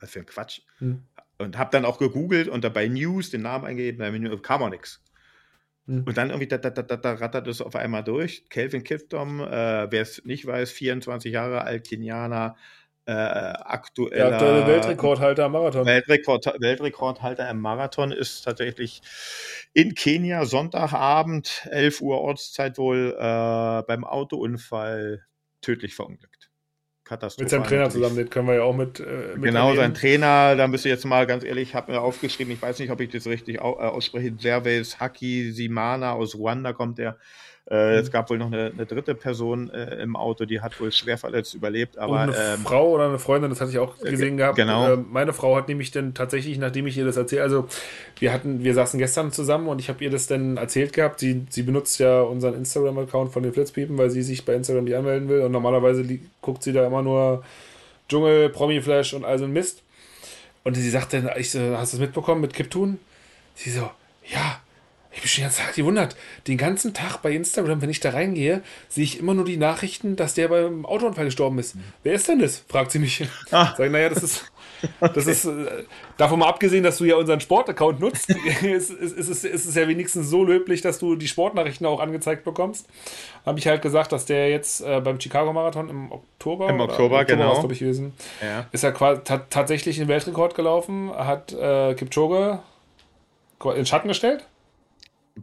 was 0.00 0.10
für 0.10 0.20
ein 0.20 0.26
Quatsch. 0.26 0.60
Hm. 0.78 1.02
Und 1.38 1.58
hab 1.58 1.70
dann 1.70 1.84
auch 1.84 1.98
gegoogelt 1.98 2.48
und 2.48 2.64
dabei 2.64 2.88
News 2.88 3.30
den 3.30 3.42
Namen 3.42 3.66
eingegeben, 3.66 4.22
da 4.24 4.36
kam 4.36 4.62
auch 4.62 4.70
nichts. 4.70 5.02
Mhm. 5.86 6.02
Und 6.04 6.16
dann 6.16 6.30
irgendwie, 6.30 6.48
da, 6.48 6.58
da, 6.58 6.70
da, 6.70 6.82
da 6.82 7.12
rattert 7.14 7.46
es 7.46 7.60
auf 7.60 7.76
einmal 7.76 8.04
durch. 8.04 8.48
Kelvin 8.50 8.82
Kipdom, 8.82 9.40
äh, 9.40 9.90
wer 9.90 10.02
es 10.02 10.24
nicht 10.24 10.46
weiß, 10.46 10.70
24 10.72 11.32
Jahre 11.32 11.62
alt, 11.62 11.88
Kenianer, 11.88 12.56
äh, 13.06 13.12
aktueller. 13.12 14.30
Der 14.30 14.34
aktuelle 14.34 14.66
Weltrekordhalter 14.66 15.46
im 15.46 15.52
Marathon. 15.52 15.86
Weltrekord, 15.86 16.46
Weltrekordhalter 16.58 17.48
im 17.48 17.60
Marathon 17.60 18.10
ist 18.10 18.42
tatsächlich 18.42 19.00
in 19.72 19.94
Kenia 19.94 20.44
Sonntagabend, 20.44 21.68
11 21.70 22.00
Uhr 22.00 22.20
Ortszeit 22.20 22.78
wohl, 22.78 23.14
äh, 23.16 23.82
beim 23.86 24.04
Autounfall 24.04 25.24
tödlich 25.60 25.94
verunglückt. 25.94 26.50
Katastrophe. 27.06 27.44
Mit 27.44 27.50
seinem 27.50 27.64
Trainer 27.64 27.88
zusammen, 27.88 28.16
den 28.16 28.28
können 28.28 28.48
wir 28.48 28.56
ja 28.56 28.62
auch 28.62 28.74
mit. 28.76 29.00
Äh, 29.00 29.34
mit 29.36 29.44
genau, 29.44 29.74
sein 29.74 29.94
Trainer, 29.94 30.56
da 30.56 30.66
müsste 30.66 30.88
ich 30.88 30.94
jetzt 30.94 31.04
mal 31.04 31.26
ganz 31.26 31.44
ehrlich, 31.44 31.70
ich 31.70 31.74
habe 31.74 31.92
mir 31.92 32.00
aufgeschrieben, 32.00 32.52
ich 32.52 32.60
weiß 32.60 32.78
nicht, 32.80 32.90
ob 32.90 33.00
ich 33.00 33.10
das 33.10 33.26
richtig 33.26 33.56
äh, 33.56 33.60
ausspreche, 33.60 34.32
Gervais 34.32 34.98
Haki 34.98 35.52
Simana 35.52 36.12
aus 36.12 36.34
Ruanda 36.34 36.72
kommt 36.72 36.98
der. 36.98 37.16
Äh, 37.68 37.94
mhm. 37.94 37.98
Es 37.98 38.12
gab 38.12 38.30
wohl 38.30 38.38
noch 38.38 38.46
eine, 38.46 38.70
eine 38.72 38.86
dritte 38.86 39.14
Person 39.16 39.70
äh, 39.70 39.96
im 39.96 40.14
Auto, 40.14 40.44
die 40.44 40.60
hat 40.60 40.80
wohl 40.80 40.92
schwer 40.92 41.18
verletzt 41.18 41.54
überlebt. 41.54 41.98
Aber, 41.98 42.20
eine 42.20 42.32
ähm, 42.32 42.60
Frau 42.60 42.90
oder 42.90 43.08
eine 43.08 43.18
Freundin, 43.18 43.50
das 43.50 43.60
hatte 43.60 43.72
ich 43.72 43.78
auch 43.78 43.98
gesehen 43.98 44.36
gehabt. 44.36 44.56
Genau. 44.56 44.92
Äh, 44.92 44.96
meine 44.96 45.32
Frau 45.32 45.56
hat 45.56 45.66
nämlich 45.66 45.90
dann 45.90 46.14
tatsächlich, 46.14 46.58
nachdem 46.58 46.86
ich 46.86 46.96
ihr 46.96 47.04
das 47.04 47.16
erzählt, 47.16 47.42
also 47.42 47.66
wir 48.20 48.32
hatten, 48.32 48.62
wir 48.62 48.72
saßen 48.72 48.98
gestern 48.98 49.32
zusammen 49.32 49.66
und 49.66 49.80
ich 49.80 49.88
habe 49.88 50.04
ihr 50.04 50.10
das 50.10 50.28
dann 50.28 50.58
erzählt 50.58 50.92
gehabt. 50.92 51.18
Sie, 51.18 51.44
sie 51.50 51.62
benutzt 51.62 51.98
ja 51.98 52.20
unseren 52.20 52.54
Instagram-Account 52.54 53.32
von 53.32 53.42
den 53.42 53.52
Flitzpiepen, 53.52 53.98
weil 53.98 54.10
sie 54.10 54.22
sich 54.22 54.44
bei 54.44 54.54
Instagram 54.54 54.84
nicht 54.84 54.96
anmelden 54.96 55.28
will 55.28 55.40
und 55.40 55.50
normalerweise 55.50 56.04
guckt 56.40 56.62
sie 56.62 56.72
da 56.72 56.86
immer 56.86 57.02
nur 57.02 57.42
Dschungel, 58.08 58.48
Promi-Flash 58.50 59.14
und 59.14 59.24
all 59.24 59.40
so 59.40 59.44
ein 59.44 59.52
Mist. 59.52 59.82
Und 60.62 60.74
sie 60.74 60.90
sagte, 60.90 61.32
ich 61.36 61.50
so, 61.50 61.58
hast 61.76 61.92
du 61.92 61.96
das 61.96 62.06
mitbekommen 62.06 62.40
mit 62.40 62.54
Kiptun? 62.54 62.98
Sie 63.54 63.70
so, 63.70 63.90
ja, 64.28 64.60
Ich 65.16 65.22
bin 65.22 65.28
schon 65.30 65.44
ganz 65.44 65.58
gewundert. 65.74 66.14
Den 66.46 66.58
ganzen 66.58 66.92
Tag 66.92 67.22
bei 67.22 67.32
Instagram, 67.32 67.80
wenn 67.80 67.88
ich 67.88 68.00
da 68.00 68.10
reingehe, 68.10 68.62
sehe 68.90 69.04
ich 69.04 69.18
immer 69.18 69.32
nur 69.32 69.46
die 69.46 69.56
Nachrichten, 69.56 70.14
dass 70.14 70.34
der 70.34 70.48
beim 70.48 70.84
Autounfall 70.84 71.24
gestorben 71.24 71.58
ist. 71.58 71.74
Wer 72.02 72.12
ist 72.12 72.28
denn 72.28 72.38
das? 72.38 72.62
fragt 72.68 72.90
sie 72.90 72.98
mich. 72.98 73.26
Ah. 73.50 73.72
Sag, 73.78 73.90
naja, 73.90 74.10
das 74.10 74.22
ist, 74.22 74.52
das 75.00 75.26
ist, 75.26 75.46
äh, 75.46 75.84
davon 76.18 76.40
mal 76.40 76.48
abgesehen, 76.48 76.84
dass 76.84 76.98
du 76.98 77.06
ja 77.06 77.16
unseren 77.16 77.40
Sportaccount 77.40 77.98
nutzt, 77.98 78.28
ist, 78.62 78.90
ist, 78.90 79.18
ist, 79.30 79.44
ist, 79.44 79.64
es 79.64 79.74
ja 79.74 79.88
wenigstens 79.88 80.28
so 80.28 80.44
löblich, 80.44 80.82
dass 80.82 80.98
du 80.98 81.16
die 81.16 81.28
Sportnachrichten 81.28 81.86
auch 81.86 82.00
angezeigt 82.00 82.44
bekommst. 82.44 82.86
Habe 83.46 83.58
ich 83.58 83.66
halt 83.66 83.80
gesagt, 83.80 84.12
dass 84.12 84.26
der 84.26 84.50
jetzt 84.50 84.82
äh, 84.82 85.00
beim 85.00 85.18
Chicago-Marathon 85.18 85.88
im 85.88 86.12
Oktober, 86.12 86.68
im 86.68 86.80
Oktober, 86.80 87.24
genau, 87.24 87.66
ich 87.70 87.78
gewesen, 87.78 88.12
ja. 88.42 88.66
ist 88.70 88.84
er 88.84 88.92
quasi 88.92 89.22
tatsächlich 89.24 89.96
den 89.96 90.08
Weltrekord 90.08 90.54
gelaufen, 90.54 91.10
hat 91.10 91.54
äh, 91.54 91.94
Kipchoge 91.94 92.58
in 93.74 93.86
Schatten 93.86 94.08
gestellt 94.08 94.46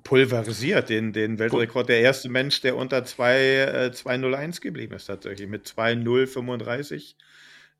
pulverisiert, 0.04 0.90
den, 0.90 1.14
den 1.14 1.38
Weltrekord. 1.38 1.90
Der 1.90 2.02
erste 2.02 2.30
Mensch, 2.30 2.62
der 2.62 2.76
unter 2.76 3.06
2, 3.06 3.38
äh, 3.38 3.92
201 3.92 4.62
geblieben 4.62 4.96
ist, 4.96 5.06
tatsächlich, 5.06 5.48
mit 5.48 5.68
2,035. 5.68 7.16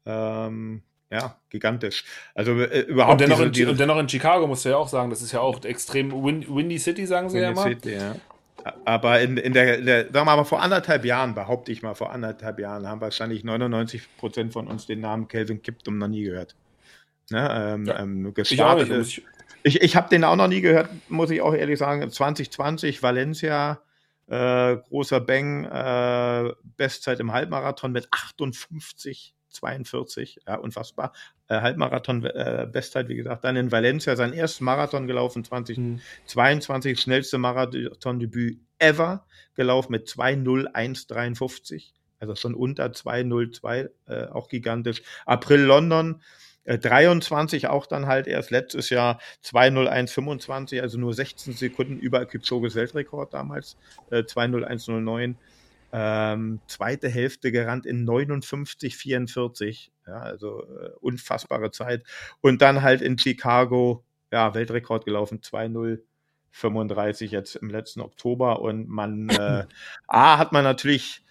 Ähm, 0.06 0.84
ja, 1.10 1.38
gigantisch. 1.50 2.06
Also 2.36 2.60
äh, 2.60 2.82
überhaupt 2.82 3.14
und 3.14 3.22
dennoch, 3.22 3.38
diese, 3.38 3.48
in, 3.48 3.52
diese, 3.54 3.70
und 3.72 3.80
dennoch 3.80 4.00
in 4.00 4.10
Chicago 4.10 4.48
musst 4.48 4.66
du 4.66 4.70
ja 4.70 4.78
auch 4.78 4.88
sagen, 4.88 5.10
das 5.10 5.22
ist 5.22 5.32
ja 5.32 5.40
auch 5.40 5.64
extrem 5.64 6.12
win, 6.12 6.46
Windy 6.48 6.80
City, 6.80 7.06
sagen 7.06 7.30
sie 7.30 7.36
Windy 7.36 7.46
ja 7.46 7.52
immer. 7.52 7.64
City, 7.64 7.94
ja. 7.94 8.16
Aber 8.86 9.20
in, 9.20 9.38
in 9.38 9.54
der, 9.54 9.80
in 9.80 9.86
der, 9.86 10.04
sagen 10.06 10.26
wir 10.26 10.36
mal, 10.38 10.44
vor 10.44 10.62
anderthalb 10.62 11.06
Jahren, 11.06 11.36
behaupte 11.36 11.72
ich 11.72 11.82
mal, 11.82 11.96
vor 11.96 12.12
anderthalb 12.12 12.60
Jahren 12.60 12.88
haben 12.88 13.02
wahrscheinlich 13.02 13.44
99 13.44 14.18
Prozent 14.18 14.54
von 14.54 14.68
uns 14.68 14.86
den 14.86 15.02
Namen 15.02 15.28
Kelvin 15.28 15.62
Kiptum 15.62 15.98
noch 15.98 16.08
nie 16.08 16.24
gehört. 16.24 16.56
Ne, 17.30 17.74
ähm, 17.74 17.86
ja. 17.86 18.00
ähm, 18.00 18.34
gestartet 18.34 18.88
ich 18.88 18.94
auch 18.94 18.98
nicht. 18.98 19.24
Ich, 19.64 19.82
ich 19.82 19.96
habe 19.96 20.10
den 20.10 20.24
auch 20.26 20.36
noch 20.36 20.50
nie 20.50 20.62
gehört, 20.62 20.90
muss 21.10 21.32
ich 21.32 21.42
auch 21.42 21.54
ehrlich 21.54 21.80
sagen. 21.80 22.10
2020 22.10 23.02
Valencia, 23.02 23.82
äh, 24.28 24.76
großer 24.76 25.22
Bang, 25.22 25.66
äh, 25.66 26.54
Bestzeit 26.78 27.20
im 27.22 27.32
Halbmarathon 27.32 27.94
mit 27.94 28.08
58, 28.12 29.34
42, 29.50 30.42
ja, 30.48 30.56
unfassbar. 30.56 31.14
Äh, 31.48 31.62
Halbmarathon, 31.62 32.26
äh, 32.26 32.68
Bestzeit, 32.70 33.08
wie 33.08 33.16
gesagt, 33.16 33.46
dann 33.46 33.56
in 33.56 33.72
Valencia 33.72 34.16
seinen 34.16 34.34
ersten 34.34 34.66
Marathon 34.66 35.08
gelaufen, 35.08 35.46
2022, 35.46 36.94
mhm. 36.94 37.00
schnellste 37.00 37.38
Marathondebüt 37.38 38.60
ever 38.80 39.26
gelaufen 39.56 39.94
mit 39.94 40.10
2.01.53, 40.10 41.92
also 42.20 42.36
schon 42.36 42.56
unter 42.56 42.88
2.02, 42.88 43.90
äh, 44.08 44.28
auch 44.28 44.50
gigantisch. 44.50 45.04
April 45.26 45.62
London, 45.62 46.22
23 46.66 47.64
äh, 47.64 47.68
auch 47.68 47.86
dann 47.86 48.08
halt 48.08 48.28
erst 48.28 48.52
letztes 48.52 48.90
Jahr 48.90 49.20
20125, 49.42 50.82
also 50.82 50.98
nur 50.98 51.14
16 51.14 51.54
Sekunden 51.54 52.00
über 52.00 52.26
Kipchoges 52.26 52.76
Weltrekord 52.76 53.34
damals, 53.34 53.78
äh, 54.12 54.24
20109. 54.24 55.38
Ähm, 55.96 56.60
zweite 56.66 57.08
Hälfte 57.08 57.52
gerannt 57.52 57.86
in 57.86 58.04
59,44. 58.04 59.92
Ja, 60.08 60.20
also 60.20 60.64
äh, 60.64 60.90
unfassbare 61.02 61.70
Zeit. 61.70 62.04
Und 62.42 62.64
dann 62.64 62.82
halt 62.82 63.02
in 63.02 63.18
Chicago, 63.20 64.04
ja, 64.32 64.56
Weltrekord 64.56 65.06
gelaufen, 65.06 65.44
2,035 65.44 67.30
jetzt 67.30 67.56
im 67.56 67.70
letzten 67.70 68.02
Oktober. 68.02 68.62
Und 68.62 68.90
man, 68.90 69.30
äh, 69.30 69.66
A, 70.08 70.40
hat 70.40 70.52
man 70.52 70.64
natürlich 70.64 71.24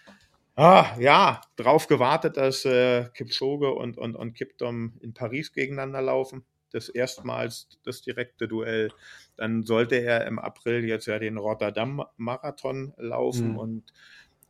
ah, 0.57 0.97
ja, 0.99 1.41
drauf 1.57 1.87
gewartet, 1.87 2.37
dass 2.37 2.65
äh, 2.65 3.09
Kipchoge 3.15 3.73
und, 3.73 3.99
und, 3.99 4.17
und 4.17 4.35
Kipdom 4.35 4.95
in 5.01 5.15
Paris 5.15 5.53
gegeneinander 5.53 6.03
laufen. 6.03 6.45
Das 6.73 6.89
erstmals 6.89 7.69
das 7.85 8.01
direkte 8.03 8.49
Duell. 8.49 8.91
Dann 9.37 9.63
sollte 9.63 9.97
er 9.97 10.27
im 10.27 10.39
April 10.39 10.85
jetzt 10.85 11.07
ja 11.07 11.19
den 11.19 11.37
Rotterdam-Marathon 11.37 12.95
laufen 12.97 13.53
mhm. 13.53 13.59
und 13.59 13.93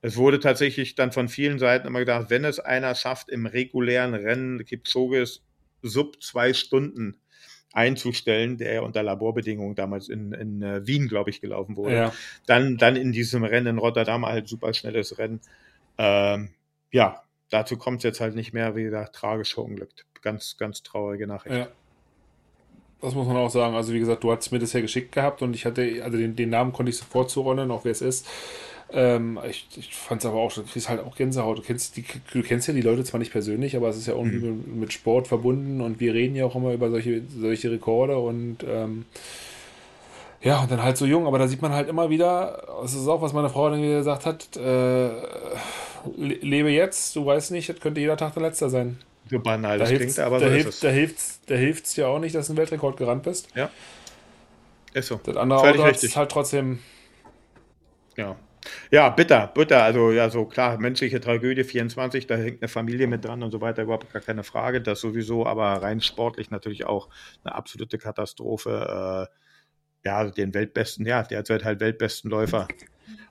es 0.04 0.16
wurde 0.16 0.40
tatsächlich 0.40 0.96
dann 0.96 1.12
von 1.12 1.28
vielen 1.28 1.60
Seiten 1.60 1.86
immer 1.86 2.00
gedacht, 2.00 2.28
wenn 2.28 2.44
es 2.44 2.58
einer 2.58 2.96
schafft, 2.96 3.28
im 3.28 3.46
regulären 3.46 4.14
Rennen 4.14 4.64
Kipchoges 4.64 5.42
sub 5.80 6.20
zwei 6.20 6.52
Stunden 6.52 7.16
einzustellen, 7.72 8.58
der 8.58 8.82
unter 8.82 9.02
Laborbedingungen 9.02 9.76
damals 9.76 10.08
in, 10.08 10.32
in 10.32 10.60
äh, 10.60 10.86
Wien, 10.86 11.08
glaube 11.08 11.30
ich, 11.30 11.40
gelaufen 11.40 11.76
wurde, 11.76 11.94
ja. 11.94 12.14
dann, 12.46 12.76
dann 12.76 12.96
in 12.96 13.12
diesem 13.12 13.44
Rennen 13.44 13.68
in 13.68 13.78
Rotterdam 13.78 14.26
halt 14.26 14.48
super 14.48 14.74
schnelles 14.74 15.18
Rennen. 15.18 15.40
Ähm, 15.98 16.50
ja, 16.90 17.22
dazu 17.50 17.76
kommt 17.76 17.98
es 17.98 18.04
jetzt 18.04 18.20
halt 18.20 18.34
nicht 18.34 18.52
mehr, 18.52 18.76
wie 18.76 18.84
gesagt, 18.84 19.14
tragisch 19.14 19.54
verunglückt. 19.54 20.06
Ganz, 20.22 20.56
ganz 20.56 20.82
traurige 20.82 21.26
Nachricht. 21.26 21.56
Ja. 21.56 21.68
Das 23.00 23.14
muss 23.14 23.26
man 23.26 23.36
auch 23.36 23.50
sagen. 23.50 23.74
Also, 23.74 23.92
wie 23.92 23.98
gesagt, 23.98 24.22
du 24.22 24.30
hattest 24.30 24.52
mir 24.52 24.60
das 24.60 24.72
ja 24.72 24.80
geschickt 24.80 25.12
gehabt 25.12 25.42
und 25.42 25.54
ich 25.54 25.66
hatte, 25.66 26.02
also 26.04 26.16
den, 26.16 26.36
den 26.36 26.50
Namen 26.50 26.72
konnte 26.72 26.90
ich 26.90 26.98
sofort 26.98 27.30
zuordnen, 27.30 27.70
auch 27.70 27.84
wer 27.84 27.92
es 27.92 28.00
ist. 28.00 28.28
Ähm, 28.92 29.38
ich 29.48 29.66
ich 29.76 29.94
fand 29.94 30.22
es 30.22 30.26
aber 30.26 30.38
auch, 30.38 30.52
du 30.52 30.62
kriegst 30.62 30.88
halt 30.88 31.00
auch 31.00 31.16
Gänsehaut. 31.16 31.58
Du 31.58 31.62
kennst, 31.62 31.96
die, 31.96 32.04
du 32.32 32.42
kennst 32.42 32.68
ja 32.68 32.74
die 32.74 32.82
Leute 32.82 33.04
zwar 33.04 33.18
nicht 33.18 33.32
persönlich, 33.32 33.76
aber 33.76 33.88
es 33.88 33.96
ist 33.96 34.06
ja 34.06 34.14
irgendwie 34.14 34.46
mhm. 34.46 34.78
mit 34.78 34.92
Sport 34.92 35.28
verbunden 35.28 35.80
und 35.80 35.98
wir 35.98 36.14
reden 36.14 36.36
ja 36.36 36.44
auch 36.44 36.54
immer 36.54 36.72
über 36.72 36.90
solche, 36.90 37.22
solche 37.28 37.70
Rekorde 37.70 38.18
und 38.18 38.58
ähm, 38.66 39.06
ja, 40.42 40.60
und 40.60 40.70
dann 40.70 40.82
halt 40.82 40.96
so 40.96 41.06
jung, 41.06 41.26
aber 41.26 41.38
da 41.38 41.46
sieht 41.46 41.62
man 41.62 41.72
halt 41.72 41.88
immer 41.88 42.10
wieder, 42.10 42.80
das 42.82 42.94
ist 42.94 43.06
auch, 43.06 43.22
was 43.22 43.32
meine 43.32 43.48
Frau 43.48 43.70
dann 43.70 43.80
wieder 43.80 43.98
gesagt 43.98 44.26
hat, 44.26 44.56
äh, 44.56 45.10
lebe 46.16 46.70
jetzt, 46.70 47.14
du 47.14 47.24
weißt 47.24 47.52
nicht, 47.52 47.68
das 47.68 47.78
könnte 47.80 48.00
jeder 48.00 48.16
Tag 48.16 48.34
der 48.34 48.42
letzte 48.42 48.68
sein. 48.68 48.98
So 49.30 49.38
banal 49.38 49.78
da 49.78 49.84
das 49.84 49.94
klingt, 49.94 50.18
aber 50.18 50.40
da 50.40 50.46
so 50.46 50.52
hilft, 50.52 50.68
ist 50.68 50.74
es. 50.74 51.40
Da 51.46 51.54
hilft 51.54 51.86
es 51.86 51.94
dir 51.94 52.08
auch 52.08 52.18
nicht, 52.18 52.34
dass 52.34 52.46
du 52.46 52.52
einen 52.52 52.58
Weltrekord 52.58 52.96
gerannt 52.96 53.22
bist. 53.22 53.48
Ja. 53.54 53.70
Ist 54.92 55.08
so. 55.08 55.20
Das 55.22 55.36
andere 55.36 55.60
Völlig 55.60 55.80
Auto 55.80 55.90
ist 55.90 56.16
halt 56.16 56.30
trotzdem. 56.30 56.80
Ja. 58.16 58.36
Ja, 58.90 59.08
bitter, 59.08 59.48
bitter. 59.48 59.82
Also, 59.82 60.12
ja, 60.12 60.28
so 60.28 60.44
klar, 60.44 60.78
menschliche 60.78 61.20
Tragödie 61.20 61.64
24, 61.64 62.26
da 62.26 62.36
hängt 62.36 62.62
eine 62.62 62.68
Familie 62.68 63.06
mit 63.06 63.24
dran 63.24 63.42
und 63.42 63.50
so 63.50 63.60
weiter, 63.60 63.82
überhaupt 63.82 64.12
gar 64.12 64.22
keine 64.22 64.44
Frage, 64.44 64.80
das 64.80 65.00
sowieso, 65.00 65.46
aber 65.46 65.82
rein 65.82 66.00
sportlich 66.00 66.50
natürlich 66.50 66.84
auch 66.84 67.08
eine 67.44 67.54
absolute 67.54 67.98
Katastrophe. 67.98 69.28
Äh, 69.30 69.42
ja, 70.04 70.24
den 70.24 70.54
Weltbesten, 70.54 71.06
ja, 71.06 71.22
derzeit 71.22 71.64
halt 71.64 71.80
Weltbesten 71.80 72.30
Läufer 72.30 72.68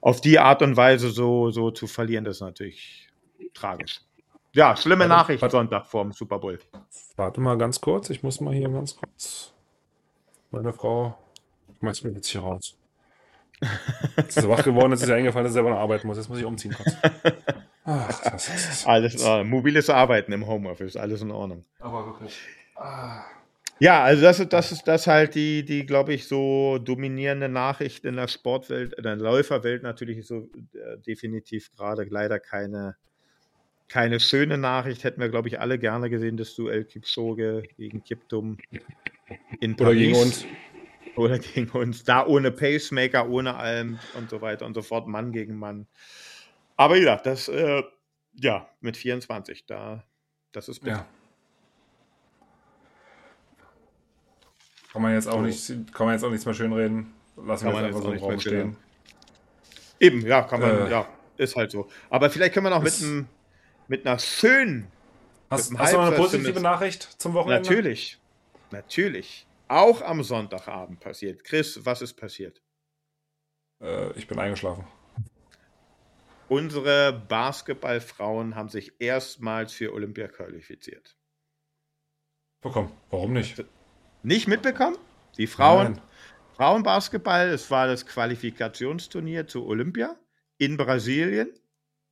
auf 0.02 0.22
die 0.22 0.40
Art 0.40 0.62
und 0.62 0.78
Weise 0.78 1.10
so, 1.10 1.52
so 1.52 1.72
zu 1.72 1.88
verlieren, 1.88 2.26
das 2.26 2.38
ist 2.38 2.42
natürlich 2.42 3.08
tragisch. 3.54 4.02
Ja, 4.54 4.76
schlimme 4.76 5.02
warte, 5.02 5.10
Nachricht 5.10 5.42
warte, 5.42 5.58
Sonntag 5.58 5.86
vorm 5.86 6.12
Super 6.12 6.40
Bowl. 6.40 6.60
Warte 7.16 7.40
mal 7.40 7.58
ganz 7.58 7.80
kurz, 7.80 8.10
ich 8.10 8.24
muss 8.24 8.42
mal 8.42 8.54
hier 8.54 8.70
ganz 8.70 8.96
kurz. 8.96 9.54
Meine 10.50 10.74
Frau 10.74 11.18
schmeißt 11.80 12.04
mir 12.04 12.12
jetzt 12.12 12.28
hier 12.28 12.42
raus. 12.42 12.76
Jetzt 14.18 14.38
ist 14.38 14.50
wach 14.50 14.64
geworden, 14.64 14.92
jetzt 14.92 15.04
ist 15.04 15.10
ihr 15.10 15.16
eingefallen, 15.16 15.46
dass 15.46 15.54
sie 15.54 15.56
selber 15.56 15.70
noch 15.70 15.78
arbeiten 15.78 16.08
muss. 16.08 16.18
Jetzt 16.18 16.30
muss 16.30 16.40
ich 16.40 16.46
umziehen 16.46 16.74
kurz. 16.74 16.96
Ach, 17.86 18.22
das 18.32 18.48
ist 18.48 18.88
alles 18.88 19.24
äh, 19.24 19.44
mobiles 19.44 19.90
Arbeiten 19.90 20.34
im 20.34 20.46
Homeoffice, 20.46 20.98
alles 20.98 21.22
in 21.22 21.32
Ordnung. 21.32 21.64
Aber 21.80 22.06
wirklich. 22.08 22.40
Ah. 22.76 23.24
Ja, 23.82 24.04
also 24.04 24.22
das, 24.22 24.48
das 24.48 24.72
ist 24.72 24.88
das 24.88 25.08
halt 25.08 25.34
die, 25.34 25.66
die 25.66 25.88
glaube 25.88 26.14
ich, 26.14 26.28
so 26.28 26.78
dominierende 26.78 27.50
Nachricht 27.50 28.06
in 28.06 28.16
der 28.16 28.28
Sportwelt, 28.28 28.94
in 28.94 29.02
der 29.02 29.16
Läuferwelt 29.16 29.82
natürlich 29.82 30.28
so 30.28 30.52
äh, 30.76 31.00
definitiv 31.00 31.72
gerade 31.72 32.04
leider 32.08 32.40
keine, 32.40 32.96
keine 33.88 34.20
schöne 34.20 34.60
Nachricht. 34.60 35.04
Hätten 35.04 35.20
wir, 35.20 35.30
glaube 35.30 35.48
ich, 35.48 35.60
alle 35.60 35.80
gerne 35.80 36.12
gesehen, 36.12 36.38
das 36.38 36.54
Duell 36.54 36.86
Kipchoge 36.86 37.64
gegen 37.76 38.04
Kiptum 38.04 38.60
in 39.60 39.76
Paris. 39.76 39.88
Oder 39.88 39.96
gegen 39.96 40.16
uns. 40.16 40.46
Oder 41.16 41.40
gegen 41.40 41.70
uns. 41.72 42.04
Da 42.04 42.28
ohne 42.28 42.52
Pacemaker, 42.52 43.28
ohne 43.30 43.56
allem 43.56 43.98
und 44.16 44.30
so 44.30 44.42
weiter 44.42 44.68
und 44.68 44.76
so 44.76 44.84
fort, 44.84 45.08
Mann 45.08 45.32
gegen 45.32 45.58
Mann. 45.58 45.88
Aber 46.78 46.98
ja, 46.98 47.16
das, 47.16 47.48
äh, 47.48 47.82
ja, 48.34 48.70
mit 48.80 48.96
24, 48.96 49.66
da, 49.66 50.04
das 50.52 50.70
ist 50.70 50.82
bitter. 50.82 50.98
Ja. 50.98 51.21
Kann 54.92 55.02
man 55.02 55.14
jetzt 55.14 55.28
auch, 55.28 55.42
nicht, 55.42 55.68
kann 55.94 56.06
man 56.06 56.16
jetzt 56.16 56.24
auch 56.24 56.30
nichts 56.30 56.46
mehr 56.46 56.54
schön 56.54 56.74
reden. 56.74 57.14
Lassen 57.38 57.66
wir 57.66 57.74
es 57.74 57.84
einfach 57.84 58.02
so 58.02 58.12
im 58.12 58.20
Raum 58.20 58.40
stehen. 58.40 58.76
Eben, 60.00 60.26
ja, 60.26 60.42
kann 60.42 60.60
man, 60.60 60.88
äh. 60.88 60.92
ja, 60.92 61.08
ist 61.38 61.56
halt 61.56 61.72
so. 61.72 61.90
Aber 62.10 62.30
vielleicht 62.30 62.54
können 62.54 62.66
wir 62.66 62.72
noch 62.72 62.84
mit, 62.84 62.94
einem, 63.02 63.28
mit 63.88 64.06
einer 64.06 64.20
schönen. 64.20 64.88
Hast, 65.50 65.78
hast 65.78 65.94
du 65.94 65.98
noch 65.98 66.08
eine 66.08 66.16
positive 66.16 66.60
Nachricht 66.60 67.04
zum 67.22 67.34
Wochenende? 67.34 67.70
Natürlich. 67.70 68.20
Natürlich. 68.72 69.48
Auch 69.68 70.02
am 70.02 70.24
Sonntagabend 70.24 71.00
passiert. 71.00 71.44
Chris, 71.44 71.80
was 71.86 72.02
ist 72.02 72.14
passiert? 72.14 72.62
Äh, 73.82 74.12
ich 74.18 74.28
bin 74.28 74.40
eingeschlafen. 74.40 74.86
Unsere 76.50 77.14
Basketballfrauen 77.14 78.56
haben 78.56 78.68
sich 78.68 78.92
erstmals 79.00 79.72
für 79.72 79.94
Olympia 79.94 80.28
qualifiziert. 80.28 81.16
Bekommen. 82.62 82.92
Warum 83.10 83.32
nicht? 83.32 83.64
Nicht 84.24 84.48
mitbekommen? 84.48 84.98
Die 85.38 85.48
Frauen, 85.48 86.00
Frauenbasketball, 86.54 87.50
es 87.50 87.72
war 87.72 87.88
das 87.88 88.06
Qualifikationsturnier 88.06 89.48
zu 89.48 89.66
Olympia 89.66 90.16
in 90.58 90.78
Brasilien. 90.78 91.50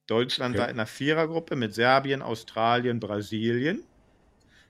Deutschland 0.07 0.55
okay. 0.55 0.61
war 0.63 0.69
in 0.69 0.75
einer 0.77 0.87
Vierergruppe 0.87 1.55
mit 1.55 1.75
Serbien, 1.75 2.23
Australien, 2.23 2.99
Brasilien. 2.99 3.83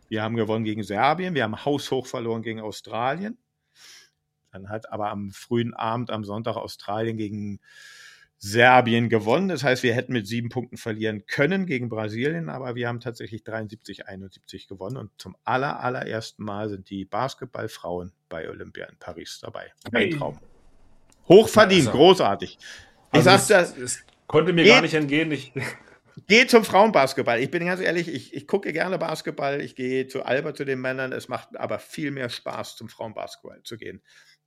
Wir 0.10 0.22
haben 0.22 0.36
gewonnen 0.36 0.66
gegen 0.66 0.84
Serbien, 0.84 1.34
wir 1.34 1.44
haben 1.44 1.64
haushoch 1.64 2.08
verloren 2.08 2.42
gegen 2.42 2.60
Australien. 2.60 3.38
Dann 4.52 4.68
hat 4.70 4.92
aber 4.92 5.10
am 5.10 5.32
frühen 5.32 5.74
Abend, 5.74 6.10
am 6.10 6.26
Sonntag 6.26 6.58
Australien 6.58 7.16
gegen 7.16 7.62
Serbien 8.42 9.10
gewonnen. 9.10 9.50
Das 9.50 9.64
heißt, 9.64 9.84
wir 9.84 9.94
hätten 9.94 10.14
mit 10.14 10.26
sieben 10.26 10.48
Punkten 10.48 10.78
verlieren 10.78 11.26
können 11.28 11.66
gegen 11.66 11.90
Brasilien, 11.90 12.50
aber 12.50 12.74
wir 12.74 12.88
haben 12.88 13.02
tatsächlich 13.02 13.44
73, 13.44 14.08
71 14.08 14.68
gewonnen. 14.68 14.96
Und 14.96 15.12
zum 15.18 15.36
aller, 15.44 15.82
allerersten 15.82 16.44
Mal 16.44 16.70
sind 16.70 16.90
die 16.90 17.04
Basketballfrauen 17.04 18.14
bei 18.30 18.50
Olympia 18.50 18.86
in 18.86 18.98
Paris 18.98 19.40
dabei. 19.42 19.72
Ein 19.92 20.12
Traum. 20.12 20.40
Hochverdient, 21.28 21.88
also, 21.88 21.98
großartig. 21.98 22.58
Ich 23.12 23.28
also 23.28 23.30
sagte, 23.30 23.56
es, 23.56 23.78
es 23.78 24.04
konnte 24.26 24.54
mir 24.54 24.64
geht, 24.64 24.74
gar 24.74 24.82
nicht 24.82 24.94
entgehen. 24.94 25.32
Ich 25.32 25.52
Geh 26.28 26.48
zum 26.48 26.64
Frauenbasketball. 26.64 27.40
Ich 27.40 27.52
bin 27.52 27.66
ganz 27.66 27.82
ehrlich, 27.82 28.08
ich, 28.08 28.34
ich 28.34 28.48
gucke 28.48 28.74
gerne 28.74 28.98
Basketball. 28.98 29.62
Ich 29.62 29.76
gehe 29.76 30.08
zu 30.08 30.24
Alba 30.24 30.54
zu 30.54 30.66
den 30.66 30.80
Männern. 30.80 31.12
Es 31.12 31.28
macht 31.28 31.58
aber 31.58 31.80
viel 31.80 32.12
mehr 32.12 32.30
Spaß, 32.30 32.76
zum 32.76 32.90
Frauenbasketball 32.90 33.62
zu 33.64 33.78
gehen. 33.78 34.02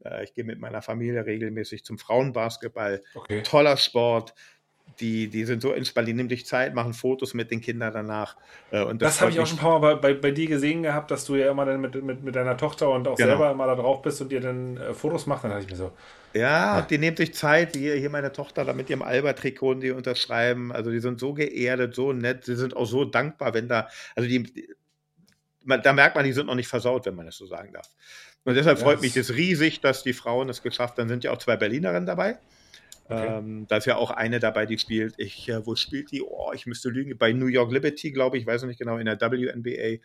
Äh, 0.04 0.24
ich 0.24 0.34
gehe 0.34 0.44
mit 0.44 0.58
meiner 0.58 0.82
Familie 0.82 1.24
regelmäßig 1.24 1.84
zum 1.84 1.98
Frauenbasketball. 1.98 3.02
Okay. 3.14 3.42
Toller 3.42 3.76
Sport. 3.76 4.34
Die, 5.00 5.28
die 5.28 5.44
sind 5.44 5.62
so 5.62 5.72
entspannt, 5.72 6.06
die 6.06 6.12
nehmen 6.12 6.28
sich 6.28 6.44
Zeit, 6.44 6.74
machen 6.74 6.92
Fotos 6.92 7.32
mit 7.32 7.50
den 7.50 7.62
Kindern 7.62 7.94
danach. 7.94 8.36
Äh, 8.70 8.82
und 8.82 9.00
das, 9.00 9.14
das 9.14 9.20
habe 9.22 9.30
ich 9.30 9.40
auch 9.40 9.46
schon 9.46 9.56
ein 9.56 9.60
paar 9.60 9.78
Mal 9.78 9.96
bei, 9.96 10.12
bei, 10.12 10.20
bei, 10.20 10.30
dir 10.32 10.46
gesehen 10.46 10.82
gehabt, 10.82 11.10
dass 11.10 11.24
du 11.24 11.34
ja 11.36 11.50
immer 11.50 11.64
dann 11.64 11.80
mit, 11.80 11.94
mit, 12.02 12.22
mit 12.22 12.36
deiner 12.36 12.58
Tochter 12.58 12.90
und 12.90 13.08
auch 13.08 13.16
genau. 13.16 13.30
selber 13.30 13.50
immer 13.50 13.66
da 13.66 13.74
drauf 13.74 14.02
bist 14.02 14.20
und 14.20 14.30
dir 14.30 14.40
dann 14.40 14.76
äh, 14.76 14.92
Fotos 14.92 15.26
machst. 15.26 15.44
Dann 15.44 15.52
dachte 15.52 15.64
ich 15.64 15.70
mir 15.70 15.76
so, 15.76 15.92
ja, 16.34 16.78
ja, 16.78 16.82
die 16.82 16.98
nehmen 16.98 17.16
sich 17.16 17.32
Zeit, 17.32 17.74
hier, 17.74 17.94
hier 17.94 18.10
meine 18.10 18.32
Tochter 18.32 18.66
da 18.66 18.74
mit 18.74 18.90
ihrem 18.90 19.02
Alba-Trikot 19.02 19.74
die 19.74 19.92
unterschreiben. 19.92 20.72
Also 20.72 20.90
die 20.90 21.00
sind 21.00 21.20
so 21.20 21.32
geerdet, 21.32 21.94
so 21.94 22.12
nett, 22.12 22.44
sie 22.44 22.56
sind 22.56 22.76
auch 22.76 22.86
so 22.86 23.06
dankbar, 23.06 23.54
wenn 23.54 23.68
da, 23.68 23.88
also 24.14 24.28
die, 24.28 24.42
die 24.42 24.68
man, 25.64 25.82
da 25.82 25.92
merkt 25.92 26.16
man, 26.16 26.24
die 26.24 26.32
sind 26.32 26.46
noch 26.46 26.54
nicht 26.54 26.68
versaut, 26.68 27.06
wenn 27.06 27.14
man 27.14 27.26
das 27.26 27.36
so 27.36 27.46
sagen 27.46 27.72
darf. 27.72 27.88
Und 28.44 28.54
deshalb 28.54 28.78
freut 28.78 29.00
yes. 29.00 29.02
mich 29.02 29.14
das 29.14 29.36
riesig, 29.36 29.80
dass 29.80 30.02
die 30.02 30.12
Frauen 30.12 30.48
es 30.48 30.62
geschafft 30.62 30.98
haben. 30.98 31.08
Dann 31.08 31.08
sind 31.08 31.24
ja 31.24 31.32
auch 31.32 31.38
zwei 31.38 31.56
Berlinerinnen 31.56 32.06
dabei. 32.06 32.38
Okay. 33.08 33.38
Ähm, 33.38 33.66
da 33.68 33.76
ist 33.76 33.86
ja 33.86 33.96
auch 33.96 34.10
eine 34.10 34.40
dabei, 34.40 34.66
die 34.66 34.78
spielt. 34.78 35.14
Ich, 35.18 35.48
äh, 35.48 35.64
wo 35.66 35.74
spielt 35.74 36.10
die? 36.12 36.22
Oh, 36.22 36.52
ich 36.54 36.66
müsste 36.66 36.88
lügen. 36.88 37.16
Bei 37.18 37.32
New 37.32 37.46
York 37.46 37.72
Liberty, 37.72 38.10
glaube 38.10 38.38
ich, 38.38 38.46
weiß 38.46 38.62
nicht 38.64 38.78
genau, 38.78 38.96
in 38.96 39.06
der 39.06 39.20
WNBA. 39.20 40.00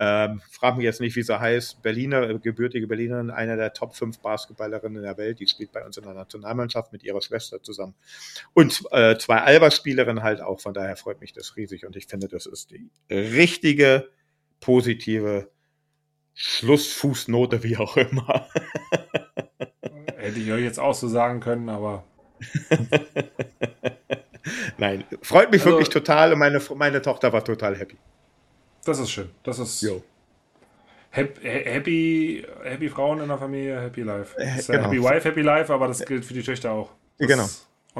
Ähm, 0.00 0.40
frag 0.50 0.76
mich 0.76 0.84
jetzt 0.84 1.00
nicht, 1.00 1.16
wie 1.16 1.22
sie 1.22 1.38
heißt. 1.38 1.82
Berliner, 1.82 2.30
äh, 2.30 2.38
gebürtige 2.38 2.86
Berlinerin, 2.86 3.30
einer 3.30 3.56
der 3.56 3.72
Top 3.72 3.96
5 3.96 4.20
Basketballerinnen 4.20 5.02
der 5.02 5.16
Welt. 5.18 5.40
Die 5.40 5.46
spielt 5.46 5.72
bei 5.72 5.84
uns 5.84 5.96
in 5.96 6.04
der 6.04 6.14
Nationalmannschaft 6.14 6.92
mit 6.92 7.02
ihrer 7.02 7.20
Schwester 7.20 7.62
zusammen. 7.62 7.94
Und 8.54 8.82
äh, 8.92 9.16
zwei 9.18 9.38
Alba-Spielerinnen 9.38 10.22
halt 10.22 10.40
auch. 10.40 10.60
Von 10.60 10.74
daher 10.74 10.96
freut 10.96 11.20
mich 11.20 11.32
das 11.32 11.56
riesig. 11.56 11.84
Und 11.84 11.96
ich 11.96 12.06
finde, 12.06 12.28
das 12.28 12.46
ist 12.46 12.70
die 12.70 12.90
richtige, 13.10 14.08
positive 14.60 15.50
Schlussfußnote, 16.40 17.64
wie 17.64 17.76
auch 17.76 17.96
immer. 17.96 18.46
Hätte 20.16 20.38
ich 20.38 20.52
euch 20.52 20.62
jetzt 20.62 20.78
auch 20.78 20.94
so 20.94 21.08
sagen 21.08 21.40
können, 21.40 21.68
aber. 21.68 22.04
Nein, 24.78 25.02
freut 25.20 25.50
mich 25.50 25.62
also, 25.62 25.72
wirklich 25.72 25.88
total 25.88 26.32
und 26.32 26.38
meine, 26.38 26.62
meine 26.76 27.02
Tochter 27.02 27.32
war 27.32 27.44
total 27.44 27.76
happy. 27.76 27.96
Das 28.84 29.00
ist 29.00 29.10
schön. 29.10 29.30
Das 29.42 29.58
ist. 29.58 29.82
Jo. 29.82 30.04
Happy, 31.10 32.46
happy 32.62 32.88
Frauen 32.88 33.20
in 33.20 33.26
der 33.26 33.38
Familie, 33.38 33.80
happy 33.80 34.02
life. 34.02 34.38
Äh, 34.38 34.62
genau. 34.64 34.84
Happy 34.84 35.02
wife, 35.02 35.28
happy 35.28 35.42
life, 35.42 35.74
aber 35.74 35.88
das 35.88 36.04
gilt 36.04 36.24
für 36.24 36.34
die 36.34 36.44
Töchter 36.44 36.70
auch. 36.70 36.90
Das 37.18 37.26
genau. 37.26 37.48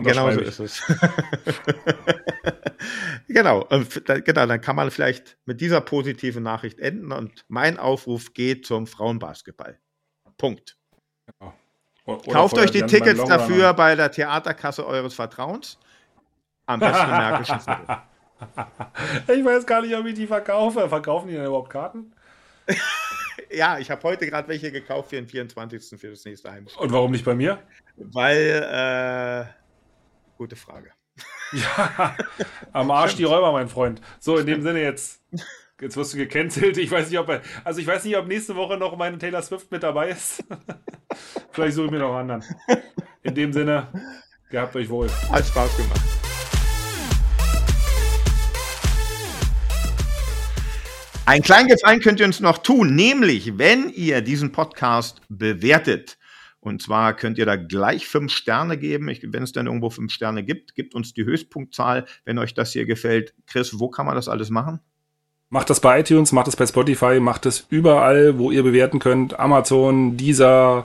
Genau 0.02 0.30
so 0.32 0.40
ist 0.40 0.60
es. 0.60 0.82
genau. 3.28 3.66
Genau, 3.68 4.46
dann 4.46 4.60
kann 4.60 4.76
man 4.76 4.90
vielleicht 4.90 5.36
mit 5.46 5.60
dieser 5.60 5.80
positiven 5.80 6.42
Nachricht 6.42 6.78
enden 6.78 7.12
und 7.12 7.44
mein 7.48 7.78
Aufruf 7.78 8.32
geht 8.34 8.66
zum 8.66 8.86
Frauenbasketball. 8.86 9.78
Punkt. 10.36 10.76
Genau. 11.38 11.54
Kauft 12.30 12.56
euch 12.56 12.70
die 12.70 12.82
Tickets 12.82 13.22
dafür 13.24 13.74
bei 13.74 13.94
der 13.94 14.10
Theaterkasse 14.10 14.86
eures 14.86 15.14
Vertrauens. 15.14 15.78
Am 16.66 16.80
besten 16.80 17.10
Märkischen 17.10 17.58
Ich 19.26 19.44
weiß 19.44 19.66
gar 19.66 19.82
nicht, 19.82 19.94
ob 19.94 20.06
ich 20.06 20.14
die 20.14 20.26
verkaufe. 20.26 20.88
Verkaufen 20.88 21.28
die 21.28 21.34
denn 21.34 21.44
überhaupt 21.44 21.70
Karten? 21.70 22.12
ja, 23.50 23.78
ich 23.78 23.90
habe 23.90 24.02
heute 24.02 24.26
gerade 24.26 24.48
welche 24.48 24.70
gekauft 24.70 25.10
für 25.10 25.16
den 25.16 25.26
24. 25.26 25.98
für 25.98 26.10
das 26.10 26.24
nächste 26.24 26.50
Heimspiel. 26.50 26.82
Und 26.82 26.92
warum 26.92 27.10
nicht 27.10 27.24
bei 27.24 27.34
mir? 27.34 27.58
Weil, 27.96 29.48
äh, 29.50 29.67
gute 30.38 30.56
Frage. 30.56 30.92
Ja, 31.52 32.16
am 32.72 32.90
Arsch 32.90 33.16
die 33.16 33.24
Räuber, 33.24 33.52
mein 33.52 33.68
Freund. 33.68 34.00
So, 34.20 34.38
in 34.38 34.46
dem 34.46 34.62
Sinne 34.62 34.80
jetzt. 34.80 35.20
Jetzt 35.80 35.96
wirst 35.96 36.14
du 36.14 36.18
gecancelt. 36.18 36.76
Ich 36.78 36.90
weiß 36.90 37.10
nicht, 37.10 37.18
ob 37.18 37.28
er, 37.28 37.42
also 37.62 37.80
ich 37.80 37.86
weiß 37.86 38.04
nicht, 38.04 38.16
ob 38.16 38.26
nächste 38.26 38.56
Woche 38.56 38.76
noch 38.76 38.96
meine 38.96 39.18
Taylor 39.18 39.42
Swift 39.42 39.70
mit 39.70 39.82
dabei 39.82 40.10
ist. 40.10 40.42
Vielleicht 41.50 41.74
suche 41.74 41.86
ich 41.86 41.92
mir 41.92 41.98
noch 41.98 42.16
einen 42.16 42.30
anderen. 42.30 42.56
In 43.22 43.34
dem 43.34 43.52
Sinne, 43.52 43.88
gehabt 44.50 44.74
euch 44.74 44.88
wohl. 44.88 45.08
Hat 45.30 45.46
Spaß 45.46 45.76
gemacht. 45.76 46.00
Ein 51.26 51.42
kleinen 51.42 51.68
Gefallen 51.68 52.00
könnt 52.00 52.20
ihr 52.20 52.26
uns 52.26 52.40
noch 52.40 52.58
tun, 52.58 52.94
nämlich 52.94 53.58
wenn 53.58 53.90
ihr 53.90 54.20
diesen 54.20 54.50
Podcast 54.50 55.20
bewertet. 55.28 56.17
Und 56.60 56.82
zwar 56.82 57.14
könnt 57.14 57.38
ihr 57.38 57.46
da 57.46 57.56
gleich 57.56 58.06
fünf 58.06 58.32
Sterne 58.32 58.78
geben. 58.78 59.08
Ich, 59.08 59.22
wenn 59.22 59.42
es 59.42 59.52
dann 59.52 59.66
irgendwo 59.66 59.90
fünf 59.90 60.12
Sterne 60.12 60.42
gibt, 60.42 60.74
gibt 60.74 60.94
uns 60.94 61.14
die 61.14 61.24
Höchstpunktzahl, 61.24 62.04
wenn 62.24 62.38
euch 62.38 62.54
das 62.54 62.72
hier 62.72 62.84
gefällt. 62.84 63.34
Chris, 63.46 63.78
wo 63.78 63.88
kann 63.88 64.06
man 64.06 64.16
das 64.16 64.28
alles 64.28 64.50
machen? 64.50 64.80
Macht 65.50 65.70
das 65.70 65.80
bei 65.80 66.00
iTunes, 66.00 66.32
macht 66.32 66.46
das 66.46 66.56
bei 66.56 66.66
Spotify, 66.66 67.20
macht 67.20 67.46
es 67.46 67.66
überall, 67.70 68.38
wo 68.38 68.50
ihr 68.50 68.62
bewerten 68.62 68.98
könnt. 68.98 69.38
Amazon, 69.38 70.16
Deezer, 70.16 70.84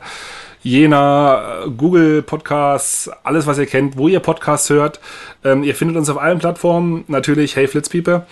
Jena, 0.61 1.65
Google 1.75 2.21
Podcasts, 2.21 3.09
alles, 3.23 3.45
was 3.45 3.57
ihr 3.57 3.65
kennt, 3.65 3.97
wo 3.97 4.07
ihr 4.07 4.21
Podcasts 4.21 4.69
hört. 4.69 5.01
Ähm, 5.43 5.63
ihr 5.63 5.75
findet 5.75 5.97
uns 5.97 6.09
auf 6.09 6.17
allen 6.17 6.39
Plattformen. 6.39 7.03
Natürlich 7.07 7.57
Hey 7.57 7.67
Flitzpiepe. 7.67 8.25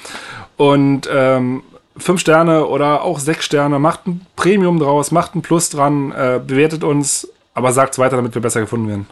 Und 0.55 1.09
ähm, 1.11 1.63
fünf 1.97 2.19
Sterne 2.19 2.65
oder 2.65 3.03
auch 3.03 3.19
sechs 3.19 3.45
Sterne, 3.45 3.79
macht 3.79 4.07
ein 4.07 4.25
Premium 4.35 4.79
draus, 4.79 5.11
macht 5.11 5.35
ein 5.35 5.41
Plus 5.41 5.69
dran, 5.69 6.11
äh, 6.11 6.39
bewertet 6.45 6.83
uns, 6.83 7.27
aber 7.53 7.73
sagt 7.73 7.93
es 7.93 7.99
weiter, 7.99 8.15
damit 8.15 8.33
wir 8.33 8.41
besser 8.41 8.61
gefunden 8.61 8.87
werden. 8.87 9.07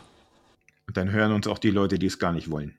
Und 0.87 0.97
dann 0.97 1.11
hören 1.11 1.33
uns 1.33 1.47
auch 1.47 1.59
die 1.59 1.71
Leute, 1.71 1.99
die 1.99 2.07
es 2.07 2.19
gar 2.19 2.31
nicht 2.31 2.49
wollen. 2.49 2.75